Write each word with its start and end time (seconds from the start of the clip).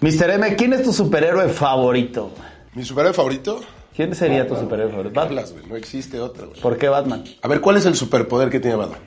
Mr. 0.00 0.30
M, 0.30 0.56
¿quién 0.56 0.72
es 0.74 0.82
tu 0.82 0.92
superhéroe 0.92 1.48
favorito? 1.48 2.30
¿Mi 2.74 2.84
superhéroe 2.84 3.14
favorito? 3.14 3.60
¿Quién 3.94 4.14
sería 4.14 4.46
tu 4.46 4.54
superhéroe 4.54 4.90
favorito? 4.90 5.14
Batman. 5.14 5.44
No 5.68 5.76
existe 5.76 6.20
otro, 6.20 6.48
güey. 6.48 6.60
¿Por 6.60 6.76
qué 6.76 6.88
Batman? 6.88 7.24
A 7.40 7.48
ver, 7.48 7.62
¿cuál 7.62 7.78
es 7.78 7.86
el 7.86 7.94
superpoder 7.94 8.50
que 8.50 8.60
tiene 8.60 8.76
Batman? 8.76 9.00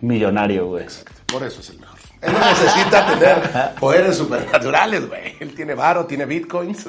Millonario, 0.00 0.66
güey. 0.66 0.86
Por 1.32 1.44
eso 1.44 1.60
es 1.60 1.70
el 1.70 1.78
mejor. 1.78 1.96
Él 2.22 2.32
no 2.32 2.38
necesita 2.40 3.06
tener 3.06 3.74
poderes 3.78 4.16
supernaturales, 4.16 5.08
güey. 5.08 5.36
Él 5.38 5.54
tiene 5.54 5.74
varo, 5.74 6.06
tiene 6.06 6.24
bitcoins. 6.24 6.88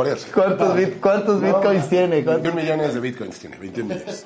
Por 0.00 0.08
eso. 0.08 0.28
¿Cuántos, 0.32 0.74
bit- 0.74 0.98
cuántos 0.98 1.42
bitcoins 1.42 1.88
tiene? 1.90 2.24
¿Cuántos? 2.24 2.54
21 2.54 2.62
millones 2.62 2.94
de 2.94 3.00
bitcoins 3.00 3.38
tiene, 3.38 3.58
21 3.58 3.94
millones. 3.94 4.24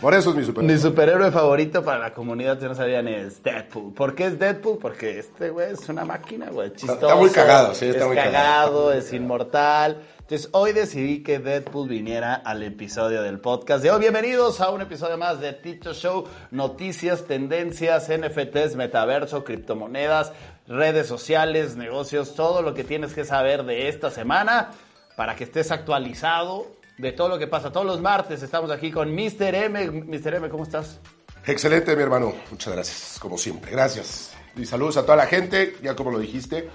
Por 0.00 0.14
eso 0.14 0.30
es 0.30 0.36
mi 0.36 0.42
Mi 0.42 0.46
superhéroe. 0.46 0.78
superhéroe 0.78 1.30
favorito 1.32 1.82
para 1.84 1.98
la 1.98 2.14
comunidad, 2.14 2.60
si 2.60 2.66
no 2.66 2.76
sabían, 2.76 3.08
es 3.08 3.42
Deadpool. 3.42 3.92
¿Por 3.92 4.14
qué 4.14 4.26
es 4.26 4.38
Deadpool? 4.38 4.78
Porque 4.78 5.18
este 5.18 5.50
güey 5.50 5.72
es 5.72 5.88
una 5.88 6.04
máquina, 6.04 6.50
güey. 6.50 6.70
Chistoso. 6.74 6.92
está 6.94 7.16
muy 7.16 7.30
cagado, 7.30 7.74
sí, 7.74 7.86
está 7.86 8.02
es 8.02 8.06
muy 8.06 8.14
cagado, 8.14 8.34
cagado. 8.34 8.92
es 8.92 9.12
inmortal. 9.12 10.00
Entonces, 10.20 10.48
hoy 10.52 10.72
decidí 10.72 11.24
que 11.24 11.40
Deadpool 11.40 11.88
viniera 11.88 12.34
al 12.34 12.62
episodio 12.62 13.22
del 13.22 13.40
podcast 13.40 13.82
de 13.82 13.90
hoy. 13.90 13.98
Bienvenidos 13.98 14.60
a 14.60 14.70
un 14.70 14.80
episodio 14.80 15.18
más 15.18 15.40
de 15.40 15.54
Tito 15.54 15.92
Show. 15.92 16.24
Noticias, 16.52 17.24
tendencias, 17.24 18.08
NFTs, 18.08 18.76
metaverso, 18.76 19.42
criptomonedas, 19.42 20.30
redes 20.68 21.08
sociales, 21.08 21.76
negocios, 21.76 22.36
todo 22.36 22.62
lo 22.62 22.74
que 22.74 22.84
tienes 22.84 23.12
que 23.12 23.24
saber 23.24 23.64
de 23.64 23.88
esta 23.88 24.10
semana 24.10 24.70
para 25.16 25.34
que 25.34 25.44
estés 25.44 25.70
actualizado 25.70 26.66
de 26.98 27.12
todo 27.12 27.28
lo 27.28 27.38
que 27.38 27.46
pasa. 27.46 27.72
Todos 27.72 27.86
los 27.86 28.00
martes 28.00 28.42
estamos 28.42 28.70
aquí 28.70 28.92
con 28.92 29.12
Mr. 29.12 29.54
M. 29.54 29.90
Mr. 29.90 30.34
M, 30.34 30.48
¿cómo 30.48 30.62
estás? 30.62 31.00
Excelente, 31.44 31.96
mi 31.96 32.02
hermano. 32.02 32.34
Muchas 32.50 32.74
gracias, 32.74 33.18
como 33.20 33.38
siempre. 33.38 33.70
Gracias. 33.70 34.32
Y 34.56 34.64
saludos 34.66 34.96
a 34.96 35.02
toda 35.02 35.16
la 35.16 35.26
gente. 35.26 35.76
Ya 35.82 35.94
como 35.94 36.10
lo 36.10 36.18
dijiste, 36.18 36.68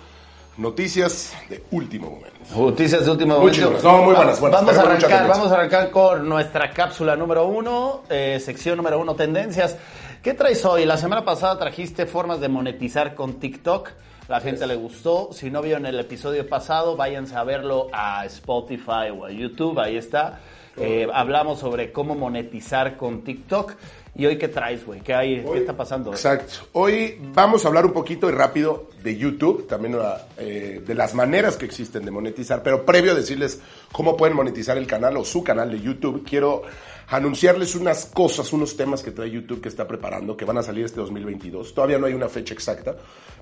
noticias 0.58 1.34
de 1.50 1.64
último 1.72 2.10
momento. 2.10 2.40
Noticias 2.56 3.06
de 3.06 3.12
último 3.12 3.38
momento. 3.38 3.80
No, 3.84 4.04
muy 4.04 4.16
buenas, 4.16 4.40
buenas. 4.40 4.66
Vamos 4.66 4.78
a 4.78 4.82
arrancar, 4.82 5.28
vamos 5.28 5.52
a 5.52 5.56
arrancar 5.56 5.92
con 5.92 6.28
nuestra 6.28 6.72
cápsula 6.72 7.16
número 7.16 7.46
uno, 7.46 8.04
eh, 8.10 8.40
sección 8.44 8.78
número 8.78 9.00
uno, 9.00 9.16
tendencias. 9.16 9.78
¿Qué 10.24 10.34
traes 10.34 10.64
hoy? 10.66 10.86
La 10.86 10.98
semana 10.98 11.26
pasada 11.26 11.58
trajiste 11.58 12.06
formas 12.06 12.40
de 12.40 12.48
monetizar 12.48 13.16
con 13.16 13.40
TikTok. 13.40 13.90
La 14.32 14.40
gente 14.40 14.66
le 14.66 14.76
gustó. 14.76 15.34
Si 15.34 15.52
no 15.52 15.62
vieron 15.62 15.86
el 15.86 16.00
episodio 16.00 16.48
pasado, 16.48 16.96
váyanse 16.96 17.36
a 17.36 17.44
verlo 17.44 17.90
a 17.92 18.26
Spotify 18.28 19.10
o 19.14 19.26
a 19.26 19.30
YouTube. 19.30 19.78
Ahí 19.78 19.98
está. 19.98 20.40
Eh, 20.78 21.06
hablamos 21.14 21.60
sobre 21.60 21.92
cómo 21.92 22.16
monetizar 22.16 22.96
con 22.96 23.26
TikTok. 23.26 23.74
¿Y 24.14 24.26
hoy 24.26 24.38
qué 24.38 24.50
traes, 24.50 24.86
güey? 24.86 25.00
¿Qué, 25.02 25.14
hay? 25.14 25.42
¿Qué 25.42 25.60
está 25.60 25.76
pasando? 25.76 26.12
Exacto. 26.12 26.68
Hoy 26.74 27.18
vamos 27.34 27.64
a 27.64 27.70
hablar 27.70 27.86
un 27.86 27.94
poquito 27.94 28.30
y 28.30 28.34
rápido 28.34 28.90
de 29.02 29.16
YouTube, 29.18 29.68
también 29.68 29.98
eh, 30.38 30.82
de 30.86 30.96
las 30.96 31.14
maneras 31.14 31.56
que 31.56 31.66
existen 31.66 32.04
de 32.04 32.12
monetizar, 32.12 32.62
pero 32.62 32.86
previo 32.86 33.14
a 33.14 33.16
decirles 33.16 33.62
cómo 33.92 34.18
pueden 34.18 34.36
monetizar 34.36 34.78
el 34.78 34.86
canal 34.86 35.16
o 35.16 35.24
su 35.24 35.44
canal 35.44 35.72
de 35.72 35.80
YouTube, 35.80 36.26
quiero 36.28 36.64
anunciarles 37.08 37.76
unas 37.76 38.06
cosas, 38.06 38.52
unos 38.54 38.76
temas 38.76 39.02
que 39.02 39.12
trae 39.12 39.30
YouTube 39.30 39.62
que 39.62 39.70
está 39.70 39.88
preparando, 39.88 40.36
que 40.36 40.46
van 40.46 40.58
a 40.58 40.64
salir 40.64 40.86
este 40.86 41.00
2022. 41.00 41.74
Todavía 41.74 41.98
no 41.98 42.06
hay 42.06 42.14
una 42.14 42.30
fecha 42.30 42.54
exacta, 42.54 42.96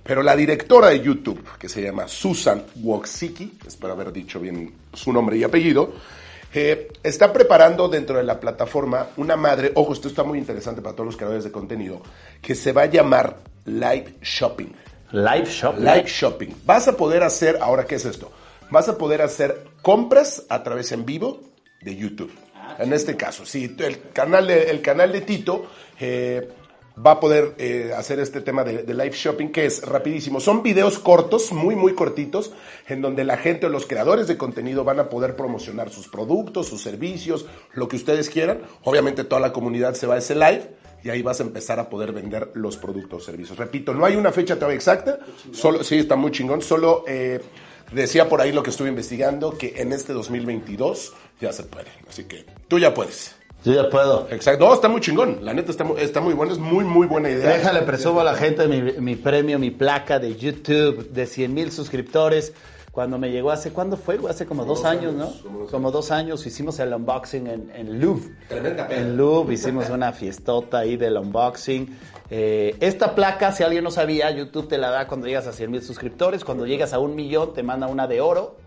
pero 0.03 0.21
la 0.23 0.35
directora 0.35 0.89
de 0.89 1.01
YouTube, 1.01 1.43
que 1.57 1.67
se 1.67 1.81
llama 1.81 2.07
Susan 2.07 2.63
Wojcicki, 2.81 3.57
espero 3.65 3.93
haber 3.93 4.11
dicho 4.11 4.39
bien 4.39 4.73
su 4.93 5.11
nombre 5.11 5.37
y 5.37 5.43
apellido, 5.43 5.93
eh, 6.53 6.91
está 7.03 7.31
preparando 7.31 7.87
dentro 7.87 8.17
de 8.17 8.23
la 8.23 8.39
plataforma 8.39 9.09
una 9.17 9.35
madre, 9.35 9.71
ojo, 9.75 9.93
esto 9.93 10.07
está 10.07 10.23
muy 10.23 10.39
interesante 10.39 10.81
para 10.81 10.95
todos 10.95 11.05
los 11.07 11.17
creadores 11.17 11.43
de 11.43 11.51
contenido, 11.51 12.01
que 12.41 12.55
se 12.55 12.71
va 12.71 12.83
a 12.83 12.85
llamar 12.87 13.37
Live 13.65 14.15
Shopping. 14.21 14.73
Live 15.11 15.45
Shop. 15.45 15.77
Live 15.77 16.05
Shopping. 16.07 16.49
Vas 16.65 16.87
a 16.87 16.95
poder 16.95 17.23
hacer, 17.23 17.57
ahora, 17.61 17.85
¿qué 17.85 17.95
es 17.95 18.05
esto? 18.05 18.31
Vas 18.69 18.87
a 18.89 18.97
poder 18.97 19.21
hacer 19.21 19.65
compras 19.81 20.43
a 20.49 20.61
través 20.63 20.91
en 20.91 21.05
vivo 21.05 21.41
de 21.81 21.95
YouTube. 21.95 22.31
en 22.77 22.93
este 22.93 23.15
caso, 23.15 23.45
sí, 23.45 23.75
el 23.79 24.11
canal 24.13 24.47
de, 24.47 24.69
el 24.69 24.81
canal 24.81 25.11
de 25.11 25.21
Tito 25.21 25.65
eh, 25.99 26.49
va 27.05 27.11
a 27.11 27.19
poder 27.19 27.55
eh, 27.57 27.91
hacer 27.95 28.19
este 28.19 28.41
tema 28.41 28.63
de, 28.63 28.83
de 28.83 28.93
live 28.93 29.11
shopping 29.13 29.49
que 29.49 29.65
es 29.65 29.81
rapidísimo. 29.83 30.39
Son 30.39 30.63
videos 30.63 30.99
cortos, 30.99 31.51
muy, 31.51 31.75
muy 31.75 31.93
cortitos, 31.93 32.51
en 32.87 33.01
donde 33.01 33.23
la 33.23 33.37
gente 33.37 33.67
o 33.67 33.69
los 33.69 33.85
creadores 33.85 34.27
de 34.27 34.37
contenido 34.37 34.83
van 34.83 34.99
a 34.99 35.09
poder 35.09 35.35
promocionar 35.35 35.89
sus 35.89 36.07
productos, 36.07 36.67
sus 36.67 36.81
servicios, 36.81 37.45
lo 37.73 37.87
que 37.87 37.95
ustedes 37.95 38.29
quieran. 38.29 38.61
Obviamente 38.83 39.23
toda 39.23 39.41
la 39.41 39.53
comunidad 39.53 39.93
se 39.93 40.07
va 40.07 40.15
a 40.15 40.17
ese 40.17 40.35
live 40.35 40.69
y 41.03 41.09
ahí 41.09 41.21
vas 41.21 41.39
a 41.39 41.43
empezar 41.43 41.79
a 41.79 41.89
poder 41.89 42.11
vender 42.11 42.51
los 42.55 42.77
productos 42.77 43.23
o 43.23 43.25
servicios. 43.25 43.57
Repito, 43.57 43.93
no 43.93 44.05
hay 44.05 44.15
una 44.15 44.31
fecha 44.31 44.55
todavía 44.55 44.75
exacta, 44.75 45.19
solo, 45.51 45.83
sí, 45.83 45.99
está 45.99 46.15
muy 46.15 46.31
chingón, 46.31 46.61
solo 46.61 47.03
eh, 47.07 47.39
decía 47.91 48.27
por 48.27 48.41
ahí 48.41 48.51
lo 48.51 48.63
que 48.63 48.71
estuve 48.71 48.89
investigando, 48.89 49.57
que 49.57 49.73
en 49.77 49.93
este 49.93 50.13
2022 50.13 51.13
ya 51.39 51.53
se 51.53 51.63
puede, 51.63 51.89
así 52.07 52.25
que 52.25 52.45
tú 52.67 52.79
ya 52.79 52.93
puedes. 52.93 53.38
Yo 53.65 53.73
ya 53.73 53.89
puedo. 53.89 54.27
Exacto, 54.31 54.65
no, 54.67 54.73
está 54.73 54.87
muy 54.87 55.01
chingón, 55.01 55.39
la 55.43 55.53
neta 55.53 55.71
está, 55.71 55.83
mu- 55.83 55.97
está 55.97 56.21
muy 56.21 56.33
bueno, 56.33 56.53
es 56.53 56.59
muy, 56.59 56.85
muy 56.85 57.07
buena 57.07 57.29
idea. 57.29 57.49
Déjale, 57.57 57.81
presumo 57.81 58.21
a 58.21 58.23
la 58.23 58.33
gente 58.35 58.67
mi, 58.67 58.81
mi 59.01 59.15
premio, 59.15 59.59
mi 59.59 59.69
placa 59.71 60.17
de 60.19 60.35
YouTube 60.35 61.09
de 61.11 61.25
100 61.25 61.53
mil 61.53 61.71
suscriptores. 61.71 62.53
Cuando 62.91 63.19
me 63.19 63.29
llegó 63.31 63.51
hace, 63.51 63.71
¿cuándo 63.71 63.97
fue? 63.97 64.17
Hace 64.27 64.45
como 64.47 64.65
dos 64.65 64.83
años, 64.83 65.13
¿no? 65.13 65.31
Como 65.69 65.91
dos 65.91 66.09
años 66.09 66.45
hicimos 66.47 66.79
el 66.79 66.91
unboxing 66.93 67.45
en, 67.47 67.71
en 67.75 67.99
Louvre. 68.01 68.31
Tremenda 68.49 68.87
peda. 68.87 68.99
En 68.99 69.15
Louvre 69.15 69.53
hicimos 69.53 69.89
una 69.89 70.11
fiestota 70.11 70.79
ahí 70.79 70.97
del 70.97 71.15
unboxing. 71.17 71.95
Eh, 72.31 72.75
esta 72.79 73.13
placa, 73.13 73.51
si 73.51 73.61
alguien 73.63 73.83
no 73.83 73.91
sabía, 73.91 74.31
YouTube 74.31 74.67
te 74.67 74.77
la 74.79 74.89
da 74.89 75.07
cuando 75.07 75.27
llegas 75.27 75.45
a 75.47 75.53
100 75.53 75.69
mil 75.71 75.83
suscriptores. 75.83 76.43
Cuando 76.43 76.65
llegas 76.65 76.91
a 76.93 76.99
un 76.99 77.15
millón, 77.15 77.53
te 77.53 77.61
manda 77.61 77.87
una 77.87 78.07
de 78.07 78.21
oro. 78.21 78.57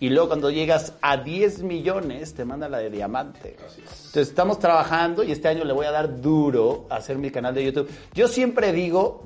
Y 0.00 0.10
luego 0.10 0.28
cuando 0.28 0.50
llegas 0.50 0.92
a 1.00 1.16
10 1.16 1.62
millones, 1.62 2.34
te 2.34 2.44
manda 2.44 2.68
la 2.68 2.78
de 2.78 2.90
diamante. 2.90 3.56
Entonces 3.58 4.28
estamos 4.28 4.58
trabajando 4.58 5.24
y 5.24 5.32
este 5.32 5.48
año 5.48 5.64
le 5.64 5.72
voy 5.72 5.86
a 5.86 5.90
dar 5.90 6.20
duro 6.20 6.86
a 6.90 6.96
hacer 6.96 7.18
mi 7.18 7.30
canal 7.30 7.54
de 7.54 7.64
YouTube. 7.64 7.88
Yo 8.14 8.28
siempre 8.28 8.72
digo 8.72 9.24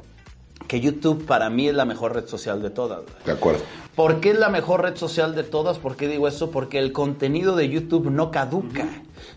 que 0.69 0.81
YouTube 0.81 1.27
para 1.27 1.51
mí 1.51 1.69
es 1.69 1.75
la 1.75 1.85
mejor 1.85 2.15
red 2.15 2.27
social 2.27 2.63
de 2.63 2.71
todas. 2.71 3.01
De 3.25 3.33
acuerdo. 3.33 3.63
¿Por 3.97 4.21
qué 4.21 4.31
es 4.31 4.39
la 4.39 4.49
mejor 4.49 4.83
red 4.83 4.97
social 4.97 5.35
de 5.35 5.43
todas? 5.43 5.79
¿Por 5.79 5.97
qué 5.97 6.07
digo 6.07 6.29
eso? 6.29 6.51
Porque 6.51 6.79
el 6.79 6.93
contenido 6.93 7.57
de 7.57 7.69
YouTube 7.69 8.11
no 8.11 8.31
caduca. 8.31 8.87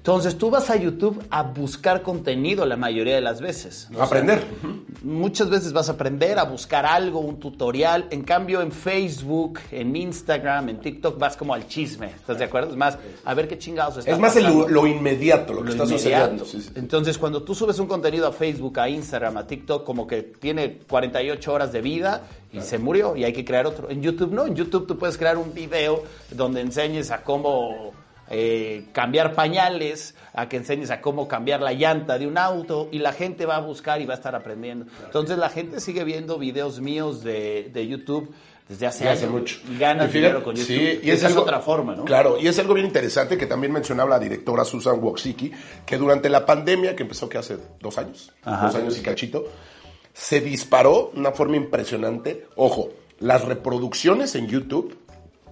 Entonces 0.03 0.37
tú 0.37 0.49
vas 0.49 0.69
a 0.69 0.75
YouTube 0.75 1.23
a 1.29 1.43
buscar 1.43 2.01
contenido 2.01 2.65
la 2.65 2.75
mayoría 2.75 3.15
de 3.15 3.21
las 3.21 3.39
veces. 3.39 3.87
¿no? 3.89 4.03
Aprender. 4.03 4.43
Muchas 5.01 5.49
veces 5.49 5.71
vas 5.71 5.87
a 5.87 5.93
aprender 5.93 6.37
a 6.39 6.43
buscar 6.43 6.85
algo, 6.85 7.21
un 7.21 7.39
tutorial. 7.39 8.07
En 8.09 8.23
cambio, 8.23 8.61
en 8.61 8.73
Facebook, 8.73 9.61
en 9.71 9.95
Instagram, 9.95 10.67
en 10.67 10.79
TikTok, 10.81 11.17
vas 11.17 11.37
como 11.37 11.53
al 11.53 11.67
chisme. 11.69 12.07
¿Estás 12.07 12.37
de 12.37 12.43
acuerdo? 12.43 12.71
Es 12.71 12.75
más, 12.75 12.97
a 13.23 13.33
ver 13.33 13.47
qué 13.47 13.57
chingados 13.57 13.95
está 13.99 14.11
Es 14.11 14.19
más 14.19 14.35
el- 14.35 14.43
lo, 14.67 14.85
inmediato, 14.85 15.53
lo 15.53 15.63
que 15.63 15.69
está 15.71 15.85
inmediato. 15.85 15.97
sucediendo. 16.39 16.45
Sí, 16.45 16.61
sí. 16.61 16.69
Entonces, 16.75 17.17
cuando 17.17 17.41
tú 17.43 17.55
subes 17.55 17.79
un 17.79 17.87
contenido 17.87 18.27
a 18.27 18.33
Facebook, 18.33 18.77
a 18.81 18.89
Instagram, 18.89 19.37
a 19.37 19.47
TikTok, 19.47 19.85
como 19.85 20.05
que 20.05 20.21
tiene 20.21 20.79
48 20.79 21.53
horas 21.53 21.71
de 21.71 21.79
vida 21.81 22.23
y 22.51 22.59
se 22.59 22.77
murió 22.77 23.15
y 23.15 23.23
hay 23.23 23.31
que 23.31 23.45
crear 23.45 23.65
otro. 23.65 23.89
En 23.89 24.01
YouTube 24.01 24.33
no, 24.33 24.45
en 24.47 24.53
YouTube 24.53 24.85
tú 24.85 24.97
puedes 24.97 25.17
crear 25.17 25.37
un 25.37 25.53
video 25.53 26.03
donde 26.29 26.59
enseñes 26.59 27.09
a 27.09 27.23
cómo 27.23 27.93
eh, 28.33 28.85
cambiar 28.91 29.33
pañales, 29.33 30.15
a 30.33 30.49
que 30.49 30.57
enseñes 30.57 30.89
a 30.89 30.99
cómo 31.01 31.27
cambiar 31.27 31.61
la 31.61 31.73
llanta 31.73 32.17
de 32.17 32.25
un 32.25 32.37
auto 32.37 32.89
y 32.91 32.99
la 32.99 33.13
gente 33.13 33.45
va 33.45 33.57
a 33.57 33.59
buscar 33.59 34.01
y 34.01 34.05
va 34.05 34.15
a 34.15 34.17
estar 34.17 34.35
aprendiendo. 34.35 34.87
Entonces, 35.05 35.37
la 35.37 35.49
gente 35.49 35.79
sigue 35.79 36.03
viendo 36.03 36.39
videos 36.39 36.81
míos 36.81 37.23
de, 37.23 37.69
de 37.71 37.87
YouTube 37.87 38.33
desde 38.67 38.87
hace 38.87 39.07
años 39.07 39.29
mucho. 39.29 39.59
y 39.69 39.77
ganas 39.77 40.07
fíjate, 40.07 40.19
dinero 40.19 40.43
con 40.43 40.55
YouTube. 40.55 40.67
Sí, 40.67 40.99
y 41.03 41.09
Esa 41.11 41.27
es, 41.27 41.31
algo, 41.33 41.41
otra 41.41 41.59
forma, 41.59 41.95
¿no? 41.95 42.05
Claro, 42.05 42.37
y 42.39 42.47
es 42.47 42.57
algo 42.57 42.73
bien 42.73 42.87
interesante 42.87 43.37
que 43.37 43.45
también 43.45 43.71
mencionaba 43.71 44.09
la 44.09 44.19
directora 44.19 44.63
Susan 44.65 44.99
Wojcicki, 45.03 45.51
que 45.85 45.97
durante 45.97 46.29
la 46.29 46.45
pandemia, 46.45 46.95
que 46.95 47.03
empezó 47.03 47.29
que 47.29 47.37
hace 47.37 47.57
dos 47.79 47.97
años, 47.97 48.31
Ajá. 48.43 48.67
dos 48.67 48.75
años 48.75 48.97
y 48.97 49.01
cachito, 49.01 49.45
se 50.13 50.41
disparó 50.41 51.11
de 51.13 51.19
una 51.19 51.31
forma 51.31 51.57
impresionante. 51.57 52.47
Ojo, 52.55 52.89
las 53.19 53.43
reproducciones 53.45 54.33
en 54.35 54.47
YouTube 54.47 54.97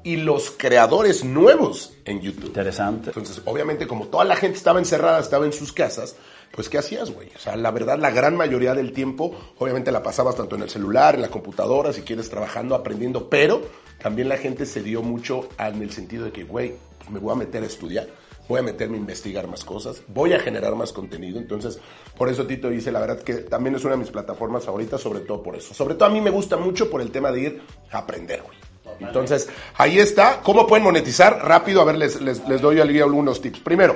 y 0.03 0.17
los 0.17 0.51
creadores 0.51 1.23
nuevos 1.23 1.93
en 2.05 2.21
YouTube. 2.21 2.47
Interesante. 2.47 3.09
Entonces, 3.09 3.41
obviamente, 3.45 3.87
como 3.87 4.07
toda 4.07 4.25
la 4.25 4.35
gente 4.35 4.57
estaba 4.57 4.79
encerrada, 4.79 5.19
estaba 5.19 5.45
en 5.45 5.53
sus 5.53 5.71
casas, 5.71 6.15
pues 6.51 6.69
¿qué 6.69 6.77
hacías, 6.77 7.11
güey? 7.11 7.29
O 7.35 7.39
sea, 7.39 7.55
la 7.55 7.71
verdad, 7.71 7.97
la 7.97 8.11
gran 8.11 8.35
mayoría 8.35 8.73
del 8.73 8.91
tiempo, 8.91 9.33
obviamente 9.57 9.91
la 9.91 10.03
pasabas 10.03 10.35
tanto 10.35 10.55
en 10.55 10.63
el 10.63 10.69
celular, 10.69 11.15
en 11.15 11.21
la 11.21 11.29
computadora, 11.29 11.93
si 11.93 12.01
quieres, 12.01 12.29
trabajando, 12.29 12.75
aprendiendo, 12.75 13.29
pero 13.29 13.61
también 14.01 14.29
la 14.29 14.37
gente 14.37 14.65
se 14.65 14.81
dio 14.81 15.01
mucho 15.01 15.47
en 15.57 15.81
el 15.81 15.91
sentido 15.91 16.25
de 16.25 16.31
que, 16.31 16.43
güey, 16.43 16.73
pues 16.97 17.09
me 17.09 17.19
voy 17.19 17.31
a 17.31 17.35
meter 17.35 17.63
a 17.63 17.67
estudiar, 17.67 18.07
voy 18.49 18.59
a 18.59 18.63
meterme 18.63 18.97
a 18.97 18.99
investigar 18.99 19.47
más 19.47 19.63
cosas, 19.63 20.01
voy 20.07 20.33
a 20.33 20.39
generar 20.39 20.75
más 20.75 20.91
contenido. 20.91 21.39
Entonces, 21.39 21.79
por 22.17 22.27
eso 22.27 22.45
Tito 22.45 22.69
dice, 22.69 22.91
la 22.91 22.99
verdad 22.99 23.21
que 23.21 23.35
también 23.35 23.75
es 23.75 23.83
una 23.85 23.93
de 23.93 23.99
mis 23.99 24.11
plataformas 24.11 24.65
favoritas, 24.65 24.99
sobre 24.99 25.21
todo 25.21 25.41
por 25.41 25.55
eso. 25.55 25.73
Sobre 25.73 25.95
todo 25.95 26.05
a 26.05 26.11
mí 26.11 26.19
me 26.19 26.31
gusta 26.31 26.57
mucho 26.57 26.89
por 26.89 27.01
el 27.01 27.11
tema 27.11 27.31
de 27.31 27.41
ir 27.41 27.61
a 27.91 27.99
aprender, 27.99 28.41
güey. 28.41 28.70
Entonces, 28.99 29.49
ahí 29.75 29.99
está. 29.99 30.41
¿Cómo 30.41 30.67
pueden 30.67 30.83
monetizar? 30.83 31.39
Rápido, 31.43 31.81
a 31.81 31.85
ver, 31.85 31.97
les, 31.97 32.19
les, 32.21 32.47
les 32.47 32.61
doy 32.61 32.79
algunos 32.79 33.41
tips. 33.41 33.59
Primero, 33.59 33.95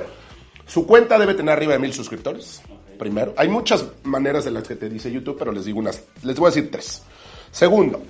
su 0.66 0.86
cuenta 0.86 1.18
debe 1.18 1.34
tener 1.34 1.52
arriba 1.52 1.74
de 1.74 1.78
mil 1.78 1.92
suscriptores. 1.92 2.62
Primero, 2.98 3.34
hay 3.36 3.48
muchas 3.48 3.84
maneras 4.04 4.44
de 4.44 4.50
las 4.50 4.66
que 4.66 4.74
te 4.74 4.88
dice 4.88 5.12
YouTube, 5.12 5.36
pero 5.38 5.52
les 5.52 5.66
digo 5.66 5.78
unas, 5.78 6.02
les 6.22 6.36
voy 6.38 6.46
a 6.46 6.50
decir 6.50 6.70
tres. 6.70 7.02
Segundo, 7.52 8.00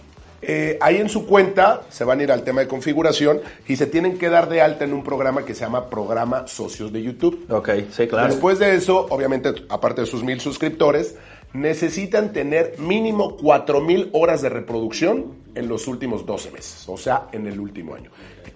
eh, 0.40 0.78
ahí 0.80 0.98
en 0.98 1.08
su 1.08 1.26
cuenta 1.26 1.82
se 1.90 2.04
van 2.04 2.20
a 2.20 2.22
ir 2.22 2.30
al 2.30 2.44
tema 2.44 2.60
de 2.60 2.68
configuración 2.68 3.40
y 3.66 3.74
se 3.74 3.86
tienen 3.86 4.16
que 4.16 4.28
dar 4.28 4.48
de 4.48 4.62
alta 4.62 4.84
en 4.84 4.92
un 4.92 5.02
programa 5.02 5.44
que 5.44 5.54
se 5.54 5.62
llama 5.62 5.90
Programa 5.90 6.46
Socios 6.46 6.92
de 6.92 7.02
YouTube. 7.02 7.46
Ok, 7.50 7.70
sí, 7.90 8.06
claro. 8.06 8.28
Después 8.28 8.60
de 8.60 8.76
eso, 8.76 9.06
obviamente, 9.10 9.52
aparte 9.68 10.02
de 10.02 10.06
sus 10.06 10.22
mil 10.22 10.40
suscriptores, 10.40 11.16
necesitan 11.60 12.32
tener 12.32 12.74
mínimo 12.78 13.36
cuatro 13.36 13.80
mil 13.80 14.10
horas 14.12 14.42
de 14.42 14.48
reproducción 14.48 15.34
en 15.54 15.68
los 15.68 15.88
últimos 15.88 16.26
12 16.26 16.50
meses, 16.50 16.84
o 16.88 16.96
sea, 16.96 17.28
en 17.32 17.46
el 17.46 17.58
último 17.58 17.94
año. 17.94 18.10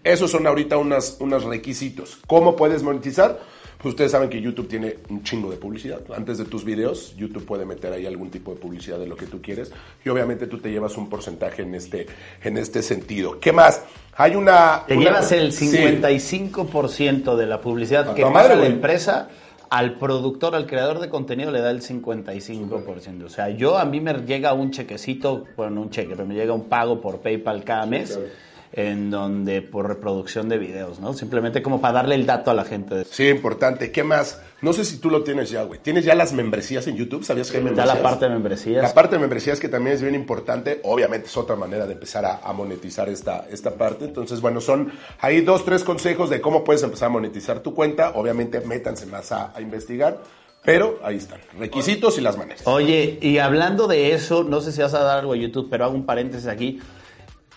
Esos 0.04 0.30
son 0.30 0.46
ahorita 0.46 0.76
unos 0.78 1.44
requisitos. 1.44 2.18
¿Cómo 2.26 2.56
puedes 2.56 2.82
monetizar? 2.82 3.38
Pues 3.78 3.94
ustedes 3.94 4.12
saben 4.12 4.28
que 4.28 4.40
YouTube 4.42 4.68
tiene 4.68 4.96
un 5.08 5.22
chingo 5.22 5.50
de 5.50 5.56
publicidad. 5.56 6.00
Antes 6.14 6.36
de 6.36 6.44
tus 6.44 6.64
videos, 6.64 7.14
YouTube 7.16 7.46
puede 7.46 7.64
meter 7.64 7.90
ahí 7.94 8.04
algún 8.04 8.30
tipo 8.30 8.52
de 8.52 8.60
publicidad 8.60 8.98
de 8.98 9.06
lo 9.06 9.16
que 9.16 9.24
tú 9.26 9.40
quieres 9.40 9.72
y 10.04 10.08
obviamente 10.10 10.46
tú 10.46 10.58
te 10.58 10.70
llevas 10.70 10.98
un 10.98 11.08
porcentaje 11.08 11.62
en 11.62 11.74
este, 11.74 12.06
en 12.42 12.58
este 12.58 12.82
sentido. 12.82 13.40
¿Qué 13.40 13.52
más? 13.52 13.82
Hay 14.16 14.36
una... 14.36 14.84
Te 14.86 14.94
una- 14.94 15.04
llevas 15.06 15.32
el 15.32 15.50
Sí. 15.52 15.68
55% 15.70 17.36
de 17.36 17.46
la 17.46 17.60
publicidad 17.62 18.10
A 18.10 18.14
que 18.14 18.22
paga 18.22 18.54
la 18.54 18.66
empresa. 18.66 19.28
Al 19.70 19.98
productor, 19.98 20.56
al 20.56 20.66
creador 20.66 20.98
de 20.98 21.08
contenido 21.08 21.52
le 21.52 21.60
da 21.60 21.70
el 21.70 21.80
55%. 21.80 23.24
O 23.24 23.28
sea, 23.28 23.50
yo 23.50 23.78
a 23.78 23.84
mí 23.84 24.00
me 24.00 24.12
llega 24.14 24.52
un 24.52 24.72
chequecito, 24.72 25.44
bueno, 25.56 25.76
no 25.76 25.82
un 25.82 25.90
cheque, 25.90 26.10
pero 26.10 26.26
me 26.26 26.34
llega 26.34 26.52
un 26.52 26.64
pago 26.64 27.00
por 27.00 27.20
PayPal 27.20 27.62
cada 27.62 27.86
mes, 27.86 28.16
claro. 28.16 28.28
En 28.72 29.10
donde 29.10 29.62
por 29.62 29.88
reproducción 29.88 30.48
de 30.48 30.56
videos, 30.58 31.00
¿no? 31.00 31.12
Simplemente 31.12 31.60
como 31.60 31.80
para 31.80 31.94
darle 31.94 32.14
el 32.14 32.24
dato 32.24 32.52
a 32.52 32.54
la 32.54 32.64
gente. 32.64 33.04
Sí, 33.04 33.26
importante. 33.26 33.90
¿Qué 33.90 34.04
más? 34.04 34.40
No 34.62 34.72
sé 34.72 34.84
si 34.84 34.98
tú 34.98 35.10
lo 35.10 35.24
tienes 35.24 35.50
ya, 35.50 35.64
güey. 35.64 35.80
¿Tienes 35.80 36.04
ya 36.04 36.14
las 36.14 36.32
membresías 36.32 36.86
en 36.86 36.94
YouTube? 36.96 37.24
¿Sabías 37.24 37.50
que 37.50 37.56
hay 37.56 37.64
Ya 37.64 37.70
membresías? 37.70 37.96
la 37.96 38.02
parte 38.02 38.24
de 38.26 38.30
membresías. 38.30 38.82
La 38.82 38.94
parte 38.94 39.16
de 39.16 39.20
membresías 39.20 39.58
que 39.58 39.68
también 39.68 39.96
es 39.96 40.02
bien 40.02 40.14
importante, 40.14 40.80
obviamente 40.84 41.26
es 41.26 41.36
otra 41.36 41.56
manera 41.56 41.86
de 41.86 41.94
empezar 41.94 42.24
a, 42.24 42.40
a 42.44 42.52
monetizar 42.52 43.08
esta, 43.08 43.46
esta 43.50 43.72
parte. 43.72 44.04
Entonces, 44.04 44.40
bueno, 44.40 44.60
son 44.60 44.92
ahí 45.20 45.40
dos, 45.40 45.64
tres 45.64 45.82
consejos 45.82 46.30
de 46.30 46.40
cómo 46.40 46.62
puedes 46.62 46.82
empezar 46.84 47.06
a 47.06 47.10
monetizar 47.10 47.60
tu 47.60 47.74
cuenta. 47.74 48.12
Obviamente, 48.14 48.60
métanse 48.60 49.06
más 49.06 49.32
a, 49.32 49.52
a 49.52 49.60
investigar, 49.60 50.18
pero 50.64 51.00
ahí 51.02 51.16
están, 51.16 51.40
requisitos 51.58 52.18
y 52.18 52.20
las 52.20 52.36
maneras. 52.36 52.62
Oye, 52.66 53.18
y 53.20 53.38
hablando 53.38 53.88
de 53.88 54.12
eso, 54.12 54.44
no 54.44 54.60
sé 54.60 54.70
si 54.70 54.80
vas 54.80 54.94
a 54.94 55.02
dar 55.02 55.18
algo 55.18 55.32
a 55.32 55.36
YouTube, 55.36 55.66
pero 55.70 55.86
hago 55.86 55.94
un 55.94 56.04
paréntesis 56.06 56.46
aquí. 56.46 56.80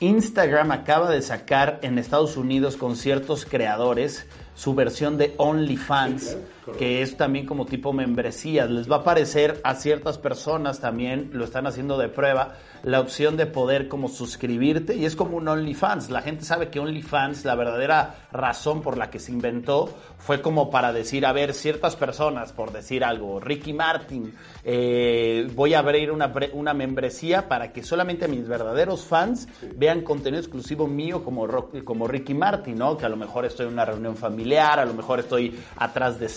Instagram 0.08 0.72
acaba 0.72 1.10
de 1.10 1.22
sacar 1.22 1.80
en 1.82 1.98
Estados 1.98 2.36
Unidos 2.36 2.76
con 2.76 2.98
ciertos 2.98 3.46
creadores 3.46 4.26
su 4.54 4.76
versión 4.76 5.18
de 5.18 5.34
OnlyFans, 5.38 6.38
que 6.78 7.02
es 7.02 7.18
también 7.18 7.46
como 7.46 7.66
tipo 7.66 7.94
membresías. 7.94 8.70
Les 8.70 8.90
va 8.90 8.98
a 8.98 9.00
aparecer 9.00 9.60
a 9.64 9.76
ciertas 9.76 10.18
personas 10.18 10.80
también, 10.80 11.30
lo 11.34 11.46
están 11.46 11.68
haciendo 11.68 11.98
de 11.98 12.10
prueba, 12.10 12.56
la 12.84 13.00
opción 13.00 13.38
de 13.38 13.46
poder 13.46 13.88
como 13.88 14.10
suscribirte 14.10 14.96
y 14.96 15.06
es 15.06 15.16
como 15.16 15.38
un 15.38 15.48
OnlyFans. 15.48 16.10
La 16.10 16.22
gente 16.22 16.44
sabe 16.44 16.70
que 16.70 16.80
OnlyFans, 16.80 17.46
la 17.46 17.56
verdadera 17.56 18.28
razón 18.32 18.82
por 18.82 18.98
la 18.98 19.10
que 19.10 19.20
se 19.20 19.32
inventó 19.32 19.90
fue 20.18 20.42
como 20.42 20.70
para 20.70 20.94
decir, 20.94 21.26
a 21.26 21.34
ver, 21.34 21.54
ciertas 21.54 21.96
personas, 21.96 22.54
por 22.54 22.72
decir 22.72 23.04
algo, 23.04 23.40
Ricky 23.40 23.74
Martin, 23.74 24.34
eh, 24.64 25.48
voy 25.54 25.74
a 25.74 25.80
abrir 25.80 26.12
una, 26.12 26.32
una 26.54 26.74
membresía 26.74 27.48
para 27.48 27.72
que 27.72 27.84
solamente 27.84 28.28
mis 28.28 28.48
verdaderos 28.48 29.04
fans 29.04 29.48
vean 29.76 30.02
contenido 30.02 30.42
exclusivo 30.42 30.88
mío 30.88 31.24
como, 31.24 31.48
como 31.84 32.08
Ricky 32.08 32.34
Martin, 32.34 32.78
¿no? 32.78 32.98
Que 32.98 33.06
a 33.06 33.10
lo 33.10 33.18
mejor 33.18 33.46
estoy 33.46 33.68
en 33.68 33.74
una 33.74 33.86
reunión 33.86 34.16
familiar, 34.16 34.80
a 34.80 34.86
lo 34.86 34.94
mejor 34.94 35.20
estoy 35.20 35.58
atrás 35.78 36.20
de 36.20 36.30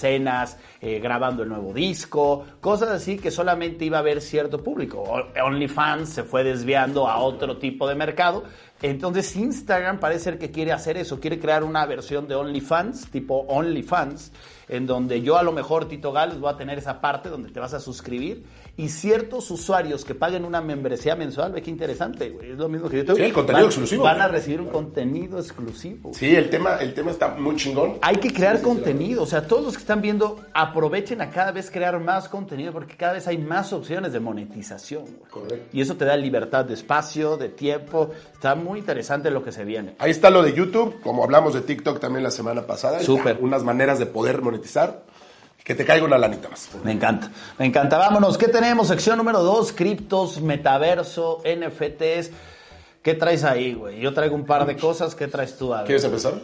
eh, 0.81 0.99
grabando 1.01 1.43
el 1.43 1.49
nuevo 1.49 1.73
disco, 1.73 2.47
cosas 2.61 2.91
así 2.91 3.17
que 3.19 3.31
solamente 3.31 3.85
iba 3.85 3.99
a 3.99 4.01
haber 4.01 4.21
cierto 4.21 4.63
público. 4.63 5.03
OnlyFans 5.43 6.09
se 6.09 6.23
fue 6.23 6.45
desviando 6.45 7.09
a 7.09 7.19
otro 7.19 7.59
tipo 7.59 7.89
de 7.89 7.95
mercado. 7.95 8.45
Entonces 8.83 9.35
Instagram 9.37 9.99
parece 10.01 10.25
ser 10.25 10.39
que 10.39 10.51
quiere 10.51 10.73
hacer 10.73 10.97
eso, 10.97 11.19
quiere 11.19 11.39
crear 11.39 11.65
una 11.65 11.87
versión 11.87 12.29
de 12.29 12.35
OnlyFans, 12.35 13.11
tipo 13.11 13.47
OnlyFans, 13.49 14.33
en 14.69 14.87
donde 14.87 15.23
yo 15.23 15.39
a 15.39 15.43
lo 15.43 15.53
mejor, 15.53 15.89
Tito 15.89 16.13
Gales, 16.13 16.39
voy 16.39 16.53
a 16.53 16.57
tener 16.57 16.79
esa 16.79 17.01
parte 17.01 17.29
donde 17.29 17.51
te 17.51 17.61
vas 17.61 17.73
a 17.73 17.81
suscribir 17.81 18.45
y 18.77 18.89
ciertos 18.89 19.51
usuarios 19.51 20.05
que 20.05 20.15
paguen 20.15 20.45
una 20.45 20.61
membresía 20.61 21.17
mensual, 21.17 21.53
ve 21.53 21.63
qué 21.63 21.71
interesante, 21.71 22.29
güey, 22.31 22.51
es 22.51 22.59
lo 22.59 22.69
mismo 22.69 22.91
que 22.91 22.99
yo 22.99 23.05
tengo. 23.05 23.17
Sí, 23.17 23.25
el 23.25 23.33
contenido 23.33 23.65
van, 23.65 23.71
exclusivo. 23.71 24.03
Van 24.03 24.21
a 24.21 24.29
recibir 24.29 24.61
un 24.61 24.69
contenido 24.69 25.39
exclusivo. 25.39 26.11
Sí, 26.13 26.35
el 26.35 26.51
tema, 26.51 26.77
el 26.77 26.93
tema 26.93 27.11
está 27.11 27.29
muy 27.29 27.57
chingón. 27.57 27.95
Hay 28.03 28.17
que 28.17 28.33
crear 28.33 28.61
contenido, 28.61 29.23
o 29.23 29.27
sea, 29.27 29.47
todos 29.47 29.65
los 29.65 29.75
que 29.75 29.81
están 29.81 30.03
viendo, 30.03 30.41
aprovechen 30.53 31.23
a 31.23 31.31
cada 31.31 31.53
vez 31.53 31.71
crear 31.71 31.99
más 32.01 32.29
contenido 32.29 32.73
porque 32.73 32.97
cada 32.97 33.15
vez 33.15 33.27
hay 33.29 33.39
más 33.39 33.73
opciones 33.73 34.13
de 34.13 34.21
monetización. 34.21 35.05
güey. 35.05 35.31
Correcto. 35.31 35.69
Y 35.73 35.81
eso 35.81 35.97
te 35.97 36.05
da 36.05 36.17
libertad 36.17 36.65
de 36.65 36.75
espacio, 36.75 37.37
de 37.37 37.49
tiempo. 37.49 38.11
Está 38.35 38.55
muy 38.55 38.66
interesante 38.75 39.31
lo 39.31 39.45
que 39.45 39.53
se 39.53 39.65
viene. 39.65 39.95
Ahí 39.99 40.11
está 40.11 40.31
lo 40.31 40.43
de 40.43 40.53
YouTube, 40.53 41.01
como 41.03 41.23
hablamos 41.23 41.55
de 41.55 41.61
TikTok 41.61 42.01
también 42.01 42.25
la 42.25 42.33
semana 42.33 42.63
pasada. 42.63 43.01
Súper. 43.01 43.39
Unas 43.41 43.63
maneras 43.63 43.99
de 43.99 44.07
poder 44.07 44.43
monetizar. 44.43 45.03
Que 45.63 45.75
te 45.75 45.85
caiga 45.85 46.05
una 46.05 46.17
lanita 46.17 46.49
más. 46.49 46.69
Me 46.85 46.93
encanta, 46.93 47.29
me 47.59 47.67
encanta. 47.67 47.99
Vámonos, 47.99 48.39
¿qué 48.39 48.47
tenemos? 48.47 48.87
Sección 48.87 49.19
número 49.19 49.43
2, 49.43 49.73
criptos, 49.73 50.41
metaverso, 50.41 51.43
NFTs. 51.45 52.31
¿Qué 53.03 53.15
traes 53.15 53.43
ahí, 53.43 53.75
güey? 53.75 54.01
Yo 54.01 54.15
traigo 54.15 54.35
un 54.37 54.47
par 54.47 54.65
de 54.67 54.77
cosas. 54.77 55.15
¿Qué 55.17 55.27
traes 55.27 55.59
tú? 55.59 55.75
A 55.75 55.79
ver. 55.79 55.87
¿Quieres 55.87 56.05
empezar? 56.05 56.35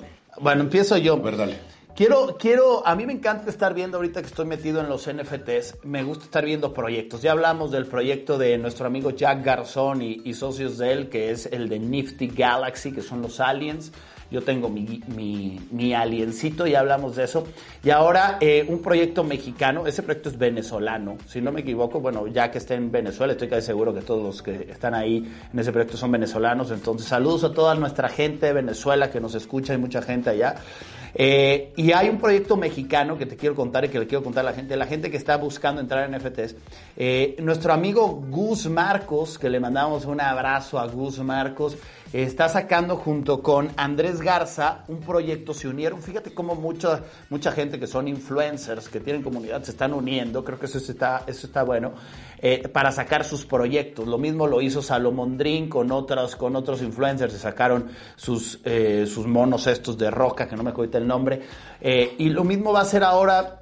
Bueno, 0.41 0.63
empiezo 0.63 0.97
yo. 0.97 1.15
A 1.15 1.19
ver, 1.19 1.37
dale. 1.37 1.59
Quiero, 1.95 2.39
quiero, 2.39 2.87
a 2.87 2.97
mí 2.97 3.05
me 3.05 3.13
encanta 3.13 3.51
estar 3.51 3.75
viendo 3.75 3.99
ahorita 3.99 4.23
que 4.23 4.27
estoy 4.27 4.47
metido 4.47 4.81
en 4.81 4.89
los 4.89 5.07
NFTs, 5.07 5.85
me 5.85 6.03
gusta 6.03 6.25
estar 6.25 6.43
viendo 6.43 6.73
proyectos. 6.73 7.21
Ya 7.21 7.33
hablamos 7.33 7.71
del 7.71 7.85
proyecto 7.85 8.39
de 8.39 8.57
nuestro 8.57 8.87
amigo 8.87 9.11
Jack 9.11 9.45
Garzón 9.45 10.01
y, 10.01 10.33
socios 10.33 10.79
de 10.79 10.91
él, 10.91 11.09
que 11.11 11.31
es 11.31 11.45
el 11.53 11.69
de 11.69 11.79
Nifty 11.79 12.29
Galaxy, 12.29 12.93
que 12.93 13.03
son 13.03 13.21
los 13.21 13.41
aliens. 13.41 13.93
Yo 14.31 14.41
tengo 14.41 14.71
mi, 14.71 15.03
mi, 15.09 15.61
mi 15.71 15.93
aliencito, 15.93 16.67
ya 16.67 16.81
hablamos 16.81 17.17
de 17.17 17.25
eso. 17.25 17.45
Y 17.85 17.91
ahora 17.91 18.39
eh, 18.41 18.65
un 18.67 18.81
proyecto 18.81 19.23
mexicano, 19.23 19.87
ese 19.87 20.03
proyecto 20.03 20.31
es 20.31 20.39
venezolano, 20.39 21.19
si 21.27 21.43
no 21.43 21.53
me 21.53 21.61
equivoco, 21.61 22.01
bueno, 22.01 22.27
ya 22.27 22.51
que 22.51 22.57
está 22.57 22.75
en 22.75 22.91
Venezuela, 22.91 23.35
estoy 23.35 23.49
casi 23.49 23.67
seguro 23.67 23.93
que 23.93 24.01
todos 24.01 24.23
los 24.23 24.43
que 24.43 24.69
están 24.71 24.95
ahí 24.95 25.31
en 25.53 25.59
ese 25.59 25.71
proyecto 25.71 25.99
son 25.99 26.11
venezolanos. 26.11 26.71
Entonces, 26.71 27.07
saludos 27.07 27.45
a 27.45 27.53
toda 27.53 27.75
nuestra 27.75 28.09
gente 28.09 28.47
de 28.47 28.55
Venezuela 28.55 29.11
que 29.11 29.21
nos 29.21 29.35
escucha, 29.35 29.75
hay 29.75 29.79
mucha 29.79 30.01
gente 30.01 30.31
allá. 30.31 30.55
Eh, 31.15 31.73
y 31.77 31.93
hay 31.93 32.09
un 32.09 32.19
proyecto 32.19 32.57
mexicano 32.57 33.19
que 33.19 33.27
te 33.27 33.37
quiero 33.37 33.55
contar 33.55 33.85
y 33.85 33.89
que 33.89 33.99
le 33.99 34.07
quiero 34.07 34.25
contar 34.25 34.47
a 34.47 34.51
la 34.51 34.57
gente, 34.57 34.77
la 34.77 34.87
gente 34.87 35.11
que 35.11 35.17
está 35.17 35.37
buscando 35.37 35.81
entrar 35.81 36.09
en 36.09 36.17
NFTs. 36.17 36.57
Eh, 36.97 37.37
nuestro 37.41 37.73
amigo 37.73 38.09
Gus 38.29 38.67
Marcos, 38.67 39.39
que 39.39 39.51
le 39.51 39.61
mandamos 39.61 40.05
un 40.07 40.21
abrazo 40.21 40.79
a 40.79 40.87
Gus 40.87 41.19
Marcos, 41.19 41.77
está 42.13 42.49
sacando 42.49 42.97
junto 42.97 43.43
con 43.43 43.71
Andrés 43.77 44.21
Garza 44.21 44.85
un 44.89 45.01
proyecto, 45.01 45.55
se 45.55 45.69
unieron, 45.69 46.03
fíjate 46.03 46.35
cómo 46.35 46.55
mucha, 46.55 47.01
mucha 47.31 47.53
gente 47.53 47.79
que 47.79 47.87
son 47.87 48.07
influencers, 48.07 48.89
que 48.89 49.01
tienen 49.01 49.23
comunidad, 49.23 49.63
se 49.63 49.71
están 49.71 49.95
uniendo, 49.95 50.45
creo 50.45 50.59
que 50.59 50.67
eso 50.67 50.79
está, 50.79 51.25
eso 51.27 51.47
está 51.47 51.63
bueno, 51.63 51.93
eh, 52.43 52.69
para 52.69 52.91
sacar 52.93 53.25
sus 53.25 53.47
proyectos. 53.47 54.07
Lo 54.07 54.19
mismo 54.19 54.47
lo 54.47 54.61
hizo 54.61 54.83
Salomondrín 54.83 55.69
con 55.69 55.93
otros, 55.93 56.37
con 56.37 56.57
otros 56.57 56.83
influencers, 56.83 57.33
se 57.33 57.39
sacaron 57.39 57.87
sus, 58.17 58.61
eh, 58.65 59.07
sus 59.07 59.27
monos 59.27 59.67
estos 59.69 59.97
de 59.97 60.11
roca, 60.11 60.49
que 60.49 60.57
no 60.57 60.63
me 60.65 60.71
acuerdo 60.71 60.99
el 60.99 61.07
nombre, 61.07 61.41
Eh, 61.81 62.15
y 62.19 62.29
lo 62.31 62.45
mismo 62.45 62.73
va 62.73 62.81
a 62.81 62.85
ser 62.85 63.03
ahora 63.05 63.61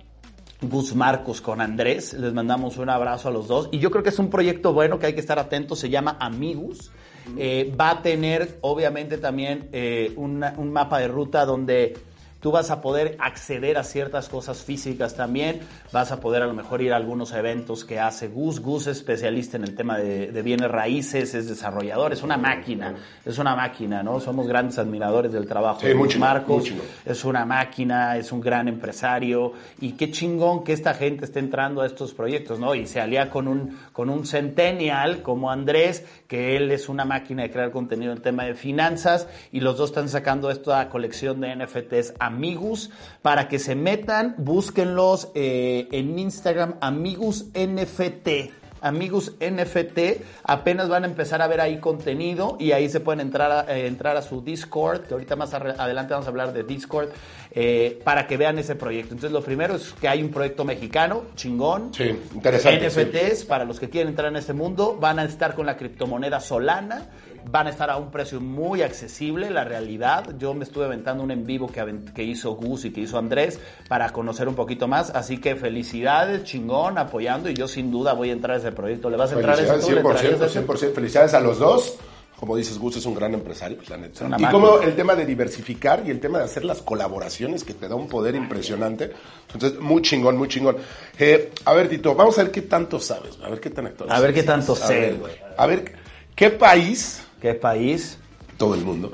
Gus 0.63 0.95
Marcos 0.95 1.41
con 1.41 1.61
Andrés. 1.61 2.13
Les 2.15 2.33
mandamos 2.35 2.77
un 2.77 2.91
abrazo 2.91 3.29
a 3.29 3.31
los 3.33 3.49
dos. 3.49 3.69
Y 3.73 3.79
yo 3.79 3.91
creo 3.91 4.03
que 4.03 4.11
es 4.11 4.19
un 4.19 4.29
proyecto 4.29 4.73
bueno 4.75 4.99
que 4.99 5.07
hay 5.07 5.15
que 5.15 5.21
estar 5.21 5.39
atentos. 5.39 5.79
Se 5.79 5.89
llama 5.89 6.17
Amigus. 6.21 6.91
Eh, 7.39 7.75
va 7.81 7.91
a 7.91 8.03
tener, 8.03 8.59
obviamente, 8.63 9.17
también 9.19 9.69
eh, 9.73 10.13
una- 10.17 10.55
un 10.59 10.71
mapa 10.73 10.99
de 10.99 11.09
ruta 11.09 11.45
donde 11.47 11.97
tú 12.41 12.51
vas 12.51 12.71
a 12.71 12.81
poder 12.81 13.17
acceder 13.21 13.79
a 13.79 13.85
ciertas 13.85 14.29
cosas 14.29 14.63
físicas 14.65 15.15
también, 15.15 15.61
vas 15.93 16.11
a 16.11 16.21
poder 16.21 16.43
a 16.43 16.47
lo 16.47 16.55
mejor 16.55 16.83
ir 16.83 16.93
a 16.93 16.97
algunos 16.97 17.33
eventos 17.33 17.85
que 17.85 18.01
hace 18.01 18.29
Gus. 18.29 18.61
Gus 18.61 18.87
es 18.87 18.99
especialista 18.99 19.57
en 19.57 19.65
el 19.65 19.75
tema 19.75 19.99
de, 19.99 20.41
bienes 20.43 20.71
raíces, 20.71 21.35
es 21.35 21.49
desarrollador, 21.49 22.13
es 22.13 22.23
una 22.23 22.37
máquina, 22.37 22.95
es 23.25 23.39
una 23.39 23.55
máquina, 23.55 24.03
¿no? 24.03 24.21
Somos 24.21 24.47
grandes 24.47 24.79
admiradores 24.79 25.33
del 25.33 25.47
trabajo 25.47 25.83
de 25.83 25.95
Marcos, 26.19 26.73
es 27.05 27.25
una 27.25 27.45
máquina, 27.45 28.17
es 28.17 28.33
un 28.33 28.41
gran 28.41 28.69
empresario 28.69 29.53
y 29.81 29.93
qué 29.93 30.11
chingón 30.11 30.65
que 30.65 30.73
esta 30.73 30.95
gente 30.95 31.27
esté 31.27 31.41
entrando 31.41 31.83
a 31.83 31.87
estos 31.87 32.15
proyectos, 32.15 32.59
¿no? 32.59 32.75
Y 32.75 32.87
se 32.87 33.01
alía 33.01 33.29
con 33.29 33.49
un, 33.49 33.79
con 33.93 34.09
un 34.09 34.27
centennial 34.27 35.23
como 35.23 35.51
Andrés, 35.51 36.07
que 36.27 36.57
él 36.57 36.71
es 36.71 36.89
una 36.89 37.05
máquina 37.05 37.43
de 37.43 37.51
crear 37.51 37.71
contenido 37.71 38.13
en 38.13 38.19
el 38.19 38.23
tema 38.23 38.45
de 38.45 38.55
finanzas 38.55 39.29
y 39.53 39.61
los 39.61 39.77
dos 39.77 39.91
están 39.91 40.09
sacando 40.09 40.51
esta 40.51 40.89
colección 40.89 41.41
de 41.41 41.55
NFTs 41.55 42.15
Amigos 42.31 42.91
para 43.23 43.49
que 43.49 43.59
se 43.59 43.75
metan, 43.75 44.35
búsquenlos 44.39 45.29
eh, 45.35 45.89
en 45.91 46.19
Instagram 46.19 46.77
Amigos 46.81 47.47
NFT 47.55 48.61
amigos 48.81 49.33
NFT, 49.41 50.23
apenas 50.45 50.89
van 50.89 51.05
a 51.05 51.07
empezar 51.07 51.43
a 51.43 51.47
ver 51.47 51.61
ahí 51.61 51.79
contenido 51.79 52.57
y 52.59 52.73
ahí 52.73 52.89
se 52.89 53.01
pueden 53.01 53.21
entrar 53.21 53.51
a, 53.51 53.77
eh, 53.77 53.87
entrar 53.87 54.17
a 54.17 54.23
su 54.23 54.43
Discord, 54.43 55.03
que 55.03 55.15
ahorita 55.15 55.37
más 55.37 55.53
adelante 55.55 56.13
vamos 56.13 56.27
a 56.27 56.31
hablar 56.31 56.53
de 56.53 56.65
Discord, 56.65 57.11
eh, 57.53 58.01
para 58.05 58.27
que 58.27 58.37
vean 58.37 58.59
ese 58.59 58.75
proyecto. 58.75 59.15
Entonces 59.15 59.33
lo 59.33 59.43
primero 59.43 59.75
es 59.75 59.93
que 59.93 60.09
hay 60.09 60.23
un 60.23 60.31
proyecto 60.31 60.65
mexicano, 60.65 61.25
chingón. 61.35 61.93
Sí, 61.93 62.19
interesante. 62.35 62.89
NFTs, 62.89 63.45
para 63.45 63.65
los 63.65 63.79
que 63.79 63.91
quieren 63.91 64.11
entrar 64.11 64.29
en 64.29 64.37
este 64.37 64.53
mundo, 64.53 64.97
van 64.99 65.19
a 65.19 65.25
estar 65.25 65.55
con 65.55 65.67
la 65.67 65.77
criptomoneda 65.77 66.41
Solana 66.41 67.07
van 67.51 67.67
a 67.67 67.71
estar 67.71 67.91
a 67.91 67.97
un 67.97 68.11
precio 68.11 68.41
muy 68.41 68.83
accesible, 68.83 69.51
la 69.51 69.65
realidad. 69.65 70.37
Yo 70.39 70.55
me 70.55 70.65
estuve 70.65 70.85
aventando 70.85 71.23
un 71.23 71.31
en 71.31 71.47
vivo 71.47 71.67
que, 71.69 71.85
que 72.15 72.23
hizo 72.23 72.53
Gus 72.53 72.85
y 72.85 72.93
que 72.93 73.03
hizo 73.03 73.19
Andrés 73.19 73.59
para 73.89 74.11
conocer 74.11 74.49
un 74.49 74.55
poquito 74.55 74.89
más. 74.89 75.11
Así 75.11 75.39
que 75.39 75.57
felicidades, 75.57 76.45
chingón, 76.45 76.99
apoyando. 76.99 77.49
Y 77.51 77.55
yo 77.55 77.69
sin 77.69 77.91
duda 77.91 78.13
voy 78.13 78.31
a 78.31 78.33
entrar 78.33 78.57
a 78.57 78.61
ese 78.61 78.73
proyecto. 78.73 79.11
¿Le 79.11 79.17
vas 79.17 79.33
a 79.33 79.37
entrar 79.37 79.59
a 79.59 79.63
ese 79.63 80.03
100%, 80.03 80.67
100%, 80.67 80.93
Felicidades 80.95 81.35
a 81.35 81.41
los 81.41 81.59
dos. 81.59 81.99
Como 82.41 82.57
dices, 82.57 82.79
Gus 82.79 82.97
es 82.97 83.05
un 83.05 83.15
gran 83.15 83.35
empresario, 83.35 83.77
pues, 83.77 83.91
la 83.91 83.99
neta. 83.99 84.27
Y 84.39 84.47
como 84.47 84.81
el 84.81 84.97
tema 84.97 85.15
de 85.15 85.27
diversificar 85.27 86.03
y 86.07 86.11
el 86.11 86.21
tema 86.21 86.39
de 86.39 86.45
hacer 86.45 86.65
las 86.65 86.81
colaboraciones 86.81 87.65
que 87.65 87.75
te 87.75 87.87
da 87.87 87.95
un 87.97 88.09
poder 88.09 88.35
impresionante. 88.35 89.13
Entonces, 89.53 89.79
muy 89.79 90.01
chingón, 90.01 90.39
muy 90.39 90.49
chingón. 90.49 90.79
Eh, 91.19 91.53
a 91.67 91.75
ver, 91.75 91.91
Tito, 91.91 92.15
vamos 92.15 92.39
a 92.39 92.45
ver 92.45 92.51
qué 92.51 92.63
tanto 92.63 92.99
sabes. 92.99 93.37
A 93.45 93.51
ver 93.51 93.61
qué 93.61 93.69
tan 93.69 93.89
actor. 93.89 94.11
A 94.11 94.19
ver 94.21 94.33
qué 94.33 94.43
tanto 94.43 94.75
sé, 94.75 95.13
güey. 95.21 95.35
A 95.55 95.67
ver, 95.67 95.93
¿qué 96.35 96.49
país 96.49 97.21
¿Qué 97.41 97.55
país? 97.55 98.19
Todo 98.57 98.75
el 98.75 98.85
mundo. 98.85 99.13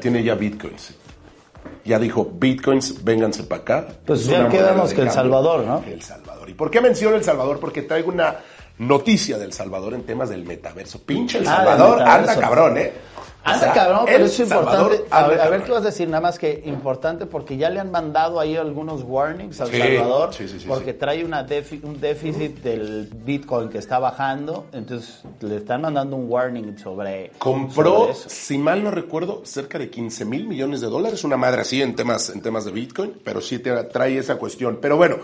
Tiene 0.00 0.22
ya 0.22 0.34
bitcoins. 0.34 0.94
Ya 1.84 1.98
dijo, 1.98 2.24
bitcoins, 2.24 3.02
vénganse 3.02 3.44
para 3.44 3.62
acá. 3.62 3.88
Pues 4.06 4.26
ya 4.26 4.48
quedamos 4.48 4.92
que 4.94 5.02
El 5.02 5.10
Salvador, 5.10 5.64
¿no? 5.64 5.82
El 5.86 6.02
Salvador. 6.02 6.48
¿Y 6.48 6.54
por 6.54 6.70
qué 6.70 6.80
menciono 6.80 7.16
El 7.16 7.24
Salvador? 7.24 7.58
Porque 7.58 7.82
traigo 7.82 8.10
una 8.10 8.36
noticia 8.78 9.38
del 9.38 9.52
Salvador 9.52 9.94
en 9.94 10.04
temas 10.04 10.28
del 10.28 10.44
metaverso. 10.44 11.02
Pinche 11.02 11.38
El 11.38 11.46
ah, 11.46 11.56
Salvador, 11.56 12.02
anda 12.02 12.38
cabrón, 12.38 12.78
¿eh? 12.78 12.92
Anda 13.44 13.72
cabrón, 13.72 14.04
pero 14.06 14.24
es 14.24 14.40
importante. 14.40 15.04
A 15.10 15.28
ver, 15.28 15.62
qué 15.64 15.70
vas 15.70 15.82
a 15.82 15.86
decir, 15.86 16.08
nada 16.08 16.22
más 16.22 16.38
que 16.38 16.62
importante 16.64 17.26
porque 17.26 17.56
ya 17.56 17.68
le 17.68 17.78
han 17.78 17.90
mandado 17.90 18.40
ahí 18.40 18.56
algunos 18.56 19.02
warnings 19.02 19.60
al 19.60 19.70
Salvador 19.70 20.30
porque 20.66 20.94
trae 20.94 21.24
una 21.24 21.46
un 21.82 22.00
déficit 22.00 22.62
del 22.62 23.10
Bitcoin 23.14 23.68
que 23.68 23.78
está 23.78 23.98
bajando, 23.98 24.66
entonces 24.72 25.22
le 25.40 25.56
están 25.56 25.82
mandando 25.82 26.16
un 26.16 26.30
warning 26.30 26.78
sobre. 26.78 27.32
Compró, 27.38 28.14
si 28.14 28.56
mal 28.56 28.82
no 28.82 28.90
recuerdo, 28.90 29.42
cerca 29.44 29.78
de 29.78 29.90
15 29.90 30.24
mil 30.24 30.48
millones 30.48 30.80
de 30.80 30.88
dólares, 30.88 31.22
una 31.24 31.36
madre 31.36 31.60
así 31.60 31.82
en 31.82 31.94
temas, 31.94 32.30
en 32.30 32.40
temas 32.40 32.64
de 32.64 32.72
Bitcoin, 32.72 33.20
pero 33.22 33.40
sí 33.40 33.58
trae 33.58 34.18
esa 34.18 34.36
cuestión. 34.36 34.78
Pero 34.80 34.96
bueno. 34.96 35.16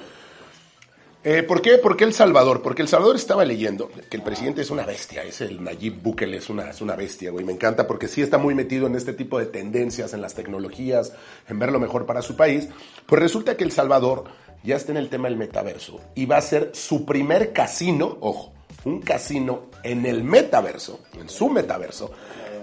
Eh, 1.23 1.43
¿Por 1.43 1.61
qué? 1.61 1.77
¿Por 1.77 1.99
qué 1.99 2.05
El 2.05 2.15
Salvador? 2.15 2.63
Porque 2.63 2.81
El 2.81 2.89
Salvador 2.89 3.17
estaba 3.17 3.45
leyendo 3.45 3.91
que 4.09 4.17
el 4.17 4.23
presidente 4.23 4.63
es 4.63 4.71
una 4.71 4.87
bestia, 4.87 5.23
es 5.23 5.43
el 5.43 5.63
Nayib 5.63 6.01
Bukele, 6.01 6.39
es 6.39 6.49
una, 6.49 6.71
es 6.71 6.81
una 6.81 6.97
bestia, 6.97 7.31
güey. 7.31 7.45
Me 7.45 7.53
encanta 7.53 7.87
porque 7.87 8.09
sí 8.09 8.23
está 8.23 8.39
muy 8.39 8.55
metido 8.55 8.87
en 8.87 8.95
este 8.95 9.13
tipo 9.13 9.39
de 9.39 9.45
tendencias, 9.45 10.15
en 10.15 10.23
las 10.23 10.35
tecnologías, 10.35 11.13
en 11.47 11.59
ver 11.59 11.73
lo 11.73 11.79
mejor 11.79 12.07
para 12.07 12.23
su 12.23 12.37
país. 12.37 12.71
Pues 13.05 13.21
resulta 13.21 13.55
que 13.55 13.65
El 13.65 13.71
Salvador 13.71 14.25
ya 14.63 14.77
está 14.77 14.93
en 14.93 14.97
el 14.97 15.11
tema 15.11 15.29
del 15.29 15.37
metaverso 15.37 16.01
y 16.15 16.25
va 16.25 16.39
a 16.39 16.43
ser 16.43 16.71
su 16.73 17.05
primer 17.05 17.53
casino, 17.53 18.17
ojo, 18.21 18.55
un 18.85 19.03
casino 19.03 19.65
en 19.83 20.07
el 20.07 20.25
metaverso, 20.25 21.01
en 21.21 21.29
su 21.29 21.51
metaverso. 21.51 22.13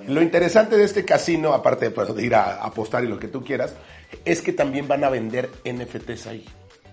Lo 0.07 0.19
interesante 0.19 0.77
de 0.77 0.83
este 0.83 1.05
casino, 1.05 1.53
aparte 1.53 1.91
pues, 1.91 2.15
de 2.15 2.25
ir 2.25 2.33
a 2.33 2.63
apostar 2.63 3.03
y 3.03 3.07
lo 3.07 3.19
que 3.19 3.27
tú 3.27 3.43
quieras, 3.43 3.75
es 4.25 4.41
que 4.41 4.51
también 4.51 4.87
van 4.87 5.03
a 5.03 5.11
vender 5.11 5.47
NFTs 5.63 6.25
ahí. 6.25 6.45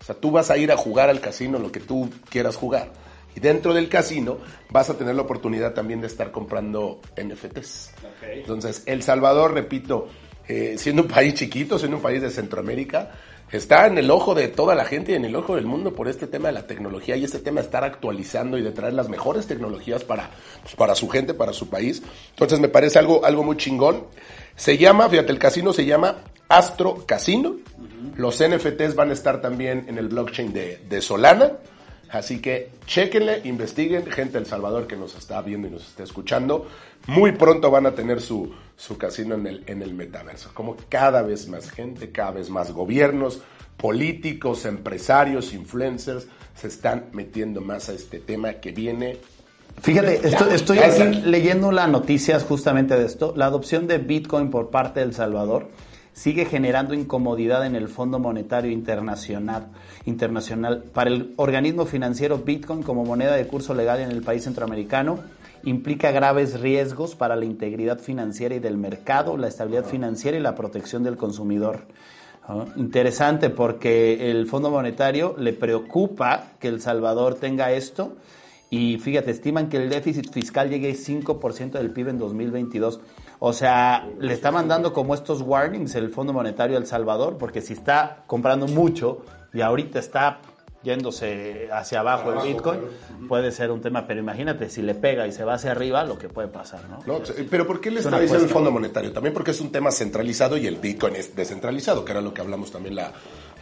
O 0.05 0.07
sea, 0.07 0.15
tú 0.15 0.31
vas 0.31 0.51
a 0.51 0.59
ir 0.59 0.71
a 0.71 0.77
jugar 0.77 1.09
al 1.09 1.23
casino 1.23 1.59
lo 1.59 1.73
que 1.73 1.81
tú 1.81 2.11
quieras 2.29 2.57
jugar. 2.57 2.93
Y 3.35 3.41
dentro 3.41 3.73
del 3.73 3.89
casino 3.89 4.37
vas 4.69 4.91
a 4.91 4.99
tener 4.99 5.15
la 5.15 5.23
oportunidad 5.23 5.73
también 5.73 6.03
de 6.03 6.09
estar 6.09 6.31
comprando 6.31 7.01
NFTs. 7.17 7.95
Entonces, 8.23 8.83
El 8.85 9.03
Salvador, 9.03 9.55
repito, 9.55 10.09
eh, 10.47 10.75
siendo 10.77 11.05
un 11.05 11.09
país 11.09 11.33
chiquito, 11.33 11.79
siendo 11.79 11.97
un 11.97 12.03
país 12.03 12.21
de 12.21 12.29
Centroamérica, 12.29 13.13
está 13.51 13.87
en 13.87 13.97
el 13.97 14.11
ojo 14.11 14.35
de 14.35 14.49
toda 14.49 14.75
la 14.75 14.85
gente 14.85 15.13
y 15.13 15.15
en 15.15 15.25
el 15.25 15.35
ojo 15.37 15.57
del 15.57 15.65
mundo 15.65 15.95
por 15.95 16.07
este 16.07 16.27
tema 16.27 16.49
de 16.49 16.53
la 16.53 16.67
tecnología 16.67 17.17
y 17.17 17.25
este 17.25 17.39
tema 17.39 17.63
de 17.63 17.65
estar 17.65 17.83
actualizando 17.83 18.59
y 18.59 18.63
de 18.63 18.73
traer 18.73 18.93
las 18.93 19.09
mejores 19.09 19.47
tecnologías 19.47 20.05
para, 20.05 20.29
pues, 20.63 20.75
para 20.77 20.95
su 20.95 21.09
gente, 21.09 21.33
para 21.33 21.55
su 21.55 21.71
país. 21.71 22.03
Entonces 22.29 22.61
me 22.61 22.69
parece 22.69 22.99
algo, 22.99 23.25
algo 23.25 23.43
muy 23.43 23.57
chingón. 23.57 24.05
Se 24.55 24.77
llama, 24.77 25.09
fíjate, 25.09 25.33
el 25.33 25.39
casino 25.39 25.73
se 25.73 25.87
llama 25.87 26.25
Astro 26.49 27.07
Casino. 27.07 27.57
Los 28.17 28.43
NFTs 28.43 28.95
van 28.95 29.11
a 29.11 29.13
estar 29.13 29.41
también 29.41 29.87
en 29.89 29.99
el 29.99 30.09
blockchain 30.09 30.53
de, 30.53 31.01
Solana. 31.01 31.53
Así 32.11 32.41
que 32.41 32.71
chequenle, 32.87 33.41
investiguen, 33.45 34.07
gente 34.07 34.39
del 34.39 34.47
Salvador 34.47 34.87
que 34.87 34.97
nos 34.97 35.17
está 35.17 35.43
viendo 35.43 35.69
y 35.69 35.71
nos 35.73 35.89
está 35.89 36.05
escuchando. 36.05 36.67
Muy 37.09 37.33
pronto 37.33 37.71
van 37.71 37.87
a 37.87 37.95
tener 37.95 38.21
su, 38.21 38.55
su 38.77 38.97
casino 38.97 39.35
en 39.35 39.47
el, 39.47 39.65
en 39.67 39.83
el 39.83 39.95
metaverso. 39.95 40.51
Como 40.55 40.77
cada 40.89 41.23
vez 41.23 41.49
más 41.49 41.71
gente, 41.71 42.13
cada 42.13 42.33
vez 42.33 42.51
más 42.51 42.71
gobiernos, 42.71 43.41
políticos, 43.77 44.65
empresarios, 44.65 45.53
influencers 45.55 46.29
se 46.55 46.69
están 46.69 47.07
metiendo 47.13 47.61
más 47.61 47.89
a 47.89 47.95
este 47.95 48.21
tema 48.21 48.55
que 48.55 48.71
viene 48.71 49.19
Fíjate, 49.83 50.21
estoy, 50.55 50.79
aquí 50.79 51.23
leyendo 51.23 51.73
las 51.73 51.89
noticias 51.89 52.45
justamente 52.45 52.97
de 52.97 53.05
esto. 53.05 53.35
La 53.37 53.47
adopción 53.47 53.87
de 53.87 53.99
Bitcoin 53.99 54.51
por 54.51 54.71
parte 54.71 55.01
de 55.01 55.07
El 55.07 55.15
Salvador 55.15 55.69
sigue 56.15 56.47
generando 56.47 56.95
incomodidad 56.95 57.67
en 57.67 57.77
el 57.77 57.89
Fondo 57.89 58.19
Monetario 58.19 58.71
Internacional, 58.71 59.67
Internacional. 60.07 60.85
Para 60.95 61.11
el 61.11 61.35
organismo 61.37 61.85
financiero, 61.85 62.39
Bitcoin 62.39 62.83
como 62.83 63.05
moneda 63.05 63.35
de 63.37 63.47
curso 63.47 63.75
legal 63.75 64.01
en 64.01 64.11
el 64.11 64.23
país 64.23 64.45
centroamericano 64.45 65.19
implica 65.65 66.13
graves 66.13 66.61
riesgos 66.61 67.15
para 67.15 67.37
la 67.37 67.45
integridad 67.45 67.99
financiera 67.99 68.55
y 68.55 68.61
del 68.61 68.77
mercado, 68.77 69.37
la 69.37 69.49
estabilidad 69.49 69.85
financiera 69.85 70.37
y 70.39 70.41
la 70.41 70.55
protección 70.55 71.03
del 71.03 71.17
consumidor. 71.17 71.81
Ah, 72.47 72.67
interesante 72.77 73.51
porque 73.51 74.31
el 74.31 74.47
Fondo 74.47 74.71
Monetario 74.71 75.35
le 75.39 75.53
preocupa 75.53 76.53
que 76.61 76.69
El 76.69 76.81
Salvador 76.81 77.37
tenga 77.37 77.73
esto 77.73 78.17
y 78.69 78.99
fíjate, 78.99 79.31
estiman 79.31 79.69
que 79.69 79.79
el 79.79 79.89
déficit 79.89 80.31
fiscal 80.31 80.69
llegue 80.69 80.91
al 80.91 80.97
5% 80.97 81.73
del 81.73 81.91
PIB 81.91 82.09
en 82.09 82.19
2022. 82.19 83.01
O 83.47 83.53
sea, 83.53 84.09
le 84.21 84.33
está 84.33 84.51
mandando 84.51 84.95
como 84.95 85.15
estos 85.15 85.43
warnings 85.43 85.95
el 85.97 86.09
Fondo 86.09 86.33
Monetario 86.33 86.79
El 86.79 86.87
Salvador, 86.87 87.37
porque 87.37 87.61
si 87.61 87.75
está 87.75 88.25
comprando 88.27 88.67
mucho 88.67 89.23
y 89.53 89.61
ahorita 89.61 89.99
está 89.99 90.41
yéndose 90.83 91.69
hacia 91.71 92.01
abajo 92.01 92.33
el 92.33 92.55
Bitcoin, 92.55 92.81
puede 93.29 93.53
ser 93.53 93.71
un 93.71 93.83
tema, 93.83 94.07
pero 94.07 94.21
imagínate, 94.21 94.71
si 94.71 94.81
le 94.81 94.95
pega 94.95 95.27
y 95.27 95.33
se 95.33 95.45
va 95.45 95.55
hacia 95.55 95.73
arriba, 95.73 96.05
lo 96.05 96.17
que 96.17 96.31
puede 96.31 96.49
pasar, 96.49 96.89
¿no? 96.89 97.01
pero 97.51 97.67
¿por 97.67 97.83
qué 97.83 97.91
le 97.91 98.01
está 98.01 98.19
diciendo 98.19 98.47
el 98.47 98.51
Fondo 98.51 98.71
Monetario? 98.71 99.13
También 99.13 99.35
porque 99.35 99.51
es 99.51 99.61
un 99.61 99.71
tema 99.71 99.91
centralizado 99.91 100.57
y 100.57 100.67
el 100.67 100.77
Bitcoin 100.77 101.15
es 101.17 101.37
descentralizado, 101.37 102.03
que 102.03 102.13
era 102.13 102.23
lo 102.23 102.33
que 102.33 102.41
hablamos 102.41 102.73
también 102.73 102.95
la, 102.95 103.13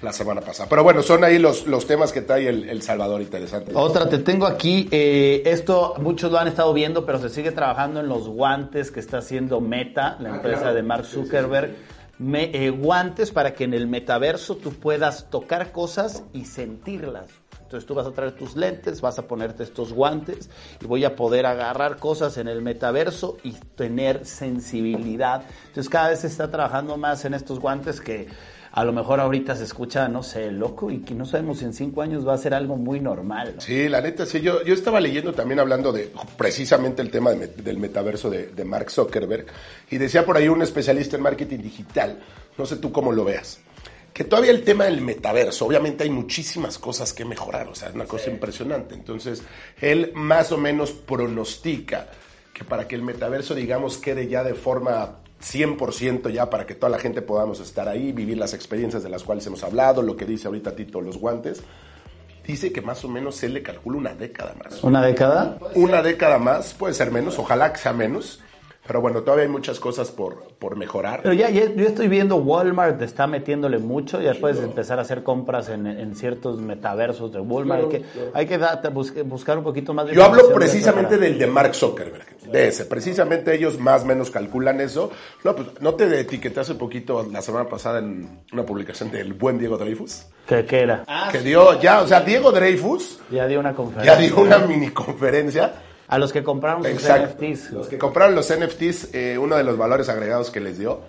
la 0.02 0.12
semana 0.12 0.40
pasada. 0.40 0.68
Pero 0.68 0.82
bueno, 0.82 1.02
son 1.02 1.24
ahí 1.24 1.38
los, 1.38 1.66
los 1.66 1.86
temas 1.86 2.12
que 2.12 2.20
trae 2.22 2.48
el, 2.48 2.82
Salvador 2.82 3.22
interesante. 3.22 3.72
Otra, 3.74 4.08
te 4.08 4.18
tengo 4.18 4.46
aquí, 4.46 4.88
eh, 4.90 5.42
esto 5.46 5.94
muchos 5.98 6.32
lo 6.32 6.38
han 6.38 6.48
estado 6.48 6.72
viendo, 6.74 7.06
pero 7.06 7.18
se 7.18 7.28
sigue 7.28 7.52
trabajando 7.52 8.00
en 8.00 8.08
los 8.08 8.28
guantes 8.28 8.90
que 8.90 9.00
está 9.00 9.18
haciendo 9.18 9.60
Meta, 9.60 10.16
la 10.20 10.32
ah, 10.32 10.36
empresa 10.36 10.72
de 10.72 10.82
Mark 10.82 11.06
Zuckerberg. 11.06 11.76
Eh, 12.34 12.70
guantes 12.70 13.32
para 13.32 13.54
que 13.54 13.64
en 13.64 13.74
el 13.74 13.88
metaverso 13.88 14.56
tú 14.56 14.72
puedas 14.72 15.28
tocar 15.30 15.72
cosas 15.72 16.22
y 16.32 16.44
sentirlas. 16.44 17.30
Entonces 17.62 17.86
tú 17.86 17.94
vas 17.94 18.06
a 18.06 18.12
traer 18.12 18.32
tus 18.32 18.54
lentes, 18.54 19.00
vas 19.00 19.18
a 19.18 19.26
ponerte 19.26 19.62
estos 19.62 19.94
guantes 19.94 20.50
y 20.80 20.84
voy 20.84 21.04
a 21.04 21.16
poder 21.16 21.46
agarrar 21.46 21.96
cosas 21.96 22.36
en 22.36 22.46
el 22.46 22.60
metaverso 22.60 23.38
y 23.42 23.52
tener 23.52 24.26
sensibilidad. 24.26 25.44
Entonces 25.68 25.88
cada 25.88 26.10
vez 26.10 26.20
se 26.20 26.26
está 26.26 26.50
trabajando 26.50 26.98
más 26.98 27.24
en 27.24 27.32
estos 27.32 27.58
guantes 27.58 28.00
que 28.00 28.28
a 28.72 28.84
lo 28.84 28.92
mejor 28.92 29.20
ahorita 29.20 29.54
se 29.54 29.64
escucha, 29.64 30.08
no 30.08 30.22
sé, 30.22 30.50
loco 30.50 30.90
y 30.90 31.00
que 31.00 31.14
no 31.14 31.26
sabemos 31.26 31.58
si 31.58 31.66
en 31.66 31.74
cinco 31.74 32.00
años 32.00 32.26
va 32.26 32.32
a 32.32 32.38
ser 32.38 32.54
algo 32.54 32.76
muy 32.76 33.00
normal. 33.00 33.56
Sí, 33.58 33.86
la 33.88 34.00
neta, 34.00 34.24
sí. 34.24 34.40
Yo, 34.40 34.64
yo 34.64 34.72
estaba 34.72 34.98
leyendo 34.98 35.34
también 35.34 35.60
hablando 35.60 35.92
de 35.92 36.10
precisamente 36.38 37.02
el 37.02 37.10
tema 37.10 37.32
del 37.32 37.78
metaverso 37.78 38.30
de, 38.30 38.46
de 38.46 38.64
Mark 38.64 38.90
Zuckerberg 38.90 39.46
y 39.90 39.98
decía 39.98 40.24
por 40.24 40.38
ahí 40.38 40.48
un 40.48 40.62
especialista 40.62 41.16
en 41.16 41.22
marketing 41.22 41.58
digital, 41.58 42.18
no 42.56 42.64
sé 42.64 42.76
tú 42.76 42.90
cómo 42.90 43.12
lo 43.12 43.24
veas, 43.24 43.60
que 44.14 44.24
todavía 44.24 44.50
el 44.50 44.62
tema 44.62 44.84
del 44.84 45.02
metaverso, 45.02 45.66
obviamente 45.66 46.04
hay 46.04 46.10
muchísimas 46.10 46.78
cosas 46.78 47.12
que 47.12 47.26
mejorar, 47.26 47.68
o 47.68 47.74
sea, 47.74 47.88
es 47.88 47.94
una 47.94 48.06
cosa 48.06 48.30
impresionante. 48.30 48.94
Entonces, 48.94 49.42
él 49.80 50.12
más 50.14 50.50
o 50.50 50.56
menos 50.56 50.92
pronostica 50.92 52.08
que 52.54 52.64
para 52.64 52.88
que 52.88 52.94
el 52.94 53.02
metaverso, 53.02 53.54
digamos, 53.54 53.98
quede 53.98 54.28
ya 54.28 54.44
de 54.44 54.54
forma 54.54 55.21
100% 55.42 56.30
ya 56.30 56.48
para 56.48 56.66
que 56.66 56.74
toda 56.74 56.90
la 56.90 56.98
gente 56.98 57.20
podamos 57.20 57.60
estar 57.60 57.88
ahí, 57.88 58.12
vivir 58.12 58.38
las 58.38 58.54
experiencias 58.54 59.02
de 59.02 59.08
las 59.08 59.24
cuales 59.24 59.46
hemos 59.46 59.62
hablado, 59.64 60.02
lo 60.02 60.16
que 60.16 60.24
dice 60.24 60.46
ahorita 60.46 60.74
Tito, 60.74 61.00
los 61.00 61.18
guantes, 61.18 61.62
dice 62.46 62.72
que 62.72 62.80
más 62.80 63.04
o 63.04 63.08
menos 63.08 63.42
él 63.42 63.54
le 63.54 63.62
calcula 63.62 63.98
una 63.98 64.14
década 64.14 64.54
más. 64.62 64.82
¿Una 64.82 65.02
década? 65.02 65.58
Una 65.74 66.02
década 66.02 66.38
más, 66.38 66.74
puede 66.74 66.94
ser 66.94 67.10
menos, 67.10 67.38
ojalá 67.38 67.72
que 67.72 67.78
sea 67.78 67.92
menos. 67.92 68.40
Pero 68.84 69.00
bueno, 69.00 69.22
todavía 69.22 69.44
hay 69.44 69.50
muchas 69.50 69.78
cosas 69.78 70.10
por, 70.10 70.42
por 70.58 70.74
mejorar. 70.76 71.20
Pero 71.22 71.34
ya, 71.34 71.48
ya- 71.50 71.72
yo 71.72 71.86
estoy 71.86 72.08
viendo 72.08 72.36
Walmart 72.36 73.00
está 73.00 73.28
metiéndole 73.28 73.78
mucho, 73.78 74.20
ya 74.20 74.34
puedes 74.34 74.58
empezar 74.58 74.98
a 74.98 75.02
hacer 75.02 75.22
compras 75.22 75.68
en, 75.68 75.86
en 75.86 76.16
ciertos 76.16 76.60
metaversos 76.60 77.32
de 77.32 77.38
Walmart. 77.38 77.88
Claro, 77.88 77.96
hay 77.96 78.02
que, 78.02 78.30
hay 78.34 78.46
que 78.46 78.58
da- 78.58 79.22
buscar 79.24 79.58
un 79.58 79.62
poquito 79.64 79.94
más 79.94 80.06
de 80.08 80.14
Yo 80.14 80.24
hablo 80.24 80.48
de 80.48 80.54
precisamente 80.54 81.16
del 81.16 81.38
de 81.38 81.46
Mark 81.46 81.76
Zuckerberg, 81.76 82.26
de 82.50 82.66
ese. 82.68 82.84
Precisamente 82.86 83.54
ellos 83.54 83.78
más 83.78 84.02
o 84.02 84.06
menos 84.06 84.30
calculan 84.30 84.80
eso. 84.80 85.12
No, 85.44 85.54
pues 85.54 85.68
no 85.80 85.94
te 85.94 86.18
etiqueté 86.18 86.58
hace 86.58 86.74
poquito, 86.74 87.24
la 87.30 87.40
semana 87.40 87.68
pasada, 87.68 88.00
en 88.00 88.40
una 88.52 88.66
publicación 88.66 89.12
del 89.12 89.32
buen 89.34 89.58
Diego 89.58 89.78
Dreyfus, 89.78 90.26
¿Qué, 90.48 90.66
qué 90.66 90.80
era? 90.80 91.04
que 91.30 91.38
dio 91.38 91.80
ya, 91.80 92.02
o 92.02 92.08
sea, 92.08 92.20
Diego 92.22 92.50
Dreyfus 92.50 93.20
Ya 93.30 93.46
dio 93.46 93.60
una 93.60 93.74
conferencia. 93.76 94.12
ya 94.14 94.20
dio 94.20 94.40
una 94.40 94.58
mini 94.58 94.88
conferencia. 94.88 95.72
A 96.12 96.18
los 96.18 96.30
que 96.30 96.42
compraron 96.42 96.82
sus 96.82 96.92
Exacto. 96.92 97.42
NFTs. 97.42 97.70
Los 97.70 97.88
que 97.88 97.96
compraron 97.96 98.34
los 98.34 98.52
NFTs, 98.52 99.14
eh, 99.14 99.38
uno 99.38 99.56
de 99.56 99.64
los 99.64 99.78
valores 99.78 100.10
agregados 100.10 100.50
que 100.50 100.60
les 100.60 100.78
dio 100.78 101.00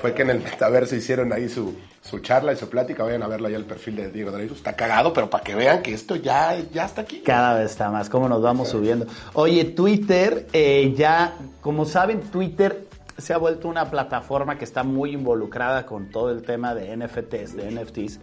fue 0.00 0.14
que 0.14 0.22
en 0.22 0.30
el 0.30 0.38
metaverso 0.40 0.96
hicieron 0.96 1.30
ahí 1.34 1.50
su, 1.50 1.76
su 2.00 2.20
charla 2.20 2.54
y 2.54 2.56
su 2.56 2.70
plática. 2.70 3.02
Vayan 3.02 3.22
a 3.22 3.28
verlo 3.28 3.48
ahí 3.48 3.54
el 3.54 3.66
perfil 3.66 3.96
de 3.96 4.10
Diego 4.10 4.30
Dreyfus. 4.30 4.56
Está 4.56 4.72
cagado, 4.72 5.12
pero 5.12 5.28
para 5.28 5.44
que 5.44 5.54
vean 5.54 5.82
que 5.82 5.92
esto 5.92 6.16
ya, 6.16 6.56
ya 6.72 6.86
está 6.86 7.02
aquí. 7.02 7.20
Cada 7.20 7.58
vez 7.58 7.72
está 7.72 7.90
más, 7.90 8.08
cómo 8.08 8.30
nos 8.30 8.40
vamos 8.40 8.70
subiendo. 8.70 9.06
Oye, 9.34 9.62
Twitter, 9.66 10.46
eh, 10.54 10.94
ya, 10.96 11.34
como 11.60 11.84
saben, 11.84 12.22
Twitter 12.22 12.86
se 13.18 13.34
ha 13.34 13.36
vuelto 13.36 13.68
una 13.68 13.90
plataforma 13.90 14.56
que 14.56 14.64
está 14.64 14.84
muy 14.84 15.12
involucrada 15.12 15.84
con 15.84 16.10
todo 16.10 16.30
el 16.30 16.40
tema 16.44 16.74
de 16.74 16.96
NFTs, 16.96 17.56
de 17.56 17.70
NFTs. 17.72 18.20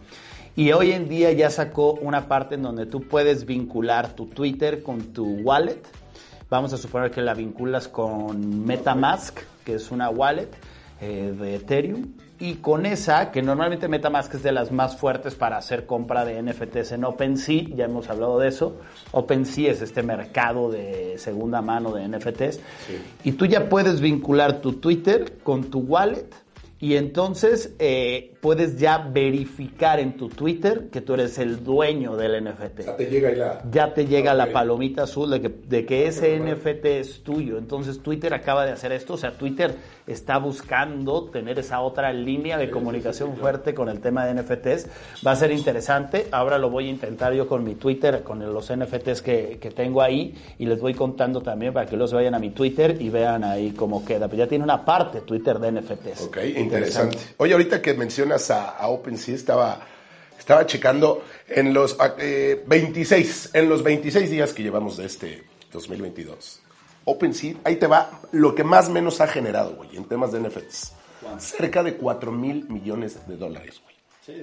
Y 0.55 0.71
hoy 0.71 0.93
en 0.93 1.09
día 1.09 1.31
ya 1.31 1.51
sacó 1.51 1.93
una 1.93 2.27
parte 2.27 2.55
en 2.55 2.63
donde 2.63 2.87
tú 2.87 3.01
puedes 3.01 3.45
vincular 3.45 4.15
tu 4.15 4.25
Twitter 4.25 4.81
con 4.81 5.13
tu 5.13 5.25
wallet. 5.25 5.81
Vamos 6.49 6.73
a 6.73 6.77
suponer 6.77 7.11
que 7.11 7.21
la 7.21 7.33
vinculas 7.33 7.87
con 7.87 8.65
MetaMask, 8.65 9.39
que 9.63 9.75
es 9.75 9.91
una 9.91 10.09
wallet 10.09 10.49
eh, 11.01 11.33
de 11.37 11.55
Ethereum. 11.55 12.13
Y 12.39 12.55
con 12.55 12.85
esa, 12.85 13.31
que 13.31 13.41
normalmente 13.41 13.87
MetaMask 13.87 14.33
es 14.33 14.43
de 14.43 14.51
las 14.51 14.71
más 14.71 14.97
fuertes 14.97 15.33
para 15.33 15.57
hacer 15.57 15.85
compra 15.85 16.25
de 16.25 16.41
NFTs 16.41 16.91
en 16.91 17.05
OpenSea, 17.05 17.63
ya 17.75 17.85
hemos 17.85 18.09
hablado 18.09 18.39
de 18.39 18.49
eso. 18.49 18.81
OpenSea 19.11 19.71
es 19.71 19.81
este 19.81 20.03
mercado 20.03 20.69
de 20.69 21.17
segunda 21.17 21.61
mano 21.61 21.93
de 21.93 22.07
NFTs. 22.07 22.59
Y 23.23 23.33
tú 23.33 23.45
ya 23.45 23.69
puedes 23.69 24.01
vincular 24.01 24.61
tu 24.61 24.73
Twitter 24.73 25.37
con 25.43 25.65
tu 25.65 25.79
wallet. 25.79 26.27
Y 26.83 26.97
entonces 26.97 27.73
eh, 27.79 28.33
puedes 28.41 28.77
ya 28.77 28.97
verificar 28.97 30.01
en 30.01 30.17
tu 30.17 30.27
Twitter 30.27 30.89
que 30.91 30.99
tú 30.99 31.13
eres 31.13 31.37
el 31.37 31.63
dueño 31.63 32.17
del 32.17 32.43
NFT 32.43 32.97
te 32.97 33.05
llega 33.05 33.31
la... 33.31 33.63
ya 33.71 33.93
te 33.93 34.05
llega 34.05 34.33
la 34.33 34.51
palomita 34.51 35.03
azul 35.03 35.29
de 35.29 35.39
que, 35.39 35.47
de 35.47 35.85
que 35.85 36.07
ese 36.07 36.37
NFT 36.37 36.85
es 36.87 37.23
tuyo. 37.23 37.57
Entonces 37.57 38.03
Twitter 38.03 38.33
acaba 38.33 38.65
de 38.65 38.73
hacer 38.73 38.91
esto, 38.91 39.13
o 39.13 39.17
sea, 39.17 39.31
Twitter 39.31 39.73
está 40.07 40.37
buscando 40.37 41.25
tener 41.25 41.59
esa 41.59 41.81
otra 41.81 42.11
línea 42.11 42.57
de 42.57 42.69
comunicación 42.69 43.37
fuerte 43.37 43.73
con 43.73 43.89
el 43.89 43.99
tema 43.99 44.25
de 44.25 44.41
NFTs. 44.41 44.87
Va 45.25 45.31
a 45.31 45.35
ser 45.35 45.51
interesante. 45.51 46.27
Ahora 46.31 46.57
lo 46.57 46.69
voy 46.69 46.87
a 46.87 46.89
intentar 46.89 47.33
yo 47.33 47.47
con 47.47 47.63
mi 47.63 47.75
Twitter, 47.75 48.23
con 48.23 48.39
los 48.39 48.71
NFTs 48.75 49.21
que, 49.21 49.57
que 49.61 49.71
tengo 49.71 50.01
ahí 50.01 50.35
y 50.59 50.65
les 50.65 50.79
voy 50.79 50.93
contando 50.93 51.41
también 51.41 51.73
para 51.73 51.85
que 51.85 51.97
los 51.97 52.11
vayan 52.13 52.35
a 52.35 52.39
mi 52.39 52.49
Twitter 52.49 52.97
y 52.99 53.09
vean 53.09 53.43
ahí 53.43 53.71
cómo 53.71 54.03
queda. 54.03 54.27
Pero 54.27 54.43
ya 54.43 54.47
tiene 54.47 54.63
una 54.63 54.83
parte 54.83 55.21
Twitter 55.21 55.59
de 55.59 55.71
NFTs. 55.71 56.21
Ok, 56.27 56.37
interesante. 56.55 57.17
Oye, 57.37 57.53
ahorita 57.53 57.81
que 57.81 57.93
mencionas 57.93 58.49
a, 58.51 58.71
a 58.71 58.87
OpenSea, 58.87 59.35
estaba, 59.35 59.79
estaba 60.37 60.65
checando 60.65 61.23
en 61.47 61.73
los 61.73 61.97
eh, 62.19 62.63
26, 62.67 63.51
en 63.53 63.69
los 63.69 63.83
26 63.83 64.29
días 64.29 64.53
que 64.53 64.63
llevamos 64.63 64.97
de 64.97 65.05
este 65.05 65.43
2022. 65.71 66.62
OpenSea, 67.05 67.55
ahí 67.63 67.75
te 67.77 67.87
va 67.87 68.09
lo 68.31 68.55
que 68.55 68.63
más 68.63 68.89
menos 68.89 69.21
ha 69.21 69.27
generado, 69.27 69.75
güey, 69.75 69.95
en 69.95 70.05
temas 70.05 70.31
de 70.31 70.39
NFTs. 70.39 70.93
Cerca 71.37 71.83
de 71.83 71.95
4 71.95 72.31
mil 72.31 72.67
millones 72.69 73.27
de 73.27 73.37
dólares, 73.37 73.81
güey. 73.83 73.93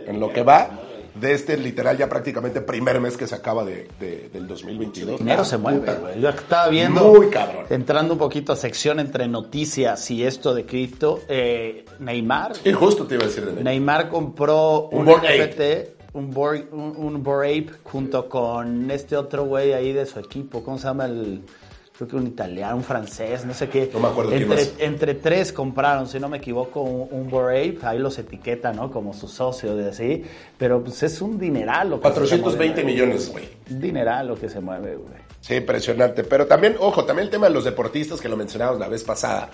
en 0.07 0.21
lo 0.21 0.31
que 0.31 0.43
va 0.43 0.69
de 1.15 1.33
este 1.33 1.57
literal 1.57 1.97
ya 1.97 2.07
prácticamente 2.09 2.61
primer 2.61 3.01
mes 3.01 3.17
que 3.17 3.27
se 3.27 3.35
acaba 3.35 3.65
de, 3.65 3.89
de- 3.99 4.29
del 4.31 4.47
2022. 4.47 5.19
dinero 5.21 5.41
Ah, 5.43 5.45
se 5.45 5.57
mueve, 5.57 5.81
puta, 5.81 5.95
güey. 5.95 6.21
Yo 6.21 6.29
estaba 6.29 6.69
viendo. 6.69 7.15
Muy 7.15 7.29
cabrón. 7.31 7.65
Entrando 7.71 8.13
un 8.15 8.19
poquito 8.19 8.53
a 8.53 8.57
sección 8.57 9.01
entre 9.01 9.27
noticias 9.27 10.11
y 10.11 10.23
esto 10.25 10.55
de 10.55 10.67
cripto. 10.67 11.21
eh, 11.29 11.85
Neymar. 11.99 12.53
Y 12.65 12.73
justo 12.73 13.07
te 13.07 13.15
iba 13.15 13.25
a 13.25 13.27
decir 13.29 13.45
de 13.45 13.53
Neymar. 13.53 13.65
Neymar 13.65 14.09
compró 14.11 14.89
Un 14.91 15.09
un, 15.09 15.15
NFT, 15.17 16.15
un, 16.15 16.33
Bored- 16.33 16.69
un, 16.73 16.95
un 16.97 17.17
Ape, 17.27 17.71
junto 17.85 18.29
con 18.29 18.91
este 18.91 19.17
otro 19.17 19.45
güey 19.47 19.73
ahí 19.73 19.93
de 19.95 20.05
su 20.07 20.19
equipo. 20.19 20.63
¿Cómo 20.63 20.77
se 20.79 20.85
llama 20.85 21.07
el.? 21.07 21.43
Creo 22.01 22.09
que 22.09 22.17
un 22.17 22.29
italiano, 22.29 22.77
un 22.77 22.83
francés, 22.83 23.45
no 23.45 23.53
sé 23.53 23.69
qué. 23.69 23.91
No 23.93 24.01
me 24.01 24.09
acuerdo 24.09 24.31
quién 24.31 24.45
entre, 24.45 24.57
más. 24.57 24.73
entre 24.79 25.15
tres 25.17 25.53
compraron, 25.53 26.09
si 26.09 26.19
no 26.19 26.31
me 26.31 26.39
equivoco, 26.39 26.81
un, 26.81 27.07
un 27.11 27.29
Bored 27.29 27.77
Ape. 27.77 27.87
Ahí 27.87 27.99
los 27.99 28.19
etiqueta, 28.19 28.73
¿no? 28.73 28.91
Como 28.91 29.13
su 29.13 29.29
socio 29.29 29.77
de 29.77 29.91
así. 29.91 30.25
Pero 30.57 30.83
pues 30.83 31.03
es 31.03 31.21
un 31.21 31.39
dineral 31.39 31.91
lo 31.91 32.01
que 32.01 32.09
se 32.09 32.15
420 32.15 32.75
mueve. 32.83 32.91
millones, 32.91 33.31
güey. 33.31 33.51
Un 33.71 33.81
dineral 33.81 34.29
lo 34.29 34.35
que 34.35 34.49
se 34.49 34.61
mueve, 34.61 34.97
güey. 34.97 35.21
Sí, 35.43 35.57
impresionante. 35.57 36.25
Pero 36.25 36.47
también, 36.47 36.77
ojo, 36.81 37.05
también 37.05 37.27
el 37.27 37.31
tema 37.31 37.49
de 37.49 37.53
los 37.53 37.65
deportistas 37.65 38.19
que 38.19 38.31
lo 38.31 38.37
mencionamos 38.39 38.81
la 38.81 38.89
vez 38.89 39.05
pasada, 39.05 39.51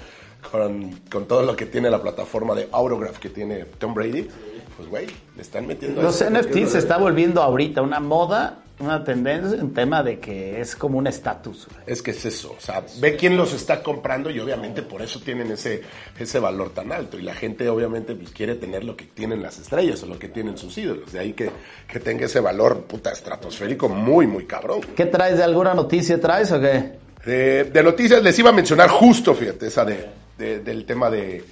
con, 0.52 1.00
con 1.11 1.26
todo 1.26 1.42
lo 1.42 1.56
que 1.56 1.66
tiene 1.66 1.90
la 1.90 2.00
plataforma 2.00 2.54
de 2.54 2.68
Autograph 2.70 3.18
que 3.18 3.28
tiene 3.30 3.64
Tom 3.64 3.92
Brady, 3.92 4.28
pues 4.76 4.88
güey, 4.88 5.06
le 5.35 5.42
están 5.42 5.66
metiendo... 5.66 6.00
Los 6.00 6.24
NFTs 6.24 6.70
se 6.70 6.78
está 6.78 6.96
volviendo 6.96 7.42
ahorita 7.42 7.82
una 7.82 7.98
moda, 7.98 8.59
una 8.79 9.03
tendencia, 9.03 9.62
un 9.62 9.73
tema 9.73 10.03
de 10.03 10.19
que 10.21 10.61
es 10.61 10.77
como 10.77 10.99
un 10.99 11.07
estatus. 11.07 11.67
Es 11.87 12.03
que 12.03 12.11
es 12.11 12.25
eso, 12.27 12.55
o 12.59 12.61
sea, 12.61 12.85
ve 13.01 13.17
quién 13.17 13.37
los 13.37 13.55
está 13.55 13.83
comprando 13.83 14.29
y 14.31 14.39
obviamente 14.39 14.83
por 14.83 15.01
eso 15.01 15.19
tienen 15.21 15.51
ese, 15.51 15.83
ese 16.19 16.39
valor 16.39 16.71
tan 16.71 16.93
alto. 16.93 17.19
Y 17.19 17.23
la 17.23 17.35
gente 17.35 17.69
obviamente 17.71 18.15
pues, 18.15 18.31
quiere 18.31 18.55
tener 18.57 18.85
lo 18.85 18.95
que 18.97 19.05
tienen 19.07 19.43
las 19.43 19.59
estrellas 19.59 20.03
o 20.03 20.07
lo 20.07 20.19
que 20.19 20.29
tienen 20.29 20.59
sus 20.59 20.77
ídolos. 20.77 21.11
De 21.12 21.19
ahí 21.21 21.33
que, 21.33 21.51
que 21.89 22.01
tenga 22.01 22.27
ese 22.27 22.41
valor 22.41 22.83
puta 22.83 23.12
estratosférico 23.12 23.89
muy, 23.89 24.27
muy 24.27 24.45
cabrón. 24.45 24.81
¿Qué 24.95 25.07
traes 25.07 25.39
de 25.39 25.45
alguna 25.45 25.73
noticia 25.73 26.21
traes 26.21 26.53
o 26.53 26.61
qué? 26.61 26.99
De, 27.25 27.65
de 27.65 27.83
noticias 27.83 28.23
les 28.23 28.39
iba 28.39 28.51
a 28.51 28.53
mencionar 28.53 28.89
justo, 28.91 29.35
fíjate, 29.35 29.67
esa 29.69 29.85
de, 29.85 30.07
de- 30.37 30.61
del 30.61 30.85
tema 30.85 31.09
de, 31.11 31.43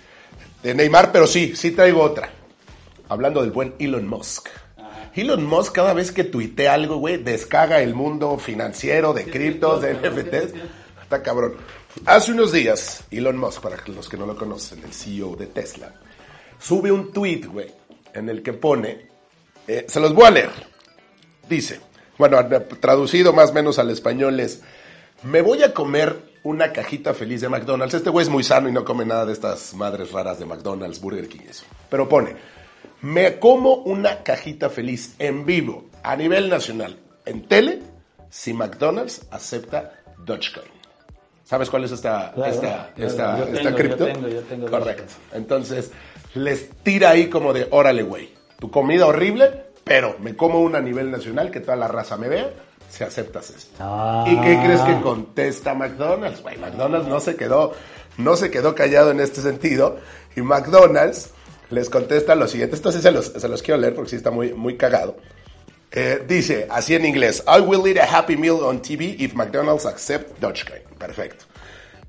de 0.63 0.75
Neymar, 0.75 1.11
pero 1.11 1.27
sí, 1.27 1.57
sí 1.57 1.71
traigo 1.71 2.03
otra. 2.03 2.29
Hablando 3.09 3.41
del 3.43 3.51
buen 3.51 3.75
Elon 3.79 4.07
Musk. 4.07 4.49
Elon 5.17 5.45
Musk 5.45 5.73
cada 5.73 5.95
vez 5.95 6.11
que 6.11 6.25
tuitea 6.25 6.75
algo, 6.75 6.97
güey, 6.97 7.19
descaga 7.19 7.81
el 7.81 7.95
mundo 7.95 8.37
financiero 8.39 9.13
de 9.13 9.25
criptos, 9.25 9.83
de 9.83 9.95
NFTs. 9.95 10.55
Está 11.03 11.23
cabrón. 11.23 11.57
Hace 12.07 12.33
unos 12.33 12.53
días, 12.53 13.05
Elon 13.11 13.37
Musk, 13.37 13.63
para 13.63 13.77
los 13.87 14.09
que 14.09 14.17
no 14.17 14.27
lo 14.27 14.37
conocen, 14.37 14.83
el 14.83 14.93
CEO 14.93 15.37
de 15.37 15.47
Tesla, 15.47 15.95
sube 16.59 16.91
un 16.91 17.13
tweet, 17.13 17.47
güey, 17.47 17.73
en 18.13 18.29
el 18.29 18.43
que 18.43 18.53
pone, 18.53 19.09
eh, 19.69 19.87
se 19.89 20.01
los 20.01 20.13
voy 20.13 20.27
a 20.27 20.31
leer. 20.31 20.51
Dice, 21.49 21.81
bueno, 22.19 22.39
traducido 22.81 23.33
más 23.33 23.51
o 23.51 23.55
menos 23.55 23.79
al 23.79 23.91
español 23.91 24.41
es, 24.41 24.63
me 25.23 25.43
voy 25.43 25.63
a 25.63 25.73
comer 25.73 26.35
una 26.43 26.73
cajita 26.73 27.15
feliz 27.15 27.41
de 27.41 27.49
McDonald's. 27.49 27.95
Este 27.95 28.11
güey 28.11 28.25
es 28.25 28.31
muy 28.31 28.43
sano 28.43 28.69
y 28.69 28.73
no 28.73 28.85
come 28.85 29.05
nada 29.05 29.25
de 29.27 29.33
estas 29.33 29.75
madres 29.75 30.13
raras 30.13 30.39
de 30.39 30.47
McDonald's, 30.47 31.01
Burger 31.01 31.29
King 31.29 31.41
eso. 31.49 31.65
Pero 31.89 32.09
pone, 32.09 32.37
me 33.05 33.39
como 33.39 33.75
una 33.75 34.23
cajita 34.23 34.71
feliz 34.71 35.15
en 35.19 35.45
vivo, 35.45 35.85
a 36.03 36.17
nivel 36.17 36.49
nacional, 36.49 36.97
en 37.27 37.47
tele, 37.47 37.83
si 38.31 38.55
McDonald's 38.55 39.27
acepta 39.31 39.93
Dogecoin. 40.25 40.73
¿Sabes 41.45 41.69
cuál 41.69 41.85
es 41.85 41.93
esta, 41.93 42.33
Claro, 42.33 42.51
esta, 42.51 42.93
claro. 42.95 43.07
esta, 43.07 43.39
Yo 43.39 43.45
esta 43.45 43.63
tengo, 43.63 43.77
cripto? 43.77 44.09
yo 44.09 44.13
tengo, 44.15 44.29
yo 44.29 44.41
tengo 44.45 44.71
Correcto. 44.71 45.13
Entonces, 45.35 45.91
les 46.33 46.71
tira 46.83 47.11
ahí 47.11 47.29
como 47.29 47.53
de, 47.53 47.69
órale, 47.73 48.03
güey, 48.03 48.33
tu 48.59 48.71
comida 48.71 49.07
horrible, 49.07 49.67
pero 49.85 50.17
me 50.21 50.35
como 50.35 50.61
una 50.61 50.79
a 50.79 50.81
nivel 50.81 51.11
nacional, 51.11 51.51
que 51.51 51.61
toda 51.61 51.77
la 51.77 51.89
raza 51.89 52.17
me 52.17 52.29
vea, 52.31 52.51
si 52.89 53.05
aceptas 53.05 53.51
esto. 53.51 53.77
Ah. 53.81 54.25
¿Y 54.27 54.35
qué 54.41 54.59
crees 54.65 54.81
que 54.81 54.99
contesta 55.03 55.75
McDonald's? 55.75 56.41
Güey, 56.41 56.57
McDonald's 56.57 57.07
no 57.07 57.21
se 57.21 57.37
quedó, 57.37 57.75
no 58.17 58.35
se 58.37 58.51
quedó 58.51 58.75
callado 58.75 59.11
en 59.11 59.21
este 59.21 59.43
sentido, 59.43 59.99
y 60.35 60.41
McDonald's 60.41 61.35
les 61.75 61.91
contesta 61.91 62.35
lo 62.35 62.47
siguiente, 62.47 62.77
esto 62.77 62.93
sí 62.93 63.03
se 63.03 63.11
los, 63.11 63.27
se 63.27 63.49
los 63.49 63.63
quiero 63.63 63.81
leer 63.81 63.95
porque 63.95 64.11
sí 64.11 64.17
está 64.17 64.31
muy, 64.31 64.55
muy 64.55 64.77
cagado. 64.77 65.17
Eh, 65.91 66.25
dice, 66.27 66.67
así 66.71 66.95
en 66.95 67.05
inglés, 67.05 67.45
I 67.47 67.61
will 67.61 67.87
eat 67.87 67.99
a 67.99 68.19
happy 68.19 68.37
meal 68.37 68.61
on 68.63 68.81
TV 68.81 69.17
if 69.19 69.35
McDonald's 69.35 69.87
accept 69.87 70.41
Dogecoin. 70.41 70.83
Perfecto. 70.99 71.45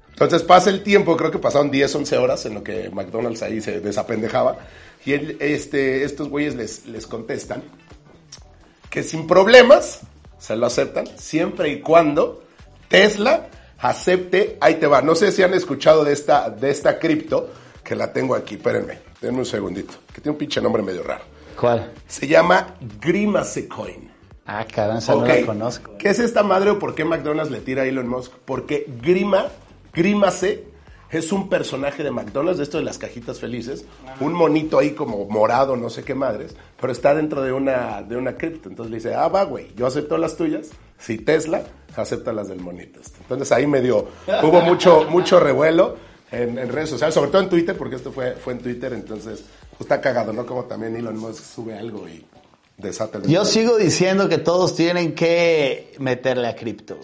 Entonces 0.09 0.43
pasa 0.43 0.69
el 0.69 0.81
tiempo, 0.81 1.17
creo 1.17 1.29
que 1.29 1.39
pasaron 1.39 1.69
10, 1.69 1.93
11 1.95 2.17
horas 2.17 2.45
en 2.45 2.53
lo 2.53 2.63
que 2.63 2.89
McDonald's 2.89 3.43
ahí 3.43 3.61
se 3.61 3.81
desapendejaba. 3.81 4.57
Y 5.05 5.13
él, 5.13 5.37
este, 5.39 6.03
estos 6.03 6.29
güeyes 6.29 6.55
les, 6.55 6.85
les 6.87 7.05
contestan 7.05 7.63
que 8.89 9.03
sin 9.03 9.27
problemas 9.27 10.01
se 10.39 10.55
lo 10.55 10.67
aceptan, 10.67 11.05
siempre 11.17 11.69
y 11.69 11.81
cuando 11.81 12.43
Tesla 12.87 13.47
acepte, 13.77 14.57
ahí 14.61 14.75
te 14.75 14.87
va. 14.87 15.01
No 15.01 15.15
sé 15.15 15.31
si 15.31 15.43
han 15.43 15.53
escuchado 15.53 16.03
de 16.03 16.13
esta, 16.13 16.49
de 16.49 16.71
esta 16.71 16.97
cripto, 16.97 17.49
que 17.83 17.95
la 17.95 18.11
tengo 18.11 18.35
aquí, 18.35 18.55
espérenme, 18.55 18.99
denme 19.25 19.39
un 19.39 19.45
segundito, 19.45 19.93
que 20.13 20.21
tiene 20.21 20.33
un 20.33 20.37
pinche 20.37 20.61
nombre 20.61 20.83
medio 20.83 21.03
raro. 21.03 21.23
¿Cuál? 21.59 21.91
Se 22.07 22.27
llama 22.27 22.75
Grimace 23.01 23.67
Coin. 23.67 24.11
Ah, 24.45 24.65
caramba, 24.65 25.01
no 25.07 25.25
la 25.25 25.45
conozco. 25.45 25.97
¿Qué 25.97 26.09
es 26.09 26.19
esta 26.19 26.43
madre 26.43 26.69
o 26.69 26.79
por 26.79 26.93
qué 26.93 27.03
McDonald's 27.03 27.51
le 27.51 27.61
tira 27.61 27.81
a 27.81 27.85
Elon 27.85 28.07
Musk? 28.07 28.31
Porque 28.45 28.85
Grima, 29.01 29.47
Grimace 29.91 30.67
es 31.09 31.31
un 31.31 31.49
personaje 31.49 32.03
de 32.03 32.11
McDonald's, 32.11 32.57
de 32.57 32.63
esto 32.63 32.77
de 32.77 32.83
las 32.83 32.99
cajitas 32.99 33.39
felices, 33.39 33.85
un 34.19 34.33
monito 34.33 34.77
ahí 34.77 34.91
como 34.91 35.25
morado, 35.25 35.75
no 35.75 35.89
sé 35.89 36.03
qué 36.03 36.13
madres, 36.13 36.55
pero 36.79 36.91
está 36.91 37.15
dentro 37.15 37.41
de 37.41 37.51
una, 37.51 38.03
de 38.03 38.17
una 38.17 38.37
cripto. 38.37 38.69
Entonces 38.69 38.91
le 38.91 38.97
dice, 38.97 39.15
ah, 39.15 39.27
va, 39.27 39.43
güey, 39.43 39.73
yo 39.75 39.87
acepto 39.87 40.17
las 40.17 40.35
tuyas, 40.35 40.69
si 40.99 41.17
Tesla 41.17 41.63
acepta 41.95 42.31
las 42.33 42.49
del 42.49 42.59
monito. 42.59 42.99
Entonces 43.21 43.51
ahí 43.51 43.65
me 43.65 43.81
dio, 43.81 44.07
hubo 44.43 44.61
mucho, 44.61 45.05
mucho 45.09 45.39
revuelo 45.39 45.95
en, 46.41 46.69
redes 46.69 46.89
sociales, 46.89 47.13
sobre 47.13 47.31
todo 47.31 47.41
en 47.41 47.49
Twitter, 47.49 47.77
porque 47.77 47.95
esto 47.95 48.11
fue, 48.11 48.33
fue 48.33 48.53
en 48.53 48.59
Twitter, 48.59 48.93
entonces 48.93 49.43
pues, 49.71 49.81
está 49.81 50.01
cagado, 50.01 50.33
¿no? 50.33 50.45
Como 50.45 50.65
también 50.65 50.95
Elon 50.95 51.17
Musk 51.17 51.43
sube 51.43 51.77
algo 51.77 52.07
y 52.07 52.25
desata 52.77 53.17
el... 53.17 53.27
Yo 53.27 53.45
sigo 53.45 53.77
diciendo 53.77 54.27
que 54.29 54.37
todos 54.37 54.75
tienen 54.75 55.15
que 55.15 55.95
meterle 55.99 56.47
a 56.47 56.55
cripto. 56.55 56.97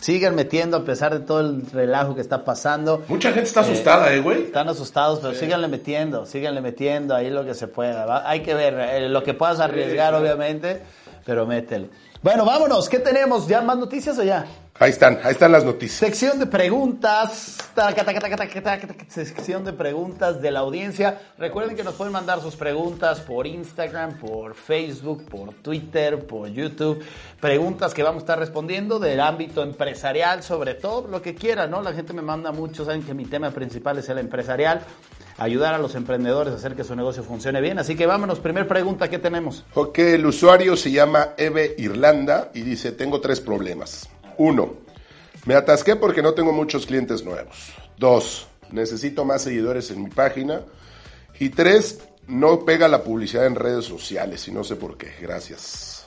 Sigan 0.00 0.34
metiendo 0.34 0.78
a 0.78 0.84
pesar 0.84 1.12
de 1.16 1.24
todo 1.24 1.40
el 1.40 1.64
relajo 1.70 2.16
que 2.16 2.20
está 2.20 2.44
pasando. 2.44 3.04
Mucha 3.06 3.28
gente 3.32 3.48
está 3.48 3.60
asustada, 3.60 4.12
¿eh, 4.12 4.20
güey? 4.20 4.42
Están 4.42 4.68
asustados, 4.68 5.20
pero 5.20 5.34
síganle 5.34 5.68
metiendo, 5.68 6.26
síganle 6.26 6.60
metiendo 6.60 7.14
ahí 7.14 7.30
lo 7.30 7.44
que 7.44 7.54
se 7.54 7.68
pueda. 7.68 8.28
Hay 8.28 8.40
que 8.40 8.52
ver 8.54 8.74
eh, 8.74 9.08
lo 9.08 9.22
que 9.22 9.32
puedas 9.32 9.60
arriesgar, 9.60 10.14
obviamente, 10.14 10.82
pero 11.24 11.46
métele. 11.46 11.88
Bueno, 12.22 12.44
vámonos. 12.44 12.88
¿Qué 12.88 13.00
tenemos? 13.00 13.48
¿Ya 13.48 13.62
más 13.62 13.76
noticias 13.76 14.16
o 14.16 14.22
ya? 14.22 14.46
Ahí 14.78 14.90
están, 14.90 15.18
ahí 15.24 15.32
están 15.32 15.50
las 15.50 15.64
noticias. 15.64 15.98
Sección 15.98 16.38
de 16.38 16.46
preguntas. 16.46 17.58
Sección 19.08 19.64
de 19.64 19.72
preguntas 19.72 20.40
de 20.40 20.52
la 20.52 20.60
audiencia. 20.60 21.20
Recuerden 21.36 21.74
que 21.74 21.82
nos 21.82 21.94
pueden 21.94 22.12
mandar 22.12 22.40
sus 22.40 22.54
preguntas 22.54 23.18
por 23.18 23.48
Instagram, 23.48 24.20
por 24.20 24.54
Facebook, 24.54 25.28
por 25.28 25.52
Twitter, 25.54 26.24
por 26.24 26.48
YouTube. 26.48 27.04
Preguntas 27.40 27.92
que 27.92 28.04
vamos 28.04 28.20
a 28.20 28.24
estar 28.24 28.38
respondiendo 28.38 29.00
del 29.00 29.18
ámbito 29.18 29.64
empresarial, 29.64 30.44
sobre 30.44 30.74
todo 30.74 31.08
lo 31.08 31.20
que 31.20 31.34
quieran, 31.34 31.72
¿no? 31.72 31.82
La 31.82 31.92
gente 31.92 32.12
me 32.12 32.22
manda 32.22 32.52
mucho, 32.52 32.84
saben 32.84 33.02
que 33.02 33.14
mi 33.14 33.24
tema 33.24 33.50
principal 33.50 33.98
es 33.98 34.08
el 34.08 34.18
empresarial 34.18 34.82
ayudar 35.38 35.74
a 35.74 35.78
los 35.78 35.94
emprendedores 35.94 36.52
a 36.52 36.56
hacer 36.56 36.74
que 36.74 36.84
su 36.84 36.94
negocio 36.96 37.22
funcione 37.22 37.60
bien. 37.60 37.78
Así 37.78 37.94
que 37.94 38.06
vámonos, 38.06 38.40
primer 38.40 38.68
pregunta, 38.68 39.08
¿qué 39.08 39.18
tenemos? 39.18 39.64
Ok, 39.74 39.98
el 39.98 40.26
usuario 40.26 40.76
se 40.76 40.90
llama 40.90 41.30
Eve 41.36 41.74
Irlanda 41.78 42.50
y 42.54 42.62
dice, 42.62 42.92
tengo 42.92 43.20
tres 43.20 43.40
problemas. 43.40 44.08
Uno, 44.38 44.74
me 45.44 45.54
atasqué 45.54 45.96
porque 45.96 46.22
no 46.22 46.34
tengo 46.34 46.52
muchos 46.52 46.86
clientes 46.86 47.24
nuevos. 47.24 47.72
Dos, 47.98 48.46
necesito 48.70 49.24
más 49.24 49.42
seguidores 49.42 49.90
en 49.90 50.04
mi 50.04 50.10
página. 50.10 50.62
Y 51.38 51.48
tres, 51.50 52.00
no 52.28 52.64
pega 52.64 52.88
la 52.88 53.02
publicidad 53.02 53.46
en 53.46 53.54
redes 53.54 53.84
sociales 53.84 54.46
y 54.48 54.52
no 54.52 54.64
sé 54.64 54.76
por 54.76 54.96
qué. 54.96 55.12
Gracias. 55.20 56.01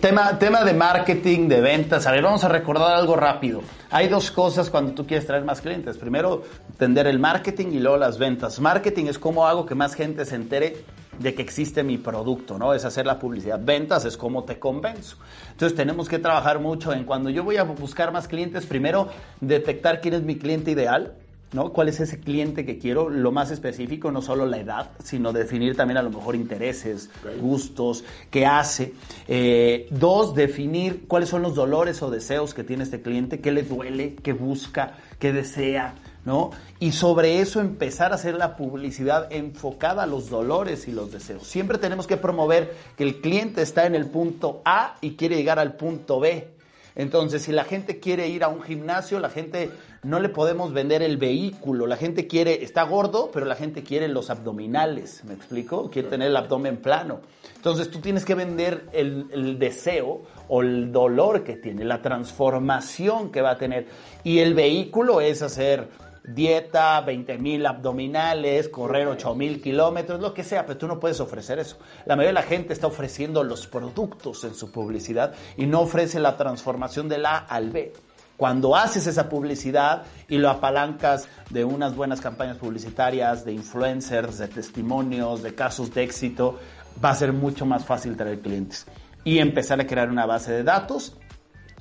Tema, 0.00 0.36
tema 0.36 0.64
de 0.64 0.74
marketing, 0.74 1.46
de 1.46 1.60
ventas. 1.60 2.04
A 2.08 2.10
ver, 2.10 2.22
vamos 2.24 2.42
a 2.42 2.48
recordar 2.48 2.92
algo 2.92 3.14
rápido. 3.14 3.62
Hay 3.92 4.08
dos 4.08 4.32
cosas 4.32 4.68
cuando 4.68 4.94
tú 4.94 5.06
quieres 5.06 5.28
traer 5.28 5.44
más 5.44 5.60
clientes. 5.60 5.96
Primero, 5.96 6.42
entender 6.70 7.06
el 7.06 7.20
marketing 7.20 7.68
y 7.68 7.78
luego 7.78 7.96
las 7.96 8.18
ventas. 8.18 8.58
Marketing 8.58 9.04
es 9.04 9.16
cómo 9.20 9.46
hago 9.46 9.66
que 9.66 9.76
más 9.76 9.94
gente 9.94 10.24
se 10.24 10.34
entere 10.34 10.84
de 11.20 11.34
que 11.34 11.42
existe 11.42 11.84
mi 11.84 11.98
producto, 11.98 12.58
¿no? 12.58 12.74
Es 12.74 12.84
hacer 12.84 13.06
la 13.06 13.20
publicidad. 13.20 13.60
Ventas 13.62 14.04
es 14.04 14.16
cómo 14.16 14.42
te 14.42 14.58
convenzo. 14.58 15.18
Entonces 15.52 15.76
tenemos 15.76 16.08
que 16.08 16.18
trabajar 16.18 16.58
mucho 16.58 16.92
en 16.92 17.04
cuando 17.04 17.30
yo 17.30 17.44
voy 17.44 17.58
a 17.58 17.62
buscar 17.62 18.10
más 18.10 18.26
clientes, 18.26 18.66
primero 18.66 19.08
detectar 19.40 20.00
quién 20.00 20.14
es 20.14 20.22
mi 20.22 20.36
cliente 20.36 20.72
ideal, 20.72 21.14
¿no? 21.52 21.72
¿Cuál 21.72 21.88
es 21.88 22.00
ese 22.00 22.20
cliente 22.20 22.64
que 22.64 22.78
quiero? 22.78 23.10
Lo 23.10 23.32
más 23.32 23.50
específico, 23.50 24.10
no 24.12 24.22
solo 24.22 24.46
la 24.46 24.58
edad, 24.58 24.90
sino 25.02 25.32
definir 25.32 25.76
también 25.76 25.98
a 25.98 26.02
lo 26.02 26.10
mejor 26.10 26.36
intereses, 26.36 27.10
gustos, 27.40 28.04
qué 28.30 28.46
hace. 28.46 28.94
Eh, 29.26 29.88
dos, 29.90 30.34
definir 30.34 31.06
cuáles 31.08 31.28
son 31.28 31.42
los 31.42 31.54
dolores 31.54 32.02
o 32.02 32.10
deseos 32.10 32.54
que 32.54 32.64
tiene 32.64 32.84
este 32.84 33.02
cliente, 33.02 33.40
qué 33.40 33.52
le 33.52 33.62
duele, 33.62 34.14
qué 34.22 34.32
busca, 34.32 34.94
qué 35.18 35.32
desea. 35.32 35.94
¿No? 36.22 36.50
Y 36.80 36.92
sobre 36.92 37.40
eso 37.40 37.60
empezar 37.60 38.12
a 38.12 38.16
hacer 38.16 38.34
la 38.34 38.54
publicidad 38.54 39.32
enfocada 39.32 40.02
a 40.02 40.06
los 40.06 40.28
dolores 40.28 40.86
y 40.86 40.92
los 40.92 41.10
deseos. 41.10 41.46
Siempre 41.46 41.78
tenemos 41.78 42.06
que 42.06 42.18
promover 42.18 42.74
que 42.98 43.04
el 43.04 43.22
cliente 43.22 43.62
está 43.62 43.86
en 43.86 43.94
el 43.94 44.04
punto 44.04 44.60
A 44.66 44.96
y 45.00 45.12
quiere 45.12 45.36
llegar 45.36 45.58
al 45.58 45.76
punto 45.76 46.20
B. 46.20 46.59
Entonces, 47.00 47.40
si 47.40 47.52
la 47.52 47.64
gente 47.64 47.98
quiere 47.98 48.28
ir 48.28 48.44
a 48.44 48.48
un 48.48 48.60
gimnasio, 48.60 49.20
la 49.20 49.30
gente 49.30 49.70
no 50.02 50.20
le 50.20 50.28
podemos 50.28 50.74
vender 50.74 51.02
el 51.02 51.16
vehículo. 51.16 51.86
La 51.86 51.96
gente 51.96 52.26
quiere, 52.26 52.62
está 52.62 52.82
gordo, 52.82 53.30
pero 53.32 53.46
la 53.46 53.54
gente 53.54 53.82
quiere 53.82 54.06
los 54.06 54.28
abdominales, 54.28 55.24
¿me 55.24 55.32
explico? 55.32 55.88
Quiere 55.88 56.10
tener 56.10 56.28
el 56.28 56.36
abdomen 56.36 56.76
plano. 56.76 57.20
Entonces 57.56 57.90
tú 57.90 58.00
tienes 58.00 58.26
que 58.26 58.34
vender 58.34 58.84
el, 58.92 59.58
deseo 59.58 60.24
o 60.48 60.60
el 60.60 60.92
dolor 60.92 61.42
que 61.42 61.56
tiene, 61.56 61.86
la 61.86 62.02
transformación 62.02 63.32
que 63.32 63.40
va 63.40 63.52
a 63.52 63.56
tener. 63.56 63.86
Y 64.22 64.40
el 64.40 64.52
vehículo 64.52 65.22
es 65.22 65.40
hacer 65.40 65.88
dieta, 66.34 67.00
20 67.00 67.38
mil 67.38 67.66
abdominales, 67.66 68.68
correr 68.68 69.06
8 69.06 69.34
mil 69.34 69.60
kilómetros, 69.60 70.20
lo 70.20 70.34
que 70.34 70.44
sea, 70.44 70.66
pero 70.66 70.78
tú 70.78 70.86
no 70.86 71.00
puedes 71.00 71.20
ofrecer 71.20 71.58
eso. 71.58 71.78
La 72.06 72.16
mayoría 72.16 72.40
de 72.40 72.46
la 72.46 72.48
gente 72.48 72.72
está 72.72 72.86
ofreciendo 72.86 73.44
los 73.44 73.66
productos 73.66 74.44
en 74.44 74.54
su 74.54 74.70
publicidad 74.70 75.34
y 75.56 75.66
no 75.66 75.80
ofrece 75.80 76.20
la 76.20 76.36
transformación 76.36 77.08
del 77.08 77.26
A 77.26 77.38
al 77.38 77.70
B. 77.70 77.92
Cuando 78.36 78.74
haces 78.74 79.06
esa 79.06 79.28
publicidad 79.28 80.04
y 80.26 80.38
lo 80.38 80.48
apalancas 80.48 81.28
de 81.50 81.62
unas 81.62 81.94
buenas 81.94 82.22
campañas 82.22 82.56
publicitarias, 82.56 83.44
de 83.44 83.52
influencers, 83.52 84.38
de 84.38 84.48
testimonios, 84.48 85.42
de 85.42 85.54
casos 85.54 85.92
de 85.92 86.04
éxito, 86.04 86.58
va 87.04 87.10
a 87.10 87.14
ser 87.14 87.34
mucho 87.34 87.66
más 87.66 87.84
fácil 87.84 88.16
traer 88.16 88.40
clientes. 88.40 88.86
Y 89.24 89.40
empezar 89.40 89.78
a 89.78 89.86
crear 89.86 90.08
una 90.08 90.24
base 90.24 90.52
de 90.52 90.62
datos 90.62 91.18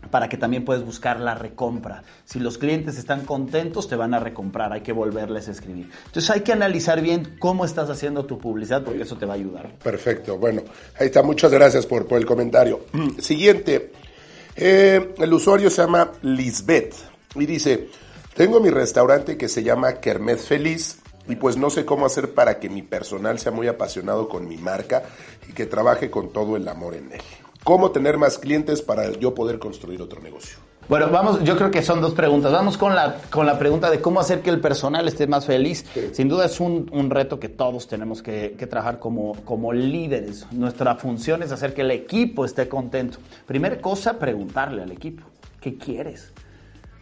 para 0.09 0.29
que 0.29 0.37
también 0.37 0.65
puedas 0.65 0.83
buscar 0.83 1.19
la 1.19 1.35
recompra. 1.35 2.03
Si 2.25 2.39
los 2.39 2.57
clientes 2.57 2.97
están 2.97 3.25
contentos, 3.25 3.87
te 3.87 3.95
van 3.95 4.13
a 4.13 4.19
recomprar, 4.19 4.73
hay 4.73 4.81
que 4.81 4.91
volverles 4.91 5.47
a 5.47 5.51
escribir. 5.51 5.89
Entonces 6.05 6.29
hay 6.29 6.41
que 6.41 6.51
analizar 6.51 7.01
bien 7.01 7.35
cómo 7.39 7.65
estás 7.65 7.89
haciendo 7.89 8.25
tu 8.25 8.37
publicidad 8.39 8.83
porque 8.83 9.03
eso 9.03 9.17
te 9.17 9.25
va 9.25 9.33
a 9.33 9.37
ayudar. 9.37 9.71
Perfecto, 9.83 10.37
bueno, 10.37 10.63
ahí 10.99 11.07
está, 11.07 11.23
muchas 11.23 11.51
gracias 11.51 11.85
por, 11.85 12.07
por 12.07 12.17
el 12.17 12.25
comentario. 12.25 12.85
Siguiente, 13.19 13.91
eh, 14.55 15.13
el 15.17 15.33
usuario 15.33 15.69
se 15.69 15.81
llama 15.81 16.11
Lisbeth 16.21 16.95
y 17.35 17.45
dice, 17.45 17.89
tengo 18.35 18.59
mi 18.59 18.69
restaurante 18.69 19.37
que 19.37 19.47
se 19.47 19.63
llama 19.63 19.99
Kermés 19.99 20.41
Feliz 20.41 20.99
y 21.27 21.35
pues 21.35 21.57
no 21.57 21.69
sé 21.69 21.85
cómo 21.85 22.05
hacer 22.05 22.33
para 22.33 22.59
que 22.59 22.69
mi 22.69 22.81
personal 22.81 23.37
sea 23.39 23.51
muy 23.51 23.67
apasionado 23.67 24.27
con 24.27 24.47
mi 24.47 24.57
marca 24.57 25.03
y 25.47 25.53
que 25.53 25.65
trabaje 25.65 26.09
con 26.09 26.33
todo 26.33 26.57
el 26.57 26.67
amor 26.67 26.95
en 26.95 27.11
él. 27.13 27.21
¿Cómo 27.63 27.91
tener 27.91 28.17
más 28.17 28.37
clientes 28.37 28.81
para 28.81 29.11
yo 29.11 29.35
poder 29.35 29.59
construir 29.59 30.01
otro 30.01 30.21
negocio? 30.21 30.57
Bueno, 30.87 31.09
vamos, 31.09 31.43
yo 31.43 31.55
creo 31.55 31.69
que 31.69 31.83
son 31.83 32.01
dos 32.01 32.15
preguntas. 32.15 32.51
Vamos 32.51 32.77
con 32.77 32.95
la, 32.95 33.17
con 33.29 33.45
la 33.45 33.59
pregunta 33.59 33.91
de 33.91 34.01
cómo 34.01 34.19
hacer 34.19 34.41
que 34.41 34.49
el 34.49 34.59
personal 34.59 35.07
esté 35.07 35.27
más 35.27 35.45
feliz. 35.45 35.85
Sin 36.13 36.27
duda 36.27 36.45
es 36.45 36.59
un, 36.59 36.89
un, 36.91 37.11
reto 37.11 37.39
que 37.39 37.47
todos 37.47 37.87
tenemos 37.87 38.23
que, 38.23 38.55
que, 38.57 38.65
trabajar 38.65 38.97
como, 38.97 39.35
como 39.45 39.71
líderes. 39.71 40.47
Nuestra 40.51 40.95
función 40.95 41.43
es 41.43 41.51
hacer 41.51 41.75
que 41.75 41.81
el 41.81 41.91
equipo 41.91 42.43
esté 42.43 42.67
contento. 42.67 43.19
Primera 43.45 43.79
cosa, 43.79 44.17
preguntarle 44.17 44.81
al 44.81 44.91
equipo, 44.91 45.23
¿qué 45.61 45.77
quieres? 45.77 46.31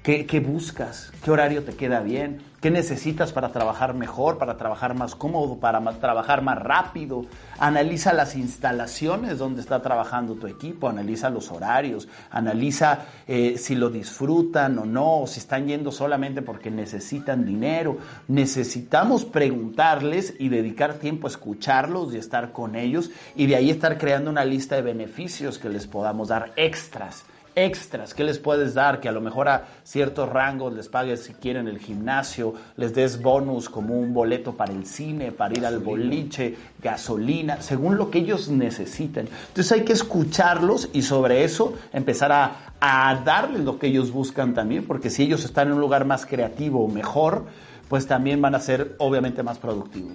¿Qué, 0.08 0.40
buscas? 0.40 1.12
¿Qué 1.22 1.32
horario 1.32 1.64
te 1.64 1.76
queda 1.76 2.00
bien? 2.00 2.42
¿Qué 2.68 2.72
necesitas 2.72 3.32
para 3.32 3.54
trabajar 3.54 3.94
mejor, 3.94 4.38
para 4.38 4.58
trabajar 4.58 4.94
más 4.94 5.16
cómodo, 5.16 5.58
para 5.58 5.80
trabajar 6.02 6.42
más 6.42 6.60
rápido? 6.60 7.26
Analiza 7.60 8.12
las 8.12 8.36
instalaciones 8.36 9.38
donde 9.38 9.62
está 9.62 9.82
trabajando 9.82 10.36
tu 10.36 10.48
equipo, 10.48 10.90
analiza 10.90 11.30
los 11.30 11.50
horarios, 11.50 12.10
analiza 12.30 13.06
eh, 13.26 13.58
si 13.58 13.74
lo 13.76 13.90
disfrutan 13.90 14.78
o 14.80 14.86
no, 14.86 15.24
si 15.28 15.40
están 15.40 15.66
yendo 15.66 15.94
solamente 15.94 16.42
porque 16.42 16.70
necesitan 16.70 17.46
dinero. 17.46 18.00
Necesitamos 18.28 19.24
preguntarles 19.24 20.34
y 20.38 20.50
dedicar 20.50 20.96
tiempo 20.96 21.28
a 21.28 21.30
escucharlos 21.30 22.14
y 22.14 22.18
estar 22.18 22.52
con 22.52 22.76
ellos 22.76 23.12
y 23.38 23.48
de 23.48 23.56
ahí 23.56 23.70
estar 23.70 23.98
creando 23.98 24.30
una 24.30 24.44
lista 24.44 24.76
de 24.76 24.82
beneficios 24.82 25.58
que 25.58 25.70
les 25.70 25.88
podamos 25.88 26.28
dar 26.28 26.52
extras 26.58 27.24
extras, 27.58 28.14
¿qué 28.14 28.24
les 28.24 28.38
puedes 28.38 28.76
dar? 28.76 29.00
Que 29.00 29.10
a 29.10 29.12
lo 29.12 29.20
mejor 29.20 29.50
a 29.50 29.66
ciertos 29.84 30.30
rangos 30.30 30.74
les 30.74 30.88
pagues 30.88 31.24
si 31.24 31.34
quieren 31.34 31.68
el 31.68 31.80
gimnasio, 31.80 32.54
les 32.76 32.94
des 32.94 33.20
bonus 33.22 33.68
como 33.68 33.96
un 33.96 34.14
boleto 34.14 34.56
para 34.56 34.72
el 34.72 34.86
cine, 34.86 35.32
para 35.32 35.58
ir 35.58 35.66
al 35.66 35.80
boliche, 35.80 36.56
gasolina, 36.80 37.60
según 37.62 37.98
lo 37.98 38.12
que 38.12 38.20
ellos 38.20 38.48
necesiten. 38.48 39.28
Entonces 39.48 39.72
hay 39.72 39.82
que 39.82 39.94
escucharlos 39.94 40.90
y 40.94 41.02
sobre 41.02 41.44
eso 41.44 41.74
empezar 41.94 42.32
a, 42.32 42.74
a 42.80 43.24
darles 43.26 43.62
lo 43.62 43.80
que 43.80 43.88
ellos 43.88 44.12
buscan 44.12 44.54
también, 44.54 44.86
porque 44.86 45.10
si 45.10 45.24
ellos 45.24 45.44
están 45.44 45.70
en 45.70 45.74
un 45.74 45.82
lugar 45.82 46.06
más 46.06 46.28
creativo 46.28 46.86
o 46.86 46.88
mejor, 46.88 47.46
pues 47.90 48.06
también 48.06 48.40
van 48.40 48.54
a 48.54 48.60
ser 48.60 48.96
obviamente 49.00 49.42
más 49.42 49.58
productivos. 49.58 50.14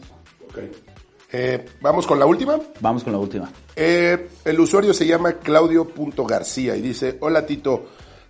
Okay. 0.49 0.71
Eh, 1.33 1.65
Vamos 1.81 2.07
con 2.07 2.19
la 2.19 2.27
última. 2.27 2.59
Vamos 2.81 3.03
con 3.03 3.13
la 3.13 3.19
última. 3.19 3.51
Eh, 3.75 4.29
el 4.45 4.61
usuario 4.61 4.93
se 4.93 5.07
llama 5.07 5.35
Claudio.garcía 5.35 6.77
y 6.77 6.83
dice, 6.83 7.17
hola 7.21 7.47
Tito, 7.47 7.87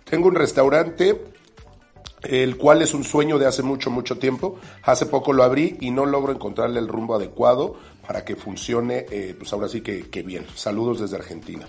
tengo 0.09 0.29
un 0.29 0.35
restaurante, 0.35 1.21
el 2.23 2.57
cual 2.57 2.81
es 2.81 2.93
un 2.93 3.03
sueño 3.03 3.37
de 3.37 3.45
hace 3.45 3.61
mucho, 3.61 3.89
mucho 3.91 4.17
tiempo. 4.17 4.57
Hace 4.83 5.05
poco 5.05 5.33
lo 5.33 5.43
abrí 5.43 5.77
y 5.81 5.91
no 5.91 6.05
logro 6.05 6.31
encontrarle 6.31 6.79
el 6.79 6.87
rumbo 6.87 7.15
adecuado 7.15 7.75
para 8.07 8.25
que 8.25 8.35
funcione, 8.35 9.05
eh, 9.11 9.33
pues 9.37 9.51
ahora 9.53 9.69
sí 9.69 9.81
que, 9.81 10.09
que, 10.09 10.23
bien. 10.23 10.45
Saludos 10.55 10.99
desde 10.99 11.15
Argentina. 11.15 11.65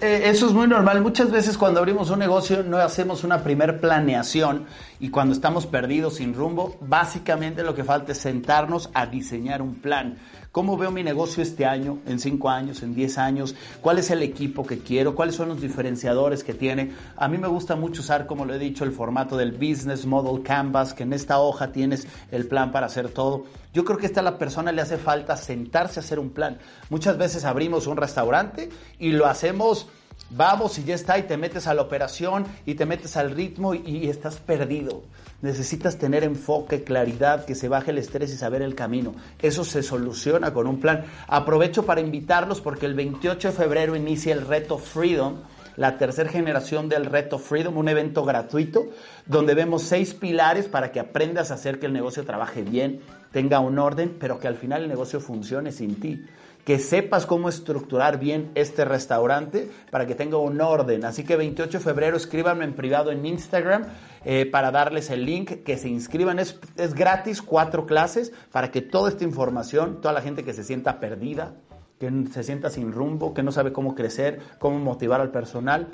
Eh, 0.00 0.22
eso 0.24 0.46
es 0.46 0.52
muy 0.52 0.66
normal. 0.66 1.00
Muchas 1.00 1.30
veces 1.30 1.56
cuando 1.56 1.78
abrimos 1.78 2.10
un 2.10 2.18
negocio 2.18 2.64
no 2.64 2.78
hacemos 2.78 3.22
una 3.22 3.44
primer 3.44 3.80
planeación 3.80 4.66
y 5.00 5.10
cuando 5.10 5.32
estamos 5.32 5.66
perdidos 5.66 6.16
sin 6.16 6.34
rumbo, 6.34 6.76
básicamente 6.80 7.62
lo 7.62 7.74
que 7.74 7.84
falta 7.84 8.12
es 8.12 8.18
sentarnos 8.18 8.90
a 8.94 9.06
diseñar 9.06 9.62
un 9.62 9.76
plan. 9.76 10.18
¿Cómo 10.50 10.76
veo 10.76 10.90
mi 10.90 11.04
negocio 11.04 11.42
este 11.42 11.66
año, 11.66 11.98
en 12.06 12.18
5 12.18 12.50
años, 12.50 12.82
en 12.82 12.94
10 12.94 13.18
años? 13.18 13.54
¿Cuál 13.80 13.98
es 13.98 14.10
el 14.10 14.22
equipo 14.22 14.66
que 14.66 14.78
quiero? 14.78 15.14
¿Cuáles 15.14 15.36
son 15.36 15.48
los 15.48 15.60
diferenciadores 15.60 16.42
que 16.42 16.54
tiene? 16.54 16.92
A 17.16 17.28
mí 17.28 17.38
me 17.38 17.46
gusta 17.46 17.76
mucho 17.76 18.00
usar, 18.00 18.26
como 18.26 18.44
lo 18.44 18.54
he 18.54 18.58
dicho, 18.58 18.82
el 18.82 18.92
formato 18.92 19.36
del 19.36 19.52
Business 19.52 20.04
Model 20.04 20.42
Canvas, 20.42 20.94
que 20.94 21.04
en 21.04 21.12
esta 21.12 21.38
hoja 21.38 21.70
tienes 21.70 22.08
el 22.32 22.48
plan 22.48 22.72
para 22.72 22.86
hacer 22.86 23.10
todo. 23.10 23.44
Yo 23.72 23.84
creo 23.84 23.98
que 23.98 24.06
a 24.06 24.08
esta 24.08 24.22
la 24.22 24.38
persona 24.38 24.72
le 24.72 24.82
hace 24.82 24.96
falta 24.96 25.36
sentarse 25.36 26.00
a 26.00 26.02
hacer 26.02 26.18
un 26.18 26.30
plan. 26.30 26.58
Muchas 26.90 27.18
veces 27.18 27.44
abrimos 27.44 27.86
un 27.86 27.96
restaurante 27.96 28.70
y 28.98 29.12
lo 29.12 29.26
hacemos 29.26 29.88
vamos 30.30 30.78
y 30.78 30.84
ya 30.84 30.94
está, 30.94 31.18
y 31.18 31.22
te 31.22 31.36
metes 31.36 31.66
a 31.66 31.74
la 31.74 31.82
operación 31.82 32.46
y 32.66 32.74
te 32.74 32.86
metes 32.86 33.16
al 33.16 33.30
ritmo 33.30 33.74
y, 33.74 34.08
estás 34.08 34.36
perdido. 34.36 35.02
Necesitas 35.40 35.98
tener 35.98 36.24
enfoque, 36.24 36.82
claridad, 36.82 37.44
que 37.44 37.54
se 37.54 37.68
baje 37.68 37.92
el 37.92 37.98
estrés 37.98 38.32
y 38.32 38.36
saber 38.36 38.62
el 38.62 38.74
camino. 38.74 39.14
Eso 39.40 39.64
se 39.64 39.82
soluciona 39.82 40.52
con 40.52 40.66
un 40.66 40.80
plan. 40.80 41.04
Aprovecho 41.28 41.86
para 41.86 42.00
invitarlos 42.00 42.60
porque 42.60 42.86
el 42.86 42.94
28 42.94 43.48
de 43.48 43.54
febrero 43.54 43.96
inicia 43.96 44.32
el 44.32 44.46
reto 44.46 44.78
Freedom 44.78 45.36
la 45.76 45.96
tercera 45.96 46.28
generación 46.28 46.88
del 46.88 47.06
Reto 47.06 47.38
Freedom, 47.38 47.76
un 47.76 47.88
evento 47.88 48.24
gratuito 48.24 48.88
donde 49.26 49.54
vemos 49.54 49.84
seis 49.84 50.12
pilares 50.12 50.66
para 50.66 50.90
que 50.90 50.98
aprendas 50.98 51.52
a 51.52 51.54
hacer 51.54 51.78
que 51.78 51.86
el 51.86 51.92
negocio 51.92 52.24
trabaje 52.24 52.62
bien, 52.62 53.00
tenga 53.30 53.60
un 53.60 53.78
orden, 53.78 54.16
pero 54.18 54.40
que 54.40 54.48
al 54.48 54.56
final 54.56 54.82
el 54.82 54.88
negocio 54.88 55.20
funcione 55.20 55.70
sin 55.70 56.00
ti 56.00 56.24
que 56.68 56.78
sepas 56.78 57.24
cómo 57.24 57.48
estructurar 57.48 58.18
bien 58.18 58.50
este 58.54 58.84
restaurante 58.84 59.70
para 59.90 60.06
que 60.06 60.14
tenga 60.14 60.36
un 60.36 60.60
orden. 60.60 61.06
Así 61.06 61.24
que 61.24 61.34
28 61.34 61.78
de 61.78 61.82
febrero 61.82 62.14
escríbanme 62.18 62.66
en 62.66 62.74
privado 62.74 63.10
en 63.10 63.24
Instagram 63.24 63.86
eh, 64.22 64.44
para 64.44 64.70
darles 64.70 65.08
el 65.08 65.24
link, 65.24 65.62
que 65.64 65.78
se 65.78 65.88
inscriban. 65.88 66.38
Es, 66.38 66.60
es 66.76 66.92
gratis, 66.92 67.40
cuatro 67.40 67.86
clases, 67.86 68.34
para 68.52 68.70
que 68.70 68.82
toda 68.82 69.08
esta 69.08 69.24
información, 69.24 70.02
toda 70.02 70.12
la 70.12 70.20
gente 70.20 70.44
que 70.44 70.52
se 70.52 70.62
sienta 70.62 71.00
perdida, 71.00 71.54
que 71.98 72.12
se 72.30 72.42
sienta 72.42 72.68
sin 72.68 72.92
rumbo, 72.92 73.32
que 73.32 73.42
no 73.42 73.50
sabe 73.50 73.72
cómo 73.72 73.94
crecer, 73.94 74.38
cómo 74.58 74.78
motivar 74.78 75.22
al 75.22 75.30
personal, 75.30 75.88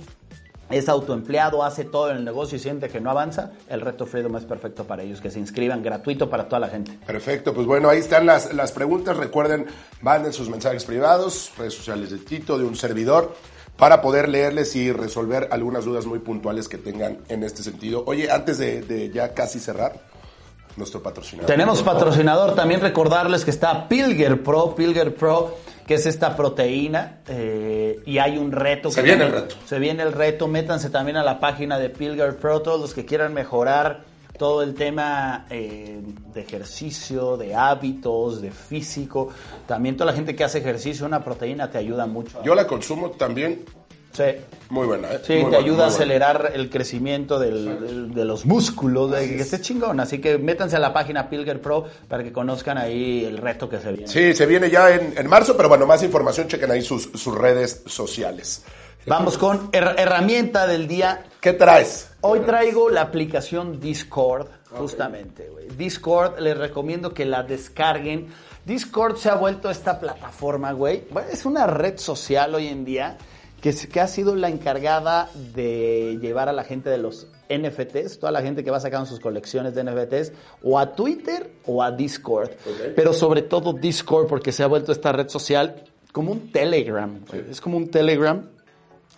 es 0.70 0.88
autoempleado, 0.88 1.62
hace 1.62 1.85
todo 1.85 2.11
en 2.11 2.18
el 2.18 2.24
negocio 2.24 2.57
y 2.57 2.59
siente 2.59 2.88
que 2.88 3.00
no 3.00 3.11
avanza, 3.11 3.53
el 3.68 3.81
reto 3.81 4.07
Freedom 4.07 4.37
es 4.37 4.44
perfecto 4.44 4.85
para 4.85 5.03
ellos, 5.03 5.20
que 5.20 5.31
se 5.31 5.38
inscriban 5.38 5.83
gratuito 5.83 6.31
para 6.31 6.48
toda 6.48 6.61
la 6.61 6.68
gente. 6.68 6.98
Perfecto, 7.07 7.53
pues 7.55 7.66
bueno, 7.66 7.88
ahí 7.88 7.98
están 7.98 8.27
las, 8.27 8.53
las 8.55 8.72
preguntas. 8.72 9.16
Recuerden, 9.16 9.66
manden 10.00 10.33
sus 10.33 10.48
mensajes 10.48 10.85
privados, 10.85 11.53
redes 11.59 11.74
sociales 11.74 12.11
de 12.11 12.18
Tito, 12.18 12.59
de 12.59 12.64
un 12.64 12.77
servidor, 12.77 13.35
para 13.77 14.00
poder 14.00 14.29
leerles 14.29 14.77
y 14.77 14.92
resolver 14.92 15.48
algunas 15.50 15.85
dudas 15.85 16.07
muy 16.07 16.20
puntuales 16.20 16.68
que 16.68 16.79
tengan 16.79 17.18
en 17.29 17.42
este 17.42 17.62
sentido. 17.62 18.05
Oye, 18.07 18.31
antes 18.31 18.59
de, 18.59 18.83
de 18.83 19.11
ya 19.11 19.35
casi 19.35 19.59
cerrar, 19.59 20.00
nuestro 20.76 21.02
patrocinador. 21.02 21.46
Tenemos 21.46 21.82
patrocinador, 21.82 22.54
también 22.54 22.80
recordarles 22.80 23.44
que 23.44 23.50
está 23.50 23.88
Pilger 23.88 24.42
Pro, 24.42 24.74
Pilger 24.74 25.14
Pro 25.14 25.56
que 25.87 25.94
es 25.94 26.06
esta 26.06 26.34
proteína, 26.37 27.20
eh, 27.28 28.00
y 28.06 28.18
hay 28.18 28.38
un 28.38 28.52
reto. 28.52 28.90
Se 28.90 29.02
viene 29.02 29.24
el 29.24 29.32
reto. 29.32 29.56
Se 29.66 29.78
viene 29.78 30.02
el 30.02 30.12
reto, 30.12 30.48
métanse 30.48 30.90
también 30.90 31.16
a 31.16 31.22
la 31.22 31.40
página 31.40 31.78
de 31.78 31.90
Pilger 31.90 32.37
Pro, 32.37 32.62
todos 32.62 32.80
los 32.80 32.94
que 32.94 33.04
quieran 33.04 33.34
mejorar 33.34 34.04
todo 34.38 34.62
el 34.62 34.74
tema 34.74 35.46
eh, 35.50 36.00
de 36.32 36.40
ejercicio, 36.40 37.37
de 37.37 37.54
hábitos, 37.54 38.40
de 38.40 38.50
físico. 38.50 39.28
También 39.66 39.96
toda 39.96 40.10
la 40.10 40.16
gente 40.16 40.34
que 40.34 40.42
hace 40.42 40.58
ejercicio, 40.58 41.06
una 41.06 41.22
proteína 41.22 41.70
te 41.70 41.78
ayuda 41.78 42.06
mucho. 42.06 42.42
Yo 42.42 42.54
la 42.54 42.66
consumo 42.66 43.10
también 43.10 43.64
Sí. 44.14 44.22
Muy 44.70 44.87
buena, 44.87 45.12
¿eh? 45.12 45.20
Sí, 45.24 45.33
muy 45.33 45.38
te 45.38 45.48
buena, 45.48 45.59
ayuda 45.59 45.85
a 45.85 45.88
acelerar 45.88 46.40
buena. 46.42 46.57
el 46.57 46.70
crecimiento 46.70 47.38
del, 47.38 47.81
del, 47.81 48.14
de 48.14 48.24
los 48.24 48.46
músculos, 48.46 49.11
de 49.11 49.29
que 49.29 49.42
esté 49.42 49.61
chingón. 49.61 49.98
Así 49.98 50.20
que 50.20 50.38
métanse 50.38 50.77
a 50.77 50.79
la 50.79 50.92
página 50.92 51.29
Pilger 51.29 51.61
Pro 51.61 51.85
para 52.09 52.22
que 52.22 52.33
conozcan 52.33 52.79
ahí 52.79 53.24
el 53.24 53.38
reto 53.38 53.68
que 53.68 53.81
se 53.81 53.90
viene. 53.90 54.07
Sí, 54.07 54.33
se 54.33 54.46
viene 54.46 54.70
ya 54.70 54.90
en, 54.94 55.14
en 55.18 55.27
marzo, 55.27 55.57
pero 55.57 55.68
bueno, 55.68 55.85
más 55.85 56.03
información, 56.05 56.46
chequen 56.46 56.70
ahí 56.70 56.81
sus, 56.83 57.11
sus 57.14 57.35
redes 57.35 57.83
sociales. 57.87 58.64
Vamos 59.07 59.37
con 59.37 59.68
her 59.72 59.96
herramienta 59.98 60.66
del 60.66 60.88
día. 60.88 61.24
¿Qué 61.40 61.53
traes? 61.53 62.11
Hoy 62.22 62.40
traigo 62.40 62.88
la 62.88 63.03
aplicación 63.03 63.79
Discord, 63.81 64.46
justamente. 64.70 65.50
Okay. 65.50 65.68
Discord, 65.77 66.38
les 66.38 66.57
recomiendo 66.57 67.12
que 67.12 67.27
la 67.27 67.42
descarguen. 67.42 68.29
Discord 68.64 69.16
se 69.16 69.29
ha 69.29 69.35
vuelto 69.35 69.68
esta 69.68 70.00
plataforma, 70.00 70.72
güey. 70.72 71.05
Bueno, 71.11 71.29
es 71.31 71.44
una 71.44 71.66
red 71.66 71.98
social 71.98 72.55
hoy 72.55 72.68
en 72.68 72.85
día 72.87 73.18
que, 73.64 73.72
que, 73.88 73.98
ha 73.98 74.07
sido 74.07 74.37
la 74.37 74.50
encargada 74.50 75.31
de 75.55 76.18
llevar 76.20 76.50
a 76.50 76.53
la 76.53 76.64
gente 76.64 76.90
de 76.90 76.98
los 76.98 77.29
NFTs, 77.48 78.18
toda 78.18 78.31
la 78.31 78.42
gente 78.42 78.62
que 78.62 78.70
va 78.70 78.79
sacando 78.79 79.07
sus 79.07 79.20
colecciones 79.20 79.74
de 79.74 79.83
NFTs, 79.85 80.33
o 80.62 80.79
a 80.79 80.94
Twitter 80.94 81.50
o 81.64 81.83
a 81.83 81.90
Discord. 81.90 82.50
Okay. 82.50 82.92
Pero 82.94 83.14
sobre 83.14 83.40
todo 83.40 83.72
Discord, 83.72 84.27
porque 84.27 84.53
se 84.53 84.62
ha 84.64 84.66
vuelto 84.66 84.92
esta 84.92 85.12
red 85.12 85.31
social 85.31 85.83
como 86.12 86.33
un 86.33 86.53
Telegram. 86.53 87.18
Es 87.50 87.59
como 87.62 87.79
un 87.79 87.88
Telegram 87.88 88.46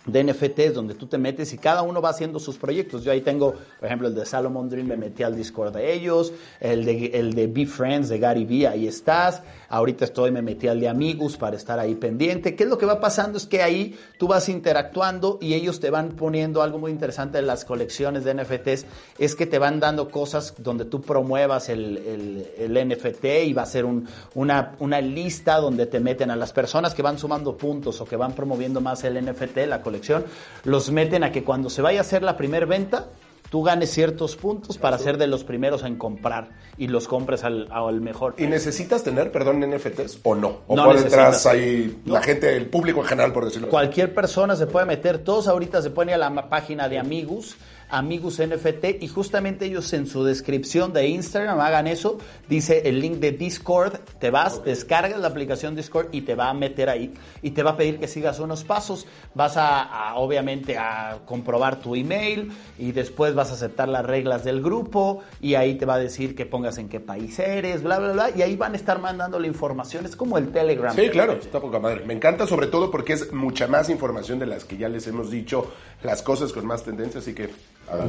de 0.05 0.23
NFTs 0.23 0.73
donde 0.73 0.95
tú 0.95 1.07
te 1.07 1.17
metes 1.17 1.51
y 1.53 1.57
cada 1.57 1.81
uno 1.81 2.01
va 2.01 2.09
haciendo 2.09 2.39
sus 2.39 2.57
proyectos. 2.57 3.03
Yo 3.03 3.11
ahí 3.11 3.19
tengo, 3.19 3.53
por 3.79 3.85
ejemplo, 3.85 4.07
el 4.07 4.15
de 4.15 4.25
Salomon 4.25 4.69
Dream, 4.69 4.87
me 4.87 4.95
metí 4.95 5.23
al 5.23 5.35
Discord 5.35 5.75
de 5.75 5.93
ellos, 5.93 6.31
el 6.61 6.85
de, 6.85 7.07
el 7.07 7.33
de 7.33 7.47
Be 7.47 7.65
Friends 7.65 8.07
de 8.07 8.17
Gary 8.17 8.45
Vee, 8.45 8.67
ahí 8.67 8.87
estás. 8.87 9.43
Ahorita 9.69 10.05
estoy, 10.05 10.31
me 10.31 10.41
metí 10.41 10.67
al 10.67 10.79
de 10.79 10.87
Amigos 10.87 11.37
para 11.37 11.55
estar 11.55 11.79
ahí 11.79 11.95
pendiente. 11.95 12.55
¿Qué 12.55 12.63
es 12.63 12.69
lo 12.69 12.77
que 12.77 12.85
va 12.85 12.99
pasando? 12.99 13.37
Es 13.37 13.45
que 13.45 13.61
ahí 13.61 13.97
tú 14.17 14.27
vas 14.27 14.49
interactuando 14.49 15.37
y 15.41 15.53
ellos 15.53 15.79
te 15.79 15.89
van 15.89 16.11
poniendo 16.11 16.61
algo 16.61 16.79
muy 16.79 16.91
interesante 16.91 17.39
en 17.39 17.47
las 17.47 17.65
colecciones 17.65 18.23
de 18.23 18.33
NFTs, 18.33 18.85
es 19.17 19.35
que 19.35 19.45
te 19.45 19.59
van 19.59 19.79
dando 19.79 20.09
cosas 20.09 20.53
donde 20.57 20.85
tú 20.85 21.01
promuevas 21.01 21.69
el, 21.69 22.47
el, 22.57 22.87
NFT 22.87 23.25
y 23.45 23.53
va 23.53 23.63
a 23.63 23.65
ser 23.65 23.85
un, 23.85 24.07
una, 24.35 24.75
una 24.79 25.01
lista 25.01 25.57
donde 25.57 25.85
te 25.87 25.99
meten 25.99 26.31
a 26.31 26.35
las 26.35 26.53
personas 26.53 26.93
que 26.93 27.01
van 27.01 27.17
sumando 27.17 27.57
puntos 27.57 27.99
o 28.01 28.05
que 28.05 28.15
van 28.15 28.33
promoviendo 28.33 28.81
más 28.81 29.03
el 29.03 29.23
NFT, 29.23 29.57
la 29.67 29.81
colección 29.81 30.25
los 30.63 30.91
meten 30.91 31.23
a 31.23 31.31
que 31.31 31.43
cuando 31.43 31.69
se 31.69 31.81
vaya 31.81 31.99
a 31.99 32.01
hacer 32.01 32.23
la 32.23 32.37
primera 32.37 32.65
venta, 32.65 33.07
tú 33.49 33.63
ganes 33.63 33.91
ciertos 33.91 34.35
puntos 34.35 34.77
para 34.77 34.97
ser 34.97 35.17
de 35.17 35.27
los 35.27 35.43
primeros 35.43 35.83
en 35.83 35.97
comprar 35.97 36.49
y 36.77 36.87
los 36.87 37.07
compres 37.07 37.43
al, 37.43 37.67
al 37.71 38.01
mejor. 38.01 38.35
¿Y 38.37 38.47
necesitas 38.47 39.03
tener, 39.03 39.31
perdón, 39.31 39.59
NFTs 39.59 40.19
o 40.23 40.35
no? 40.35 40.59
¿O 40.67 40.75
no 40.75 40.85
por 40.85 41.01
detrás 41.01 41.45
ahí 41.45 42.01
no. 42.05 42.13
la 42.13 42.21
gente, 42.21 42.55
el 42.55 42.67
público 42.67 43.01
en 43.01 43.07
general, 43.07 43.33
por 43.33 43.45
decirlo 43.45 43.69
Cualquier 43.69 44.13
persona 44.13 44.55
se 44.55 44.67
puede 44.67 44.85
meter, 44.85 45.19
todos 45.19 45.47
ahorita 45.47 45.81
se 45.81 45.89
pueden 45.89 46.09
ir 46.09 46.15
a 46.15 46.29
la 46.29 46.49
página 46.49 46.89
de 46.89 46.99
Amigos, 46.99 47.55
Amigos 47.89 48.41
NFT, 48.41 49.01
y 49.01 49.07
justamente 49.07 49.65
ellos 49.65 49.91
en 49.93 50.07
su 50.07 50.23
descripción 50.23 50.93
de 50.93 51.07
Instagram 51.07 51.59
hagan 51.59 51.87
eso, 51.87 52.17
dice 52.49 52.83
el 52.85 52.99
link 52.99 53.15
de 53.15 53.31
Discord, 53.31 53.93
te 54.19 54.29
vas, 54.29 54.55
okay. 54.55 54.73
descargas 54.73 55.19
la 55.19 55.27
aplicación 55.29 55.75
Discord 55.75 56.07
y 56.11 56.21
te 56.21 56.35
va 56.35 56.49
a 56.49 56.53
meter 56.53 56.89
ahí 56.89 57.13
y 57.41 57.51
te 57.51 57.63
va 57.63 57.71
a 57.71 57.77
pedir 57.77 57.99
que 57.99 58.07
sigas 58.07 58.39
unos 58.39 58.63
pasos. 58.63 59.07
Vas 59.33 59.57
a, 59.57 59.83
a 59.83 60.15
obviamente 60.15 60.77
a 60.77 61.19
comprobar 61.25 61.79
tu 61.79 61.95
email 61.95 62.51
y 62.77 62.91
después 62.91 63.33
vas 63.35 63.51
a 63.51 63.53
aceptar 63.53 63.87
las 63.87 64.05
reglas 64.05 64.43
del 64.43 64.61
grupo 64.61 65.21
y 65.39 65.55
ahí 65.55 65.75
te 65.75 65.85
va 65.85 65.95
a 65.95 65.99
decir 65.99 66.35
que 66.35 66.45
pongas 66.45 66.77
en 66.77 66.89
qué 66.89 66.99
país 66.99 67.39
eres, 67.39 67.83
bla, 67.83 67.99
bla, 67.99 68.11
bla, 68.11 68.29
y 68.35 68.41
ahí 68.41 68.55
van 68.55 68.73
a 68.73 68.75
estar 68.75 68.99
mandando 68.99 69.39
la 69.39 69.47
información. 69.47 70.05
Es 70.05 70.15
como 70.15 70.37
el 70.37 70.51
Telegram. 70.51 70.95
Sí, 70.95 71.09
claro, 71.09 71.33
está 71.33 71.59
poca 71.59 71.79
madre. 71.79 72.05
Me 72.05 72.13
encanta 72.13 72.47
sobre 72.47 72.67
todo 72.67 72.91
porque 72.91 73.13
es 73.13 73.31
mucha 73.33 73.67
más 73.67 73.89
información 73.89 74.39
de 74.39 74.45
las 74.45 74.65
que 74.65 74.77
ya 74.77 74.89
les 74.89 75.07
hemos 75.07 75.31
dicho, 75.31 75.71
las 76.03 76.21
cosas 76.21 76.51
con 76.53 76.65
más 76.65 76.83
tendencia, 76.83 77.19
así 77.19 77.33
que 77.33 77.49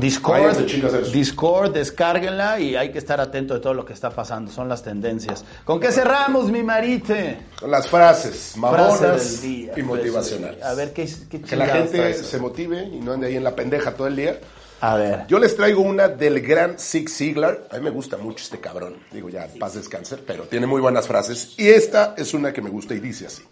Discord. 0.01 0.57
Discord, 1.13 1.73
descárguenla 1.73 2.59
y 2.59 2.75
hay 2.75 2.91
que 2.91 2.99
estar 2.99 3.21
atento 3.21 3.55
de 3.55 3.61
todo 3.61 3.75
lo 3.75 3.85
que 3.85 3.93
está 3.93 4.11
pasando. 4.11 4.51
Son 4.51 4.69
las 4.69 4.83
tendencias. 4.83 5.45
¿Con 5.65 5.79
qué 5.79 5.93
cerramos, 5.93 6.51
mi 6.51 6.63
marite? 6.63 7.39
Con 7.61 7.71
las 7.71 7.89
frases 7.89 8.55
Frase 8.55 8.59
mamonas 8.59 9.41
del 9.41 9.41
día, 9.41 9.63
y 9.65 9.67
frase 9.67 9.83
motivacionales. 9.83 10.65
A 10.65 10.75
ver, 10.75 10.93
¿qué, 10.93 11.09
qué 11.31 11.41
que 11.41 11.57
la 11.57 11.67
gente 11.67 12.15
se 12.15 12.39
motive 12.39 12.85
y 12.85 12.99
no 13.01 13.13
ande 13.13 13.29
ahí 13.29 13.37
en 13.37 13.45
la 13.45 13.55
pendeja 13.55 13.93
todo 13.95 14.09
el 14.09 14.17
día. 14.17 14.41
A 14.81 14.97
ver. 14.97 15.27
Yo 15.27 15.39
les 15.39 15.57
traigo 15.57 15.83
una 15.83 16.09
del 16.09 16.41
gran 16.41 16.79
Zig 16.79 17.09
Ziglar. 17.09 17.69
A 17.71 17.77
mí 17.77 17.85
me 17.85 17.91
gusta 17.91 18.17
mucho 18.17 18.43
este 18.45 18.61
cabrón. 18.61 18.97
Digo, 19.13 19.29
ya, 19.29 19.49
paz 19.59 19.75
descanse, 19.75 20.17
pero 20.19 20.45
tiene 20.45 20.67
muy 20.67 20.81
buenas 20.81 21.07
frases. 21.07 21.55
Y 21.57 21.69
esta 21.69 22.15
es 22.17 22.35
una 22.35 22.53
que 22.53 22.63
me 22.63 22.71
gusta 22.71 22.95
y 22.95 23.01
dice 23.01 23.27
así. 23.27 23.43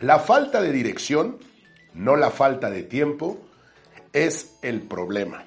La 0.00 0.18
falta 0.18 0.60
de 0.60 0.72
dirección, 0.72 1.38
no 1.94 2.16
la 2.16 2.30
falta 2.30 2.70
de 2.70 2.82
tiempo, 2.82 3.38
es 4.12 4.56
el 4.62 4.82
problema. 4.82 5.44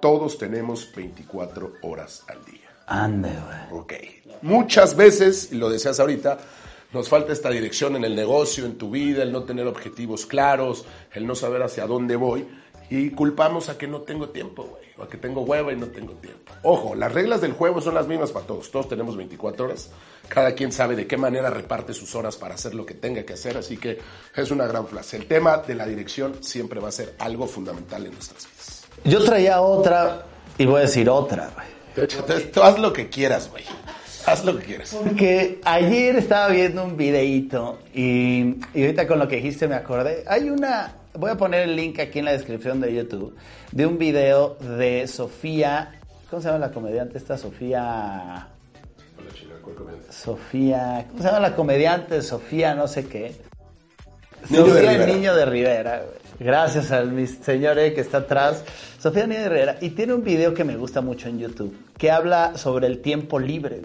Todos 0.00 0.38
tenemos 0.38 0.90
24 0.94 1.74
horas 1.82 2.24
al 2.28 2.44
día. 2.44 2.68
Ande, 2.86 3.30
güey. 3.30 3.80
Ok. 3.80 3.92
Muchas 4.42 4.96
veces, 4.96 5.52
y 5.52 5.56
lo 5.56 5.68
decías 5.68 5.98
ahorita, 5.98 6.38
nos 6.92 7.08
falta 7.08 7.32
esta 7.32 7.50
dirección 7.50 7.96
en 7.96 8.04
el 8.04 8.16
negocio, 8.16 8.64
en 8.64 8.78
tu 8.78 8.90
vida, 8.90 9.22
el 9.22 9.32
no 9.32 9.42
tener 9.42 9.66
objetivos 9.66 10.24
claros, 10.24 10.84
el 11.12 11.26
no 11.26 11.34
saber 11.34 11.62
hacia 11.62 11.86
dónde 11.86 12.16
voy. 12.16 12.46
Y 12.90 13.10
culpamos 13.10 13.68
a 13.68 13.76
que 13.76 13.86
no 13.86 14.00
tengo 14.02 14.30
tiempo, 14.30 14.64
güey. 14.64 14.82
O 14.96 15.02
a 15.02 15.08
que 15.08 15.16
tengo 15.16 15.42
hueva 15.42 15.72
y 15.72 15.76
no 15.76 15.86
tengo 15.86 16.14
tiempo. 16.14 16.52
Ojo, 16.62 16.94
las 16.94 17.12
reglas 17.12 17.40
del 17.40 17.52
juego 17.52 17.80
son 17.80 17.94
las 17.94 18.06
mismas 18.06 18.32
para 18.32 18.46
todos. 18.46 18.70
Todos 18.70 18.88
tenemos 18.88 19.16
24 19.16 19.66
horas. 19.66 19.90
Cada 20.28 20.52
quien 20.52 20.72
sabe 20.72 20.96
de 20.96 21.06
qué 21.06 21.16
manera 21.16 21.50
reparte 21.50 21.92
sus 21.92 22.14
horas 22.14 22.36
para 22.36 22.54
hacer 22.54 22.74
lo 22.74 22.86
que 22.86 22.94
tenga 22.94 23.22
que 23.24 23.34
hacer. 23.34 23.56
Así 23.56 23.76
que 23.76 23.98
es 24.34 24.50
una 24.50 24.66
gran 24.66 24.86
frase. 24.86 25.16
El 25.16 25.26
tema 25.26 25.58
de 25.58 25.74
la 25.74 25.86
dirección 25.86 26.42
siempre 26.42 26.80
va 26.80 26.88
a 26.88 26.92
ser 26.92 27.14
algo 27.18 27.46
fundamental 27.46 28.06
en 28.06 28.12
nuestras 28.12 28.46
vidas. 28.46 28.86
Yo 29.04 29.24
traía 29.24 29.60
otra 29.60 30.24
y 30.56 30.66
voy 30.66 30.78
a 30.78 30.82
decir 30.82 31.08
otra, 31.08 31.50
güey. 31.54 31.66
De 31.94 32.04
hecho, 32.04 32.24
tú 32.52 32.62
haz 32.62 32.78
lo 32.78 32.92
que 32.92 33.08
quieras, 33.08 33.50
güey. 33.50 33.64
Haz 34.26 34.44
lo 34.44 34.58
que 34.58 34.64
quieras. 34.64 34.94
Porque 34.94 35.60
ayer 35.64 36.16
estaba 36.16 36.48
viendo 36.48 36.84
un 36.84 36.96
videíto 36.96 37.78
y, 37.94 38.56
y 38.74 38.82
ahorita 38.82 39.06
con 39.06 39.18
lo 39.18 39.26
que 39.26 39.36
dijiste 39.36 39.66
me 39.68 39.74
acordé. 39.74 40.24
Hay 40.26 40.50
una, 40.50 40.97
voy 41.14 41.30
a 41.30 41.36
poner 41.36 41.68
el 41.68 41.76
link 41.76 41.98
aquí 41.98 42.18
en 42.18 42.26
la 42.26 42.32
descripción 42.32 42.80
de 42.80 42.94
YouTube, 42.94 43.34
de 43.72 43.86
un 43.86 43.98
video 43.98 44.56
de 44.56 45.06
Sofía, 45.06 46.00
¿cómo 46.30 46.42
se 46.42 46.48
llama 46.48 46.58
la 46.58 46.72
comediante 46.72 47.18
esta? 47.18 47.36
Sofía... 47.36 48.48
Sofía, 50.10 51.06
¿cómo 51.10 51.22
se 51.22 51.28
llama 51.28 51.40
la 51.40 51.54
comediante? 51.54 52.22
Sofía 52.22 52.74
no 52.74 52.88
sé 52.88 53.06
qué. 53.06 53.34
Niño 54.48 54.64
de 54.64 54.70
Sofía 54.70 54.90
Rivera. 54.90 55.12
Niño 55.12 55.34
de 55.34 55.44
Rivera. 55.44 56.02
Gracias 56.38 56.90
al 56.90 57.28
señor 57.28 57.78
eh, 57.78 57.92
que 57.92 58.00
está 58.00 58.18
atrás. 58.18 58.64
Sofía 58.98 59.26
Niño 59.26 59.42
de 59.42 59.48
Rivera. 59.50 59.76
Y 59.80 59.90
tiene 59.90 60.14
un 60.14 60.24
video 60.24 60.54
que 60.54 60.64
me 60.64 60.76
gusta 60.76 61.02
mucho 61.02 61.28
en 61.28 61.38
YouTube, 61.38 61.76
que 61.98 62.10
habla 62.10 62.56
sobre 62.56 62.86
el 62.86 63.00
tiempo 63.00 63.38
libre. 63.38 63.82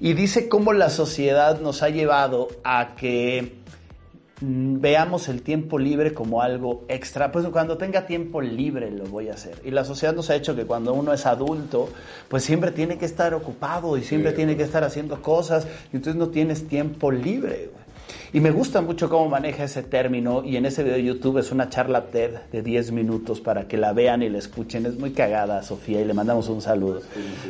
Y 0.00 0.14
dice 0.14 0.48
cómo 0.48 0.72
la 0.72 0.90
sociedad 0.90 1.60
nos 1.60 1.82
ha 1.82 1.88
llevado 1.88 2.48
a 2.64 2.96
que 2.96 3.54
veamos 4.40 5.28
el 5.28 5.42
tiempo 5.42 5.78
libre 5.78 6.12
como 6.12 6.42
algo 6.42 6.84
extra. 6.88 7.32
Pues 7.32 7.46
cuando 7.48 7.78
tenga 7.78 8.06
tiempo 8.06 8.40
libre 8.40 8.90
lo 8.90 9.04
voy 9.04 9.28
a 9.28 9.34
hacer. 9.34 9.60
Y 9.64 9.70
la 9.70 9.84
sociedad 9.84 10.14
nos 10.14 10.30
ha 10.30 10.36
hecho 10.36 10.54
que 10.54 10.64
cuando 10.64 10.92
uno 10.92 11.12
es 11.12 11.26
adulto, 11.26 11.88
pues 12.28 12.44
siempre 12.44 12.70
tiene 12.70 12.98
que 12.98 13.06
estar 13.06 13.34
ocupado 13.34 13.96
y 13.96 14.02
siempre 14.02 14.32
tiene 14.32 14.56
que 14.56 14.62
estar 14.62 14.84
haciendo 14.84 15.22
cosas. 15.22 15.66
Y 15.92 15.96
entonces 15.96 16.16
no 16.18 16.28
tienes 16.28 16.68
tiempo 16.68 17.10
libre. 17.10 17.70
güey. 17.72 17.86
Y 18.32 18.40
me 18.40 18.50
gusta 18.50 18.82
mucho 18.82 19.08
cómo 19.08 19.28
maneja 19.28 19.64
ese 19.64 19.82
término 19.82 20.44
y 20.44 20.56
en 20.56 20.66
ese 20.66 20.82
video 20.82 20.96
de 20.96 21.04
YouTube 21.04 21.38
es 21.38 21.52
una 21.52 21.70
charla 21.70 22.06
TED 22.06 22.32
de 22.52 22.62
10 22.62 22.92
minutos 22.92 23.40
para 23.40 23.66
que 23.66 23.76
la 23.76 23.92
vean 23.92 24.22
y 24.22 24.28
la 24.28 24.38
escuchen. 24.38 24.84
Es 24.84 24.98
muy 24.98 25.12
cagada, 25.12 25.62
Sofía, 25.62 26.00
y 26.00 26.04
le 26.04 26.12
mandamos 26.12 26.48
un 26.48 26.60
saludo. 26.60 27.00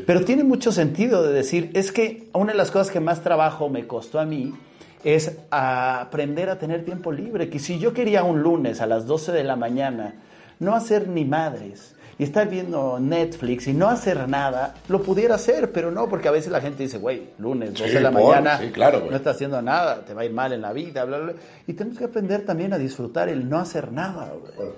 Pero 0.06 0.24
tiene 0.24 0.44
mucho 0.44 0.72
sentido 0.72 1.22
de 1.22 1.32
decir, 1.32 1.70
es 1.74 1.92
que 1.92 2.28
una 2.32 2.52
de 2.52 2.58
las 2.58 2.70
cosas 2.70 2.90
que 2.90 3.00
más 3.00 3.22
trabajo 3.22 3.68
me 3.68 3.86
costó 3.86 4.20
a 4.20 4.24
mí 4.26 4.54
es 5.04 5.38
aprender 5.50 6.50
a 6.50 6.58
tener 6.58 6.84
tiempo 6.84 7.12
libre. 7.12 7.48
Que 7.48 7.58
si 7.58 7.78
yo 7.78 7.92
quería 7.92 8.24
un 8.24 8.42
lunes 8.42 8.80
a 8.80 8.86
las 8.86 9.06
12 9.06 9.32
de 9.32 9.44
la 9.44 9.56
mañana 9.56 10.14
no 10.58 10.74
hacer 10.74 11.08
ni 11.08 11.24
madres 11.24 11.94
y 12.18 12.22
estar 12.24 12.48
viendo 12.48 12.98
Netflix 12.98 13.66
y 13.66 13.74
no 13.74 13.88
hacer 13.88 14.26
nada, 14.26 14.74
lo 14.88 15.02
pudiera 15.02 15.34
hacer, 15.34 15.70
pero 15.70 15.90
no, 15.90 16.08
porque 16.08 16.28
a 16.28 16.30
veces 16.30 16.50
la 16.50 16.62
gente 16.62 16.82
dice, 16.84 16.96
güey, 16.96 17.28
lunes, 17.38 17.74
12 17.74 17.92
de 17.92 18.00
la 18.00 18.10
por- 18.10 18.22
mañana, 18.22 18.58
sí, 18.58 18.68
claro, 18.70 19.06
no 19.10 19.14
estás 19.16 19.36
haciendo 19.36 19.60
nada, 19.60 20.02
te 20.04 20.14
va 20.14 20.22
a 20.22 20.24
ir 20.24 20.32
mal 20.32 20.52
en 20.54 20.62
la 20.62 20.72
vida, 20.72 21.04
bla, 21.04 21.18
bla, 21.18 21.32
bla. 21.32 21.40
Y 21.66 21.74
tenemos 21.74 21.98
que 21.98 22.06
aprender 22.06 22.46
también 22.46 22.72
a 22.72 22.78
disfrutar 22.78 23.28
el 23.28 23.46
no 23.48 23.58
hacer 23.58 23.92
nada, 23.92 24.32
güey. 24.56 24.70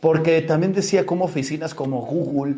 Porque 0.00 0.40
también 0.40 0.72
decía 0.72 1.04
cómo 1.04 1.26
oficinas 1.26 1.74
como 1.74 2.00
Google 2.06 2.54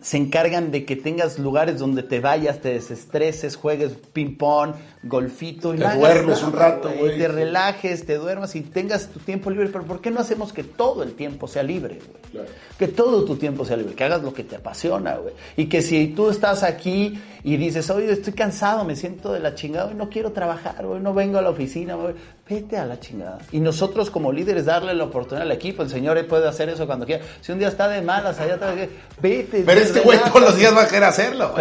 se 0.00 0.16
encargan 0.16 0.70
de 0.70 0.84
que 0.84 0.96
tengas 0.96 1.38
lugares 1.38 1.78
donde 1.78 2.02
te 2.02 2.20
vayas, 2.20 2.60
te 2.60 2.72
desestreses, 2.72 3.56
juegues 3.56 3.92
ping-pong, 4.12 4.72
golfito 5.02 5.74
y 5.74 5.78
Te 5.78 5.96
duermes 5.96 6.42
un 6.42 6.52
rato, 6.52 6.88
güey, 6.88 6.98
güey. 6.98 7.18
Te 7.18 7.28
relajes, 7.28 8.06
te 8.06 8.16
duermas 8.16 8.54
y 8.56 8.62
tengas 8.62 9.08
tu 9.08 9.18
tiempo 9.18 9.50
libre. 9.50 9.68
Pero 9.68 9.84
¿por 9.84 10.00
qué 10.00 10.10
no 10.10 10.20
hacemos 10.20 10.52
que 10.52 10.64
todo 10.64 11.02
el 11.02 11.12
tiempo 11.12 11.46
sea 11.48 11.62
libre, 11.62 11.96
güey? 11.96 12.20
Claro. 12.30 12.48
Que 12.78 12.88
todo 12.88 13.24
tu 13.24 13.36
tiempo 13.36 13.64
sea 13.64 13.76
libre, 13.76 13.94
que 13.94 14.04
hagas 14.04 14.22
lo 14.22 14.32
que 14.32 14.44
te 14.44 14.56
apasiona, 14.56 15.16
güey. 15.16 15.34
Y 15.56 15.66
que 15.66 15.82
si 15.82 16.08
tú 16.08 16.30
estás 16.30 16.62
aquí 16.62 17.20
y 17.42 17.56
dices, 17.56 17.90
oye, 17.90 18.10
estoy 18.10 18.32
cansado, 18.32 18.84
me 18.84 18.96
siento 18.96 19.32
de 19.32 19.40
la 19.40 19.54
chingada, 19.54 19.88
hoy 19.88 19.94
no 19.94 20.08
quiero 20.08 20.32
trabajar, 20.32 20.86
hoy 20.86 21.00
no 21.00 21.12
vengo 21.12 21.38
a 21.38 21.42
la 21.42 21.50
oficina, 21.50 21.94
güey, 21.94 22.14
vete 22.50 22.76
a 22.76 22.84
la 22.84 22.98
chingada. 22.98 23.38
Y 23.52 23.60
nosotros 23.60 24.10
como 24.10 24.32
líderes 24.32 24.64
darle 24.64 24.92
la 24.92 25.04
oportunidad 25.04 25.46
al 25.46 25.52
equipo, 25.52 25.82
el 25.84 25.88
señor 25.88 26.26
puede 26.26 26.48
hacer 26.48 26.68
eso 26.68 26.84
cuando 26.86 27.06
quiera. 27.06 27.24
Si 27.40 27.52
un 27.52 27.60
día 27.60 27.68
está 27.68 27.86
de 27.88 28.02
malas, 28.02 28.40
allá 28.40 28.54
atrás, 28.54 28.74
vete. 29.22 29.62
Pero 29.64 29.80
este 29.80 30.00
güey 30.00 30.18
todos 30.18 30.40
los 30.40 30.56
días 30.56 30.76
va 30.76 30.82
a 30.82 30.88
querer 30.88 31.04
hacerlo. 31.04 31.54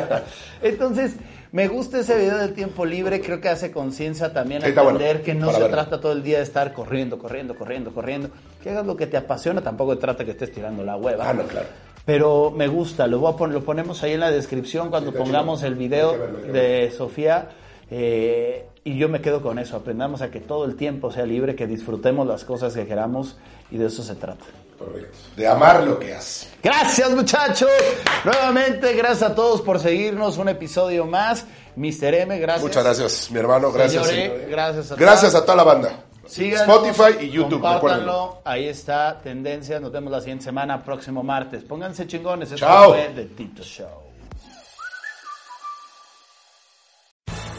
Entonces, 0.62 1.14
me 1.52 1.68
gusta 1.68 2.00
ese 2.00 2.16
video 2.18 2.38
del 2.38 2.52
tiempo 2.52 2.84
libre, 2.84 3.20
creo 3.20 3.40
que 3.40 3.48
hace 3.48 3.70
conciencia 3.70 4.32
también 4.32 4.62
a 4.64 4.68
bueno, 4.82 4.90
entender 5.00 5.22
que 5.22 5.34
no 5.34 5.46
se 5.52 5.60
verlo. 5.60 5.68
trata 5.70 6.00
todo 6.00 6.12
el 6.12 6.22
día 6.22 6.38
de 6.38 6.44
estar 6.44 6.72
corriendo, 6.72 7.18
corriendo, 7.18 7.54
corriendo, 7.54 7.92
corriendo. 7.92 8.28
Que 8.62 8.70
hagas 8.70 8.86
lo 8.86 8.96
que 8.96 9.06
te 9.06 9.16
apasiona, 9.16 9.62
tampoco 9.62 9.94
se 9.94 10.00
trata 10.00 10.24
que 10.24 10.32
estés 10.32 10.52
tirando 10.52 10.84
la 10.84 10.96
hueva. 10.96 11.28
Ah, 11.30 11.32
no, 11.32 11.44
claro. 11.44 11.66
Pero 12.04 12.52
me 12.54 12.68
gusta, 12.68 13.06
lo, 13.06 13.18
voy 13.18 13.32
a 13.32 13.36
pon- 13.36 13.52
lo 13.52 13.64
ponemos 13.64 14.02
ahí 14.02 14.12
en 14.12 14.20
la 14.20 14.30
descripción 14.30 14.90
cuando 14.90 15.10
Sí, 15.12 15.18
pongamos 15.18 15.62
el 15.62 15.74
video 15.74 16.16
de 16.52 16.92
Sofía. 16.96 17.48
Eh, 17.90 18.68
y 18.84 18.96
yo 18.98 19.08
me 19.08 19.20
quedo 19.20 19.42
con 19.42 19.58
eso, 19.58 19.76
aprendamos 19.76 20.22
a 20.22 20.30
que 20.30 20.40
todo 20.40 20.64
el 20.64 20.76
tiempo 20.76 21.10
sea 21.10 21.26
libre, 21.26 21.54
que 21.54 21.66
disfrutemos 21.66 22.26
las 22.26 22.44
cosas 22.44 22.74
que 22.74 22.86
queramos 22.86 23.36
y 23.70 23.78
de 23.78 23.86
eso 23.86 24.02
se 24.02 24.14
trata. 24.14 24.44
Correcto. 24.78 25.16
De 25.36 25.46
amar 25.46 25.82
lo 25.84 25.98
que 25.98 26.14
hace. 26.14 26.48
Gracias 26.62 27.10
muchachos. 27.10 27.70
Nuevamente, 28.24 28.92
gracias 28.94 29.30
a 29.30 29.34
todos 29.34 29.62
por 29.62 29.78
seguirnos. 29.78 30.36
Un 30.36 30.50
episodio 30.50 31.06
más. 31.06 31.46
Mr. 31.76 32.14
M, 32.14 32.38
gracias. 32.38 32.62
Muchas 32.62 32.84
gracias, 32.84 33.30
mi 33.30 33.38
hermano. 33.38 33.72
Gracias. 33.72 34.06
Señor 34.06 34.40
E, 34.40 34.46
gracias 34.50 34.92
a 34.92 34.96
Gracias 34.96 35.34
a 35.34 35.42
toda 35.42 35.56
la 35.56 35.64
banda. 35.64 36.04
Síganos, 36.26 36.68
Spotify 36.68 37.24
y 37.24 37.30
YouTube. 37.30 37.60
Compártanlo. 37.60 38.40
Ahí 38.44 38.68
está, 38.68 39.18
tendencias. 39.22 39.80
Nos 39.80 39.92
vemos 39.92 40.10
la 40.12 40.20
siguiente 40.20 40.44
semana, 40.44 40.82
próximo 40.82 41.22
martes. 41.22 41.62
Pónganse 41.62 42.06
chingones. 42.06 42.52
Esto 42.52 42.66
Chao. 42.66 42.90
fue 42.90 43.12
The 43.14 43.24
Tito 43.26 43.62
Show. 43.62 44.05